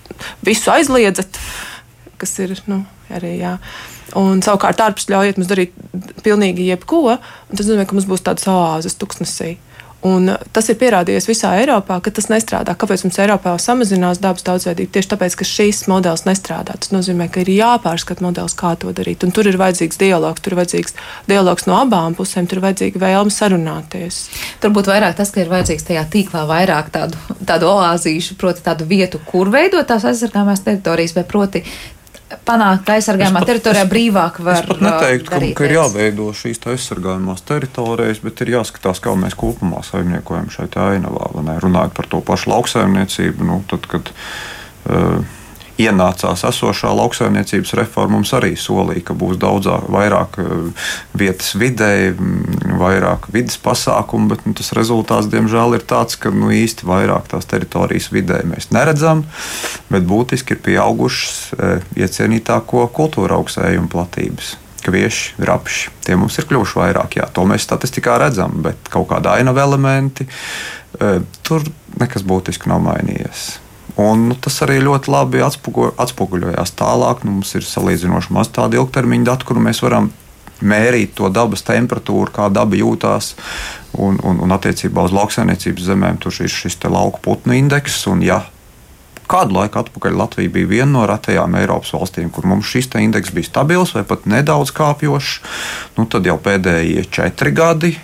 visu 0.46 0.74
aizliedzat, 0.74 1.40
kas 2.22 2.36
ir 2.44 2.58
nu, 2.72 2.84
arī. 3.14 3.38
Jā. 3.42 3.58
Un 4.20 4.42
savukārt 4.46 4.82
ārpus 4.82 5.10
ļaujiet 5.12 5.38
mums 5.38 5.50
darīt 5.52 5.76
pilnīgi 6.26 6.70
jebko, 6.72 7.18
tas 7.52 7.66
nozīmē, 7.66 7.86
ka 7.86 7.98
mums 7.98 8.10
būs 8.10 8.26
tādas 8.26 8.48
oāzes 8.50 8.98
tuksnesī. 9.00 9.58
Un 10.08 10.32
tas 10.56 10.70
ir 10.72 10.78
pierādījies 10.80 11.26
visā 11.28 11.50
Eiropā, 11.60 11.98
ka 12.00 12.12
tas 12.16 12.30
nestrādā. 12.32 12.72
Kāpēc 12.80 13.02
mums 13.04 13.18
Eiropā 13.20 13.58
samazinās 13.60 14.22
dabas 14.24 14.46
daudzveidība? 14.48 14.94
Tieši 14.96 15.12
tāpēc, 15.12 15.36
ka 15.42 15.48
šīs 15.48 15.82
modelis 15.92 16.24
nestrādā. 16.24 16.78
Tas 16.80 16.94
nozīmē, 16.96 17.28
ka 17.28 17.44
ir 17.44 17.52
jāpārskata 17.52 18.24
modelis, 18.24 18.56
kā 18.56 18.72
to 18.80 18.94
darīt. 18.96 19.26
Un 19.28 19.36
tur 19.36 19.50
ir 19.52 19.60
vajadzīgs 19.60 20.00
dialogs, 20.00 20.46
tur 20.46 20.56
ir 20.56 20.62
vajadzīgs 20.62 20.96
dialogs 21.28 21.68
no 21.68 21.82
abām 21.82 22.16
pusēm, 22.16 22.48
tur 22.48 22.62
ir 22.62 22.68
vajadzīga 22.70 23.04
vēlme 23.04 23.36
sarunāties. 23.36 24.22
Turbūt 24.64 24.88
vairāk 24.88 25.20
tas, 25.20 25.36
ka 25.36 25.44
ir 25.44 25.52
vajadzīgs 25.52 25.90
tajā 25.92 26.08
tīklā 26.16 26.48
vairāk 26.48 26.96
tādu, 26.96 27.20
tādu 27.44 27.68
oāzīšu, 27.74 28.40
proti 28.40 28.64
tādu 28.64 28.88
vietu, 28.88 29.20
kur 29.28 29.52
veidot 29.52 29.84
tās 29.90 30.08
aizsargājumās 30.08 30.64
teritorijas, 30.64 31.18
vai 31.20 31.28
proti 31.28 31.66
panākt, 32.46 32.84
ka 32.88 32.98
aizsargājumā 32.98 33.42
teritorijā 33.48 33.86
brīvāk 33.90 34.40
var 34.46 34.68
būt. 34.68 34.78
Es 34.78 34.86
neteiktu, 34.86 35.32
ka, 35.32 35.42
ka 35.58 35.68
ir 35.68 35.76
jāveido 35.78 36.30
šīs 36.36 36.62
aizsargājumās 36.74 37.44
teritorijas, 37.48 38.22
bet 38.26 38.44
ir 38.46 38.54
jāskatās, 38.58 39.02
kā 39.04 39.16
mēs 39.20 39.38
kopumā 39.40 39.82
saimniekojam 39.88 40.52
šeit 40.54 40.78
ainavā. 40.80 41.32
Runājot 41.64 41.98
par 41.98 42.10
to 42.12 42.22
pašu 42.26 42.54
lauksaimniecību, 42.54 43.50
nu, 43.50 43.60
tad, 43.70 43.90
kad 43.90 44.14
uh, 44.14 45.20
ienācās 45.80 46.44
esošā 46.50 46.92
lauksaimniecības 46.98 47.74
reforma, 47.80 48.18
mums 48.18 48.34
arī 48.36 48.54
solīja, 48.60 49.06
ka 49.10 49.16
būs 49.18 49.40
daudz 49.40 49.70
vairāk 49.92 50.40
eh, 50.44 50.86
vietas 51.18 51.54
vidē, 51.60 52.12
vairāk 52.80 53.30
vidas 53.34 53.60
pasākumu, 53.64 54.34
bet 54.34 54.46
nu, 54.48 54.56
tas 54.58 54.74
rezultāts, 54.78 55.30
diemžēl, 55.32 55.78
ir 55.78 55.86
tāds, 55.90 56.20
ka 56.20 56.32
nu, 56.34 56.52
īsti 56.54 56.88
vairāk 56.90 57.30
tās 57.32 57.48
teritorijas 57.50 58.10
vidē 58.14 58.42
mēs 58.48 58.72
neredzam, 58.76 59.26
bet 59.92 60.08
būtiski 60.10 60.56
ir 60.56 60.64
pieaugušas 60.66 61.38
e, 61.54 61.70
iecienītāko 62.04 62.88
kultūra 62.96 63.40
augsējumu 63.40 63.92
platības 63.92 64.56
kvieši, 64.84 65.40
rapši. 65.44 65.96
Tie 66.08 66.16
mums 66.18 66.38
ir 66.40 66.48
kļuvuši 66.50 66.80
vairāk. 66.80 67.18
Jā, 67.20 67.28
to 67.36 67.44
mēs 67.48 67.66
statistikā 67.68 68.16
redzam, 68.22 68.62
bet 68.66 68.92
kaut 68.92 69.10
kāda 69.12 69.36
ainava 69.38 69.66
elementi 69.68 70.28
e, 70.28 71.18
tur 71.46 71.66
nekas 72.00 72.26
būtiski 72.28 72.72
nav 72.72 72.84
mainījies. 72.88 73.50
Un, 74.00 74.30
nu, 74.30 74.38
tas 74.40 74.62
arī 74.64 74.80
ļoti 74.86 75.12
labi 75.12 75.44
atspogu, 75.44 75.90
atspoguļojās 76.00 76.76
tālāk. 76.80 77.26
Nu, 77.26 77.40
mums 77.40 77.52
ir 77.58 77.66
salīdzinoši 77.68 78.36
maz 78.36 78.52
tādu 78.56 78.80
ilgtermiņa 78.80 79.32
datu, 79.32 79.50
kuru 79.50 79.64
mēs 79.66 79.84
varam 79.84 80.12
mērīt 80.60 81.16
to 81.16 81.30
dabas 81.32 81.64
temperatūru, 81.68 82.32
kā 82.36 82.48
daba 82.54 82.80
jūtās. 82.80 83.34
Un, 84.00 84.20
un, 84.24 84.40
un 84.44 84.56
attiecībā 84.56 85.04
uz 85.08 85.16
lauksaimniecības 85.16 85.90
zemēm 85.92 86.22
tur 86.24 86.36
ir 86.40 86.52
šis 86.54 86.80
lauku 86.86 87.22
putnu 87.26 87.58
indeks. 87.58 88.02
Un, 88.12 88.24
ja 88.24 88.44
kādu 89.30 89.58
laiku 89.60 89.82
atpakaļ 89.84 90.16
Latvija 90.18 90.52
bija 90.54 90.70
viena 90.70 90.92
no 90.96 91.08
retajām 91.10 91.58
Eiropas 91.60 91.94
valstīm, 91.94 92.32
kur 92.34 92.48
mums 92.50 92.70
šis 92.70 92.90
indeks 92.98 93.34
bija 93.36 93.52
stabils 93.52 93.94
vai 93.98 94.06
pat 94.08 94.26
nedaudz 94.30 94.72
kāpjošs. 94.76 95.42
Nu, 95.98 96.08
tad 96.10 96.26
jau 96.30 96.40
pēdējie 96.42 97.06
četri 97.12 97.54
gadi 97.56 97.98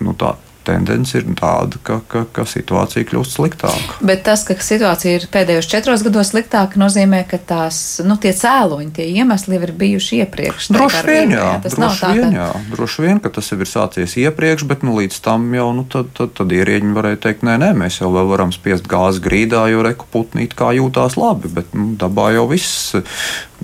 nu, 0.00 0.14
tā, 0.16 0.34
tendence 0.70 1.18
ir 1.18 1.26
tāda, 1.38 1.80
ka, 1.86 1.98
ka, 2.10 2.24
ka 2.34 2.46
situācija 2.48 3.06
kļūst 3.10 3.36
sliktāka. 3.36 3.98
Bet 4.06 4.24
tas, 4.26 4.44
ka 4.46 4.56
situācija 4.56 5.18
ir 5.18 5.26
pēdējos 5.32 5.68
četros 5.70 6.04
gados 6.06 6.32
sliktāka, 6.32 6.80
nozīmē, 6.80 7.22
ka 7.30 7.40
tās, 7.50 8.00
nu, 8.06 8.16
tie 8.20 8.32
cēloņi, 8.36 8.90
tie 8.96 9.08
iemesli 9.20 9.56
jau 9.56 9.64
ir 9.66 9.74
bijuši 9.80 10.22
iepriekš. 10.24 10.70
Droši 10.76 11.04
vien, 11.08 11.34
jā, 11.34 11.44
jā, 11.44 11.58
tas 11.66 11.78
droši 11.78 12.04
tā, 12.04 12.12
vien, 12.16 12.28
ka... 12.28 12.44
jā. 12.44 12.48
Droši 12.76 13.06
vien, 13.06 13.22
ka 13.22 13.34
tas 13.36 13.52
jau 13.52 13.60
ir 13.60 13.70
sācies 13.70 14.16
iepriekš, 14.24 14.66
bet 14.70 14.86
nu, 14.86 14.96
līdz 15.00 15.20
tam 15.24 15.48
jau 15.56 15.68
nu, 15.76 15.86
tad, 15.90 16.12
tad, 16.16 16.34
tad 16.38 16.54
ierēģi 16.56 16.94
varēja 16.96 17.22
teikt, 17.26 17.46
nē, 17.48 17.58
nē, 17.64 17.72
mēs 17.82 18.00
jau 18.02 18.12
varam 18.14 18.54
spiest 18.54 18.88
gāzi 18.90 19.22
grīdā, 19.24 19.66
jo 19.72 19.84
reku 19.86 20.08
putnīt 20.12 20.56
kā 20.58 20.72
jūtās 20.78 21.18
labi, 21.20 21.52
bet 21.60 21.74
nu, 21.76 21.92
dabā 22.00 22.30
jau 22.36 22.46
viss 22.50 22.94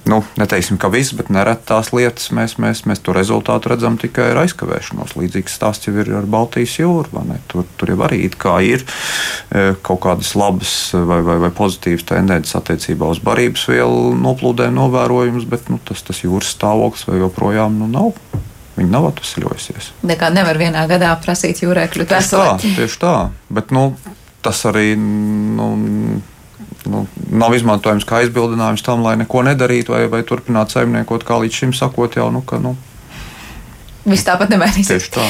nu, 0.07 0.21
neteiksim, 0.39 0.79
ka 0.79 0.89
viss, 0.93 1.15
bet 1.17 1.31
nereti 1.35 1.67
tās 1.69 1.91
lietas 1.95 2.31
mēs, 2.35 2.57
mēs, 2.63 2.85
mēs 2.87 3.03
to 3.05 3.15
rezultātu 3.17 3.73
redzam 3.73 3.99
tikai 4.01 4.31
ar 4.33 4.43
aizkavēšanos. 4.45 5.17
Līdzīgs 5.19 5.57
stāsts 5.59 5.89
jau 5.89 5.95
ir 5.99 6.13
ar 6.15 6.29
Baltijas 6.31 6.77
jūru. 6.79 7.25
Tur, 7.51 7.67
tur 7.79 7.93
jau 7.93 7.99
arī 8.07 8.23
ir 8.27 8.37
e, 8.37 9.75
kaut 9.87 10.01
kādas 10.07 10.35
labas 10.39 10.75
vai, 10.95 11.21
vai, 11.27 11.39
vai 11.43 11.51
pozitīvas 11.55 12.07
tendences 12.07 12.57
attiecībā 12.59 13.09
uz 13.11 13.23
barības 13.25 13.67
vielu 13.71 14.13
noplūdēm 14.21 14.77
novērojums, 14.79 15.49
bet 15.51 15.71
nu, 15.73 15.81
tas, 15.83 16.05
tas 16.07 16.23
jūras 16.23 16.55
stāvoklis 16.55 17.09
joprojām 17.23 17.81
nu, 17.81 17.91
nav. 17.91 18.15
Viņa 18.77 18.93
nav 18.93 19.07
atvesļojusies. 19.09 19.91
Nekā 20.05 20.29
nevar 20.37 20.59
vienā 20.61 20.83
gadā 20.91 21.15
prasīt 21.25 21.63
jūrē 21.65 21.87
kļūt 21.89 22.13
veselu. 22.13 22.59
Tieši 22.77 22.99
tā, 23.01 23.15
bet 23.49 23.73
nu, 23.73 23.89
tas 24.45 24.61
arī. 24.69 24.91
Nu, 25.01 25.71
nu, 26.91 27.05
nav 27.31 27.55
izmantojams 27.57 28.07
kā 28.09 28.23
aizbildinājums 28.23 28.85
tam, 28.87 29.05
lai 29.07 29.17
neko 29.21 29.45
nedarītu 29.47 29.95
vai, 29.95 30.05
vai 30.13 30.23
turpinātu 30.27 30.79
saimniekot, 30.79 31.27
kā 31.27 31.41
līdz 31.43 31.63
šim 31.63 31.75
sakot, 31.77 32.19
jau 32.19 32.29
nu, 32.35 32.45
ka. 32.47 32.61
Nu, 32.63 32.77
Viss 34.07 34.23
tāpat 34.23 34.53
nemainīsies. 34.55 35.09
Tā. 35.11 35.25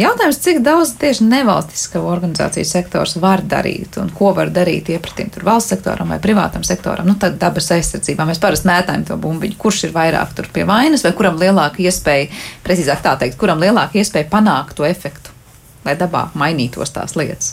Jautājums, 0.00 0.38
cik 0.40 0.62
daudz 0.64 0.94
tieši 1.00 1.26
nevalstiskā 1.28 2.00
organizāciju 2.00 2.64
sektors 2.64 3.18
var 3.20 3.42
darīt 3.44 3.98
un 4.00 4.08
ko 4.16 4.30
var 4.36 4.48
darīt 4.54 4.88
iepratīm 4.94 5.28
tur 5.34 5.44
valsts 5.44 5.74
sektoram 5.74 6.14
vai 6.14 6.18
privātam 6.22 6.64
sektoram, 6.64 7.10
nu 7.10 7.18
tad 7.20 7.36
dabas 7.42 7.68
aizsardzībā. 7.76 8.24
Mēs 8.28 8.40
parasti 8.40 8.70
mētājam 8.70 9.04
to 9.10 9.18
bumbiņu, 9.20 9.58
kurš 9.60 9.82
ir 9.88 9.92
vairāk 9.96 10.32
tur 10.38 10.48
pie 10.54 10.64
vainas 10.68 11.04
vai 11.04 11.12
kuram 11.18 11.36
lielāka 11.40 11.84
iespēja, 11.84 12.30
precīzāk 12.64 13.04
tā 13.04 13.18
teikt, 13.20 13.36
kuram 13.40 13.60
lielāka 13.60 14.00
iespēja 14.00 14.30
panākt 14.32 14.78
to 14.80 14.88
efektu, 14.88 15.36
lai 15.84 15.98
dabā 16.00 16.30
mainītos 16.32 16.96
tās 16.96 17.18
lietas. 17.20 17.52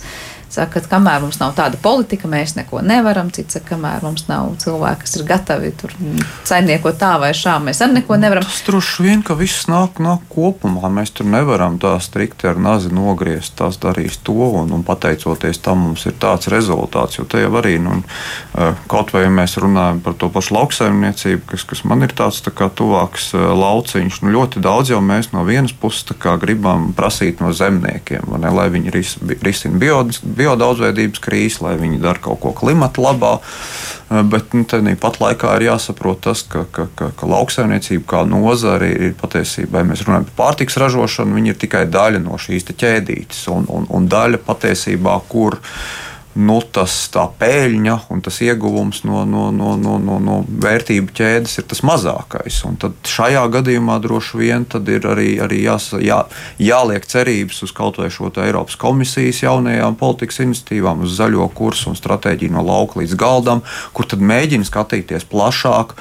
Saka, 0.49 0.81
ka 0.81 0.95
kamēr 0.95 1.21
mums 1.21 1.37
nav 1.41 1.53
tāda 1.57 1.77
politika, 1.81 2.29
mēs 2.29 2.55
neko 2.57 2.81
nevaram. 2.85 3.29
Cits 3.33 3.57
saka, 3.57 3.75
kamēr 3.75 4.01
mums 4.05 4.25
nav 4.29 4.55
cilvēki, 4.61 5.05
kas 5.05 5.15
ir 5.19 5.25
gatavi 5.29 5.71
tur 5.77 5.93
saimniekot 6.49 6.97
tā 6.99 7.11
vai 7.21 7.31
šā, 7.37 7.59
mēs 7.63 7.83
arī 7.85 7.99
neko 7.99 8.17
nevaram. 8.17 8.47
Tas 8.47 8.63
droši 8.65 9.05
vien, 9.05 9.23
ka 9.25 9.37
viss 9.37 9.67
nāk, 9.69 10.01
nāk 10.01 10.25
kopumā. 10.31 10.89
Mēs 10.93 11.13
tur 11.13 11.29
nevaram 11.29 11.77
tā 11.81 11.93
strikti 12.01 12.49
ar 12.49 12.57
nazi 12.61 12.89
nogriezt, 12.93 13.53
tas 13.59 13.77
darīs 13.81 14.17
to, 14.25 14.33
un, 14.61 14.73
un 14.73 14.85
pateicoties 14.87 15.61
tam 15.65 15.85
mums 15.85 16.07
ir 16.09 16.17
tāds 16.21 16.49
rezultāts. 16.49 17.19
Jo 17.19 17.27
te 17.29 17.43
jau 17.43 17.53
arī, 17.61 17.77
nu, 17.83 17.99
kaut 18.89 19.13
vai 19.13 19.27
mēs 19.33 19.57
runājam 19.61 20.01
par 20.05 20.17
to 20.17 20.31
pašu 20.33 20.57
lauksaimniecību, 20.57 21.45
kas, 21.53 21.67
kas 21.69 21.85
man 21.85 22.07
ir 22.07 22.15
tāds 22.17 22.41
tā 22.45 22.53
kā 22.55 22.71
tuvāks 22.73 23.31
lauciņš, 23.35 24.21
nu, 24.23 24.33
ļoti 24.39 24.65
daudz 24.65 24.95
jau 24.95 25.01
mēs 25.03 25.31
no 25.35 25.45
vienas 25.47 25.75
puses 25.77 26.09
gribam 26.41 26.89
prasīt 26.97 27.41
no 27.43 27.51
zemniekiem, 27.53 28.25
ne, 28.41 28.49
lai 28.53 28.67
viņi 28.73 28.93
ris, 28.93 29.15
risina 29.45 29.77
bioloģisku 29.81 30.33
biodaudzveidības 30.39 31.21
krīzi, 31.23 31.63
lai 31.65 31.75
viņi 31.79 32.01
dara 32.03 32.21
kaut 32.23 32.41
ko 32.43 32.53
klimata 32.55 33.03
labā. 33.03 33.35
Eh, 34.09 34.23
bet 34.25 34.55
nu, 34.57 34.65
tāpat 34.65 35.19
laikā 35.21 35.53
ir 35.59 35.67
jāsaprot 35.67 36.23
tas, 36.25 36.41
ka, 36.49 36.65
ka, 36.73 36.87
ka, 36.97 37.11
ka 37.17 37.29
lauksaimniecība 37.29 38.07
kā 38.09 38.23
nozare 38.25 38.89
ir 38.89 39.15
patiesībā, 39.19 39.83
ja 39.83 39.89
mēs 39.91 40.05
runājam 40.07 40.25
par 40.31 40.37
pārtiks 40.41 40.79
ražošanu, 40.81 41.37
viņi 41.37 41.53
ir 41.53 41.59
tikai 41.61 41.85
daļa 41.91 42.23
no 42.23 42.39
šīs 42.41 42.65
ķēdītes 42.71 43.45
un, 43.53 43.67
un, 43.69 43.85
un 43.93 44.09
daļa 44.09 44.41
patiesībā, 44.47 45.19
kur 45.29 45.59
nu, 46.39 46.59
tas 46.73 46.93
tā 47.11 47.25
pēļņa 47.39 47.95
un 48.13 48.21
tas 48.23 48.39
ieguvums 48.45 49.01
no, 49.07 49.23
no, 49.27 49.49
no, 49.55 49.73
no, 49.79 49.97
no, 50.01 50.17
no 50.23 50.37
vērtību 50.47 51.13
ķēdes 51.15 51.59
ir 51.59 51.67
tas 51.71 51.81
mazākais. 51.87 52.61
Un 52.69 52.77
tad 52.79 52.97
šajā 53.07 53.43
gadījumā 53.55 53.99
droši 54.03 54.39
vien 54.39 54.67
ir 54.79 55.07
arī, 55.09 55.29
arī 55.43 55.61
jās, 55.65 55.91
jā, 56.03 56.21
jāliek 56.61 57.05
cerības 57.09 57.63
uz 57.67 57.73
kaut 57.75 57.99
vai 57.99 58.09
šo 58.13 58.31
Eiropas 58.39 58.77
komisijas 58.79 59.43
jaunajām 59.43 59.97
politikas 59.99 60.41
iniciatīvām, 60.45 61.03
uz 61.03 61.17
zaļo 61.19 61.49
kursu 61.57 61.91
un 61.91 61.99
stratēģiju 61.99 62.55
no 62.55 62.63
lauka 62.65 63.01
līdz 63.01 63.17
galdam, 63.19 63.63
kur 63.93 64.07
tad 64.07 64.23
mēģina 64.23 64.67
skatīties 64.67 65.27
plašāk. 65.29 65.97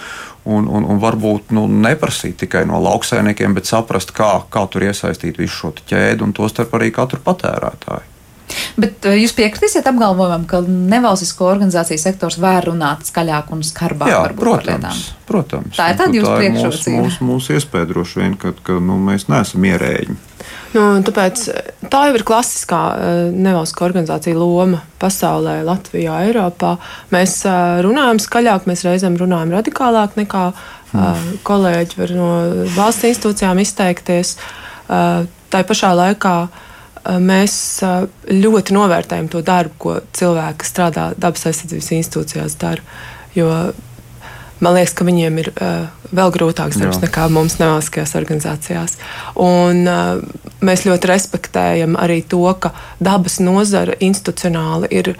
Un, 0.48 0.64
un, 0.64 0.86
un 0.88 0.96
varbūt 1.02 1.50
nu, 1.52 1.66
neprasīt 1.68 2.38
tikai 2.40 2.62
no 2.64 2.78
lauksaimniekiem, 2.80 3.52
bet 3.58 3.68
saprast, 3.68 4.14
kā, 4.16 4.30
kā 4.48 4.62
tur 4.72 4.86
iesaistīt 4.86 5.36
visu 5.36 5.58
šo 5.58 5.72
ķēdi 5.90 6.24
un 6.24 6.32
tostarp 6.32 6.72
arī 6.78 6.88
katru 6.94 7.20
patērētāju. 7.26 8.17
Bet 8.78 9.06
eh, 9.08 9.18
jūs 9.22 9.34
piekritīsiet 9.36 9.86
apgalvojumam, 9.90 10.44
ka 10.48 10.60
nevalstisko 10.66 11.48
organizāciju 11.50 12.00
sektors 12.00 12.38
var 12.42 12.66
runāt 12.68 13.08
skaļāk 13.08 13.50
un 13.54 13.64
skarbāk 13.66 14.12
Jā, 14.12 14.20
protams, 14.38 15.02
protams. 15.28 15.74
Tā 15.78 15.90
ir 15.92 15.98
tāda 16.00 16.18
jūsu 16.18 16.34
priekšrocība. 16.36 17.02
Mūsu, 17.02 17.18
mūsu, 17.18 17.28
mūsu 17.32 17.58
iespēja 17.58 17.90
droši 17.90 18.22
vien, 18.22 18.36
ka, 18.40 18.54
ka 18.64 18.78
nu, 18.82 18.98
mēs 19.02 19.28
neesam 19.32 19.66
ierēģi. 19.68 20.18
Nu, 20.76 20.84
tāpēc 21.04 21.42
tā 21.90 22.02
jau 22.08 22.16
ir 22.18 22.24
klasiskā 22.28 22.82
eh, 22.94 23.20
nevalstiskā 23.34 23.86
organizācija 23.88 24.38
loma 24.38 24.82
pasaulē, 25.02 25.58
Latvijā, 25.66 26.20
Eiropā. 26.28 26.76
Mēs 27.14 27.40
eh, 27.48 27.82
runājam 27.86 28.22
skaļāk, 28.22 28.68
mēs 28.70 28.86
reizēm 28.86 29.18
runājam 29.20 29.56
radikālāk 29.58 30.16
nekā 30.20 30.46
hmm. 30.92 31.34
kolēģi 31.48 32.00
var 32.00 32.14
no 32.16 32.30
valsts 32.76 33.10
institūcijām 33.10 33.60
izteikties. 33.64 34.36
tā 34.88 35.60
pašā 35.68 35.90
laikā 35.96 36.36
mēs 37.08 37.58
ļoti 38.28 38.76
novērtējam 38.76 39.28
to 39.32 39.42
darbu, 39.44 39.76
ko 39.78 39.98
cilvēki, 40.16 40.58
kas 40.62 40.72
strādā 40.74 41.10
dabas 41.16 41.46
aizsardzības 41.48 41.92
institūcijās, 41.98 42.58
dara. 42.60 42.84
Jo 43.36 43.48
man 44.60 44.76
liekas, 44.76 44.96
ka 44.98 45.06
viņiem 45.08 45.40
ir 45.40 45.52
uh, 45.54 45.86
vēl 46.14 46.32
grūtāks 46.34 46.78
darbs 46.80 46.98
Jā. 46.98 47.06
nekā 47.06 47.26
mums 47.32 47.58
nevalstiskajās 47.60 48.14
organizācijās. 48.18 48.96
Un, 49.44 49.84
mēs 50.64 50.86
ļoti 50.88 51.10
respektējam 51.10 51.98
arī 52.00 52.22
to, 52.28 52.44
ka 52.60 52.72
dabas 53.00 53.38
nozara 53.44 53.96
institucionāli 54.00 54.90
ir 55.00 55.12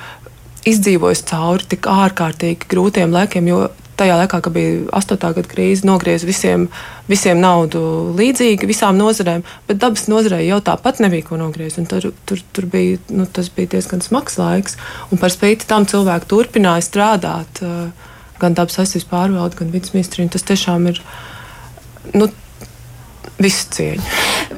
izdzīvojusi 0.69 1.29
cauri 1.29 1.69
tik 1.75 1.89
ārkārtīgi 1.89 2.69
grūtiem 2.71 3.13
laikiem, 3.15 3.53
jo 3.53 3.69
tajā 3.99 4.17
laikā, 4.21 4.41
kad 4.45 4.55
bija 4.55 4.81
8. 4.97 5.19
gada 5.21 5.51
krīze, 5.51 5.87
nogriez 5.89 6.25
visiem, 6.27 6.69
visiem 7.11 7.41
naudu 7.43 7.83
līdzīgi 8.19 8.69
visām 8.69 8.99
nozarēm, 9.01 9.45
bet 9.69 9.81
dabas 9.83 10.07
nozarei 10.11 10.47
jau 10.47 10.61
tāpat 10.65 11.03
nebija 11.05 11.27
ko 11.29 11.41
nogriezt. 11.41 11.81
Tur, 11.91 12.11
tur, 12.29 12.43
tur 12.55 12.69
bija, 12.71 12.99
nu, 13.15 13.27
tas 13.27 13.51
bija 13.55 13.75
diezgan 13.77 14.03
smags 14.05 14.39
laiks, 14.41 14.79
un 15.13 15.21
par 15.21 15.35
spīti 15.35 15.69
tam 15.69 15.87
cilvēki 15.89 16.31
turpināja 16.31 16.87
strādāt. 16.87 17.63
Gan 18.39 18.55
dabas 18.55 18.79
aizsardzības 18.79 19.09
pārvalde, 19.11 19.59
gan 19.59 19.73
vidas 19.75 19.91
ministrija. 19.97 20.31
Tas 20.31 20.47
tiešām 20.47 20.85
ir 20.93 21.01
nu, 22.15 22.29
visu 23.39 23.69
cieņu. 23.75 24.03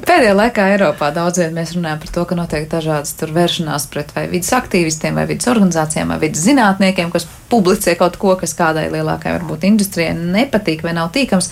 Pēdējā 0.07 0.33
laikā 0.35 0.65
Eiropā 0.73 1.11
daudz 1.13 1.41
vien 1.41 1.53
mēs 1.55 1.75
runājam 1.75 2.01
par 2.01 2.13
to, 2.15 2.23
ka 2.29 2.37
notiek 2.37 2.65
dažādas 2.71 3.13
vēršanās 3.21 3.85
pret 3.93 4.13
vai 4.15 4.25
vidas 4.31 4.51
aktīvistiem, 4.57 5.17
vai 5.17 5.27
vidas 5.29 5.49
organizācijām, 5.51 6.13
vai 6.13 6.19
vidas 6.23 6.43
zinātniekiem, 6.47 7.11
kas 7.13 7.27
publicē 7.51 7.95
kaut 7.99 8.17
ko, 8.21 8.35
kas 8.39 8.55
kādai 8.57 8.87
lielākai 8.93 9.35
varbūt 9.37 9.67
industrijai 9.69 10.15
nepatīk 10.17 10.85
vai 10.85 10.95
nav 10.97 11.11
tīkams. 11.15 11.51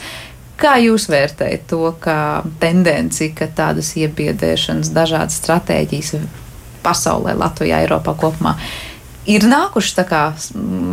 Kā 0.60 0.76
jūs 0.84 1.06
vērtējat 1.08 1.70
to 1.72 1.94
tendenci, 2.60 3.30
ka 3.32 3.48
tādas 3.56 3.94
iebiedēšanas, 3.96 4.92
dažādas 4.92 5.38
stratēģijas 5.40 6.18
pasaulē, 6.84 7.38
Latvijā, 7.40 7.80
Eiropā 7.86 8.16
kopumā 8.20 8.58
ir 9.30 9.46
nākušas 9.48 9.96
tā 10.02 10.06
kā 10.10 10.24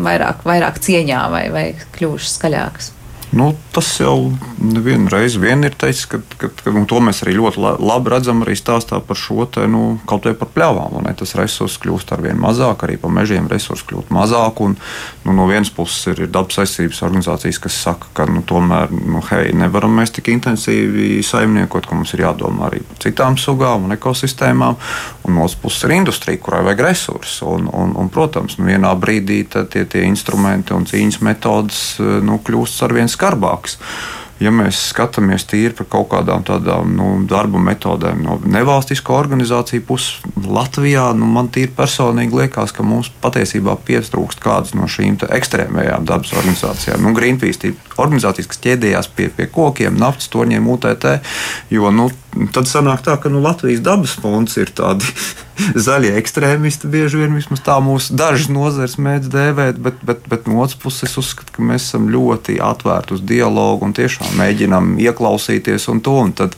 vairāk, 0.07 0.45
vairāk 0.47 0.78
cieņā 0.82 1.24
vai, 1.32 1.47
vai 1.55 1.66
kļuvušas 1.97 2.37
skaļākas? 2.39 2.93
Nu, 3.37 3.51
tas 3.72 3.89
jau 4.01 4.32
nevienu 4.57 5.11
reizi 5.12 5.41
vien 5.43 5.61
ir 5.66 5.74
teicis, 5.76 6.07
ka, 6.09 6.22
ka, 6.41 6.49
ka 6.57 6.72
to 6.89 7.01
mēs 7.05 7.18
arī 7.24 7.34
ļoti 7.37 7.61
labi 7.61 8.12
redzam 8.12 8.41
arī 8.45 8.55
stāstā 8.57 8.97
par 9.05 9.18
šo 9.20 9.45
te, 9.53 9.66
nu, 9.68 9.99
kaut 10.09 10.24
vai 10.24 10.32
par 10.39 10.49
pļāvām. 10.55 11.05
Tas 11.18 11.34
resurss 11.37 11.80
kļūst 11.82 12.14
ar 12.16 12.22
vien 12.24 12.39
mazāk, 12.41 12.87
arī 12.87 12.97
pa 13.03 13.11
mežiem 13.12 13.51
resursi 13.53 13.84
kļūst 13.91 14.12
mazāk. 14.14 14.62
Un, 14.64 14.78
nu, 15.26 15.34
no 15.37 15.45
vienas 15.51 15.68
puses 15.74 16.14
ir, 16.14 16.22
ir 16.24 16.30
dabas 16.32 16.62
aizsardzības 16.62 17.03
organizācijas, 17.05 17.61
kas 17.66 17.76
saka, 17.89 18.09
ka 18.16 18.28
nu, 18.30 18.41
tomēr 18.47 18.95
nu, 18.95 19.20
hei, 19.28 19.53
nevaram 19.59 19.93
mēs 20.01 20.14
tik 20.16 20.32
intensīvi 20.32 21.20
saimniekot, 21.26 21.91
ka 21.91 21.99
mums 21.99 22.16
ir 22.16 22.24
jādomā 22.24 22.70
arī 22.70 22.80
par 22.89 23.03
citām 23.05 23.37
sugām 23.41 23.84
un 23.84 23.99
ekosistēmām. 23.99 24.80
Un 25.26 25.37
no 25.37 25.45
otras 25.45 25.59
puses 25.61 25.84
ir 25.84 25.97
industrija, 25.99 26.41
kurai 26.41 26.62
vajag 26.70 26.84
resursus. 26.89 27.43
Un, 27.45 27.68
un, 27.68 27.93
un, 28.01 28.09
protams, 28.12 28.57
nu, 28.57 28.70
vienā 28.70 28.97
brīdī 28.97 29.43
tie, 29.53 29.84
tie 29.84 30.07
instrumenti 30.09 30.72
un 30.72 30.89
cīņas 30.89 31.20
metodas 31.26 31.84
nu, 32.01 32.41
kļūst 32.47 32.84
ar 32.87 32.97
vien 32.97 33.11
skaidrākas 33.11 33.25
skarbāks 33.26 33.78
ja 34.40 34.50
mēs 34.52 34.78
skatāmies 34.90 35.46
tīri 35.48 35.72
par 35.76 35.86
kaut 35.88 36.10
kādām 36.12 36.42
tādām 36.44 36.90
nu, 36.96 37.06
darba 37.28 37.60
metodēm 37.62 38.20
no 38.24 38.36
nevalstisko 38.44 39.16
organizāciju 39.16 39.84
puses, 39.88 40.18
Latvijā 40.44 41.06
nu, 41.16 41.28
man 41.32 41.48
tīri 41.52 41.72
personīgi 41.76 42.36
liekas, 42.42 42.74
ka 42.76 42.84
mums 42.84 43.08
patiesībā 43.22 43.78
pietrūkst 43.88 44.42
kādas 44.44 44.74
no 44.76 44.88
šīm 44.92 45.16
ekstrēmajām 45.24 46.04
dabas 46.08 46.34
organizācijām. 46.36 47.00
Nu, 47.00 47.14
Greenpeace 47.16 47.70
ir 47.70 47.96
organizācijas, 47.96 48.50
kas 48.52 48.60
ķēdējās 48.66 49.08
pie, 49.16 49.30
pie 49.32 49.48
kokiem, 49.52 49.96
naftas 49.96 50.28
torņiem, 50.34 50.68
UTT. 50.68 51.08
Jo 51.72 51.88
nu, 51.94 52.10
tad 52.53 52.68
sanāk 52.68 53.03
tā, 53.07 53.16
ka 53.20 53.30
nu, 53.32 53.41
Latvijas 53.45 53.82
dabas 53.84 54.14
fonds 54.20 54.57
ir 54.61 54.70
tādi 54.76 55.07
zaļie 55.87 56.12
ekstrēmisti, 56.20 56.91
bieži 56.93 57.20
vien 57.22 57.37
vismaz 57.37 57.62
tā 57.64 57.76
mūsu 57.84 58.16
dažas 58.18 58.51
nozares 58.53 58.97
mēdz 59.03 59.30
dēvēt, 59.32 59.80
bet, 59.82 60.01
bet, 60.07 60.26
bet 60.30 60.49
no 60.51 60.61
otras 60.64 60.78
puses 60.80 61.09
es 61.09 61.18
uzskatu, 61.20 61.55
ka 61.57 61.66
mēs 61.66 61.89
esam 61.89 62.11
ļoti 62.12 62.59
atvērti 62.62 63.16
uz 63.16 63.22
dialogu 63.26 63.89
un 63.89 63.97
tiešām 63.97 64.37
mēģinām 64.41 64.97
ieklausīties 65.07 65.89
un 65.93 66.03
to. 66.05 66.16
Un 66.26 66.34
tad, 66.37 66.57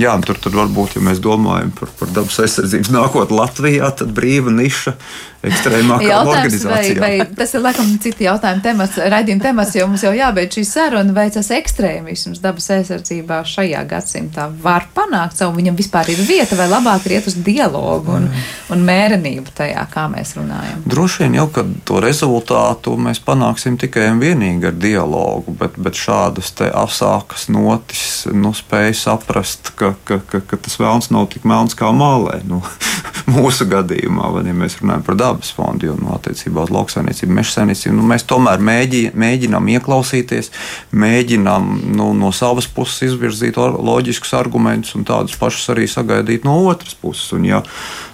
jā, 0.00 0.14
tur, 0.26 0.40
tur 0.42 0.56
varbūt, 0.62 0.98
ja 0.98 1.04
mēs 1.04 1.22
domājam 1.24 1.72
par, 1.78 1.92
par 2.00 2.12
dabas 2.16 2.40
aizsardzības 2.44 2.92
nākotni 2.94 3.40
Latvijā, 3.40 3.90
tad 3.96 4.12
brīva 4.16 4.52
niša 4.54 4.96
ekstrēmākām 5.44 6.30
organizācijām. 6.30 7.00
Vai, 7.02 7.12
vai 7.20 7.36
tas 7.38 7.54
ir 7.54 7.64
laikam 7.64 7.90
citi 8.02 8.26
jautājumi 8.26 8.62
temats, 8.64 8.98
raidījuma 8.98 9.44
temats, 9.44 9.74
jo 9.76 9.86
mums 9.90 10.04
jau 10.06 10.12
jābeidz 10.16 10.58
šī 10.58 10.64
saruna, 10.68 11.14
vai 11.16 11.26
tas 11.34 11.50
ekstrēmisms 11.54 12.40
dabas 12.44 12.68
aizsardzībā 12.76 13.42
šajā 13.46 13.82
gadsimtā 13.90 14.48
var 14.62 14.88
panākt 14.96 15.40
savu, 15.40 15.56
viņam 15.58 15.78
vispār 15.78 16.10
ir 16.14 16.22
vieta, 16.26 16.58
vai 16.58 16.68
labāk 16.70 17.08
iet 17.10 17.28
uz 17.30 17.36
dialogu 17.46 18.16
un, 18.18 18.28
un 18.72 18.84
mērenību 18.86 19.54
tajā, 19.56 19.86
kā 19.92 20.06
mēs 20.12 20.36
runājam. 20.38 20.82
Droši 20.88 21.24
vien 21.24 21.38
jau, 21.40 21.48
ka 21.52 21.66
to 21.88 22.00
rezultātu 22.04 22.96
mēs 23.00 23.22
panāksim 23.24 23.78
tikai 23.80 24.08
un 24.12 24.22
vienīgi 24.22 24.70
ar 24.70 24.76
dialogu, 24.80 25.54
bet, 25.60 25.78
bet 25.80 25.98
šādas 25.98 26.52
te 26.56 26.70
asākas 26.72 27.48
notis 27.52 28.26
nu, 28.32 28.52
spēj 28.56 28.94
saprast, 29.04 29.74
ka, 29.78 29.94
ka, 30.08 30.20
ka, 30.30 30.42
ka 30.42 30.60
tas 30.60 30.78
vēlns 30.80 31.10
nav 31.14 31.28
tik 31.32 31.46
melns 31.48 31.76
kā 31.78 31.92
mālē. 31.94 32.40
Nu, 32.48 32.62
mūsu 33.36 33.66
gadījumā, 33.70 34.30
vai 34.34 34.44
ja 34.46 34.54
mēs 34.56 34.78
runājam 34.80 35.04
par 35.06 35.18
dabas 35.26 35.52
fondu, 35.56 35.90
jo 35.90 35.98
nu, 35.98 36.12
attiecībā 36.16 36.66
uz 36.66 36.72
lauksaimniecību, 36.74 37.36
meža 37.36 37.58
saimniecību, 37.58 37.96
nu, 37.98 38.06
mēs 38.10 38.26
tomēr 38.30 38.62
mēģi, 38.62 39.02
mēģinām 39.18 39.70
ieklausīties, 39.76 40.52
mēģinām 40.96 41.70
nu, 41.98 42.10
no 42.16 42.32
savas 42.34 42.68
puses 42.70 43.10
izvirzīt 43.10 43.58
loģiskus 43.58 44.34
argumentus 44.38 44.96
un 44.98 45.06
tādus 45.08 45.36
pašus 45.40 45.74
arī 45.74 45.88
sagaidīt 45.90 46.46
no 46.46 46.58
otras 46.70 46.96
puses. 46.98 47.28
Un, 47.36 47.46
ja, 47.48 47.62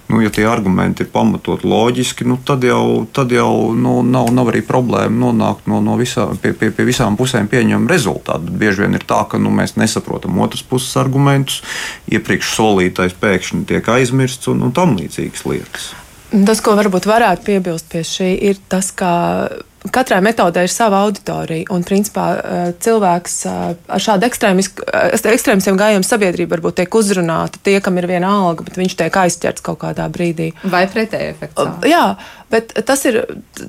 nu, 0.09 0.21
ja 0.23 0.31
tie 0.33 0.45
argumenti 0.49 1.05
ir 1.05 1.11
pamatot 1.13 1.65
loģiski, 1.67 2.27
nu, 2.29 2.39
tad 2.45 2.65
jau, 2.67 3.05
tad 3.15 3.33
jau 3.33 3.73
nu, 3.77 3.99
nav, 4.05 4.31
nav 4.35 4.53
arī 4.53 4.63
problēma 4.65 5.15
nonākt 5.25 5.69
no, 5.71 5.81
no 5.85 5.97
visā, 5.99 6.27
pie, 6.41 6.53
pie, 6.57 6.71
pie 6.75 6.87
visām 6.89 7.17
pusēm 7.19 7.49
pieņemam 7.51 7.89
rezultātu. 7.91 8.49
Bet 8.49 8.61
bieži 8.65 8.85
vien 8.85 8.99
ir 8.99 9.07
tā, 9.09 9.23
ka 9.29 9.41
nu, 9.41 9.53
mēs 9.53 9.77
nesaprotam 9.79 10.39
otras 10.43 10.65
puses 10.67 10.95
argumentus, 10.99 11.61
iepriekš 12.11 12.55
solītais 12.57 13.17
pēkšņi 13.21 13.67
tiek 13.73 13.91
aizmirsts 13.97 14.51
un, 14.53 14.65
un 14.67 14.75
tam 14.75 14.97
līdzīgas 14.99 15.45
lietas. 15.49 15.93
Tas, 16.33 16.63
ko 16.65 16.73
varbūt 16.79 17.05
varētu 17.05 17.45
piebilst 17.45 17.91
pie 17.91 18.01
šī, 18.07 18.31
ir 18.49 18.57
tas, 18.71 18.89
ka 18.97 19.11
katrai 19.91 20.21
metodē 20.23 20.63
ir 20.63 20.71
sava 20.71 21.01
auditorija. 21.03 21.67
Un, 21.73 21.83
principā, 21.83 22.25
eh, 22.37 22.73
cilvēks 22.79 23.35
eh, 23.49 23.75
ar 23.87 24.03
šādu 24.03 24.27
eh, 24.27 24.29
ekstrēmiskiem 25.33 25.79
gājumiem 25.79 26.05
sabiedrība 26.07 26.55
varbūt 26.57 26.79
tiek 26.79 26.95
uzrunāta 26.95 27.59
tie, 27.63 27.79
kam 27.83 27.97
ir 27.97 28.07
viena 28.07 28.31
alga, 28.47 28.63
bet 28.63 28.79
viņš 28.79 28.95
tiek 28.99 29.19
aizķerts 29.23 29.65
kaut 29.65 29.81
kādā 29.83 30.07
brīdī. 30.13 30.53
Vai 30.63 30.85
pretēji 30.87 31.33
efekts? 31.33 31.67
Jā, 31.89 32.15
bet 32.53 32.73
tas 32.87 33.03
ir, 33.09 33.19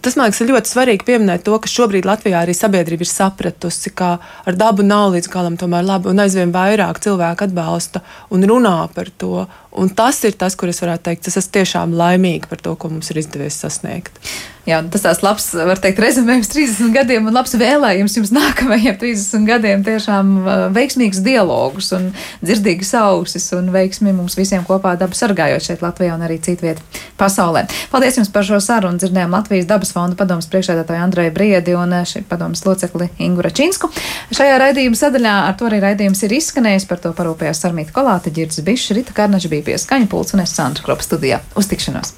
tas 0.01 0.17
man 0.17 0.29
liekas, 0.29 0.43
ir 0.45 0.53
ļoti 0.53 0.75
svarīgi 0.75 1.09
pieminēt 1.09 1.45
to, 1.47 1.57
ka 1.59 1.71
šobrīd 1.71 2.07
Latvijā 2.07 2.45
arī 2.45 2.55
sabiedrība 2.55 3.07
ir 3.07 3.11
sapratusi, 3.11 3.95
ka 3.97 4.17
ar 4.47 4.61
dabu 4.61 4.87
nav 4.87 5.17
līdz 5.17 5.31
galam 5.33 5.59
tomēr 5.61 5.87
labi, 5.87 6.13
un 6.13 6.23
aizvien 6.23 6.55
vairāk 6.55 7.03
cilvēku 7.05 7.49
atbalsta 7.49 8.05
un 8.31 8.47
runā 8.47 8.79
par 8.95 9.11
to. 9.19 9.47
Un 9.75 9.91
tas 9.91 10.21
ir 10.25 10.37
tas, 10.39 10.55
kur 10.55 10.71
es 10.71 10.79
varētu 10.83 11.09
teikt, 11.09 11.29
es 11.31 11.39
esmu 11.41 11.57
tiešām 11.59 11.95
laimīga 11.99 12.51
par 12.51 12.63
to, 12.63 12.77
ko 12.79 12.93
mums 12.93 13.11
ir 13.11 13.19
izdevies 13.25 13.59
sasniegt. 13.59 14.21
Jā, 14.65 14.79
tas 14.89 15.03
tāds 15.05 15.21
labs, 15.21 15.51
var 15.53 15.77
teikt, 15.77 15.99
rezumējums 16.01 16.49
30 16.49 16.93
gadiem 16.95 17.27
un 17.29 17.37
labs 17.37 17.53
vēlējums 17.61 18.15
jums 18.17 18.31
nākamajiem 18.33 18.95
30 19.03 19.45
gadiem. 19.45 19.83
Tiešām 19.85 20.31
uh, 20.39 20.53
veiksmīgs 20.73 21.21
dialogus 21.25 21.91
un 21.93 22.07
dzirdīgas 22.41 22.95
ausis 23.03 23.51
un 23.53 23.69
veiksmi 23.75 24.15
mums 24.17 24.39
visiem 24.39 24.65
kopā 24.65 24.95
dabu 24.97 25.19
sargājot 25.19 25.67
šeit 25.67 25.85
Latvijā 25.85 26.15
un 26.17 26.25
arī 26.25 26.39
citviet 26.41 26.81
pasaulē. 27.21 27.67
Paldies 27.93 28.17
jums 28.17 28.33
par 28.33 28.49
šo 28.49 28.63
sarunu. 28.65 28.97
Dzirdējām 29.03 29.37
Latvijas 29.37 29.69
dabas 29.69 29.93
fonda 29.93 30.17
padomas 30.17 30.49
priekšēdētāju 30.49 31.05
Andreju 31.11 31.35
Briedi 31.37 31.77
un 31.77 31.93
uh, 31.93 32.09
šī 32.09 32.25
padomas 32.31 32.65
locekli 32.65 33.11
Ingura 33.21 33.53
Činsku. 33.53 33.93
Šajā 34.33 34.57
raidījuma 34.65 34.97
sadaļā 34.97 35.35
ar 35.51 35.61
to 35.61 35.69
arī 35.69 35.83
raidījums 35.85 36.25
ir 36.25 36.39
izskanējis. 36.39 36.89
Par 36.89 37.05
to 37.05 37.13
parūpējās 37.13 37.61
Sarmīta 37.67 37.93
Kolāte, 37.93 38.33
Girds 38.33 38.65
Bišs, 38.65 38.97
Rita 38.97 39.13
Karnača 39.13 39.53
bija 39.53 39.64
pie 39.67 39.79
skaņa 39.81 40.11
pults 40.13 40.37
un 40.37 40.45
es 40.45 40.55
Sandra 40.57 40.85
Kropa 40.85 41.07
studijā. 41.07 41.41
Uz 41.59 41.71
tikšanos! 41.71 42.15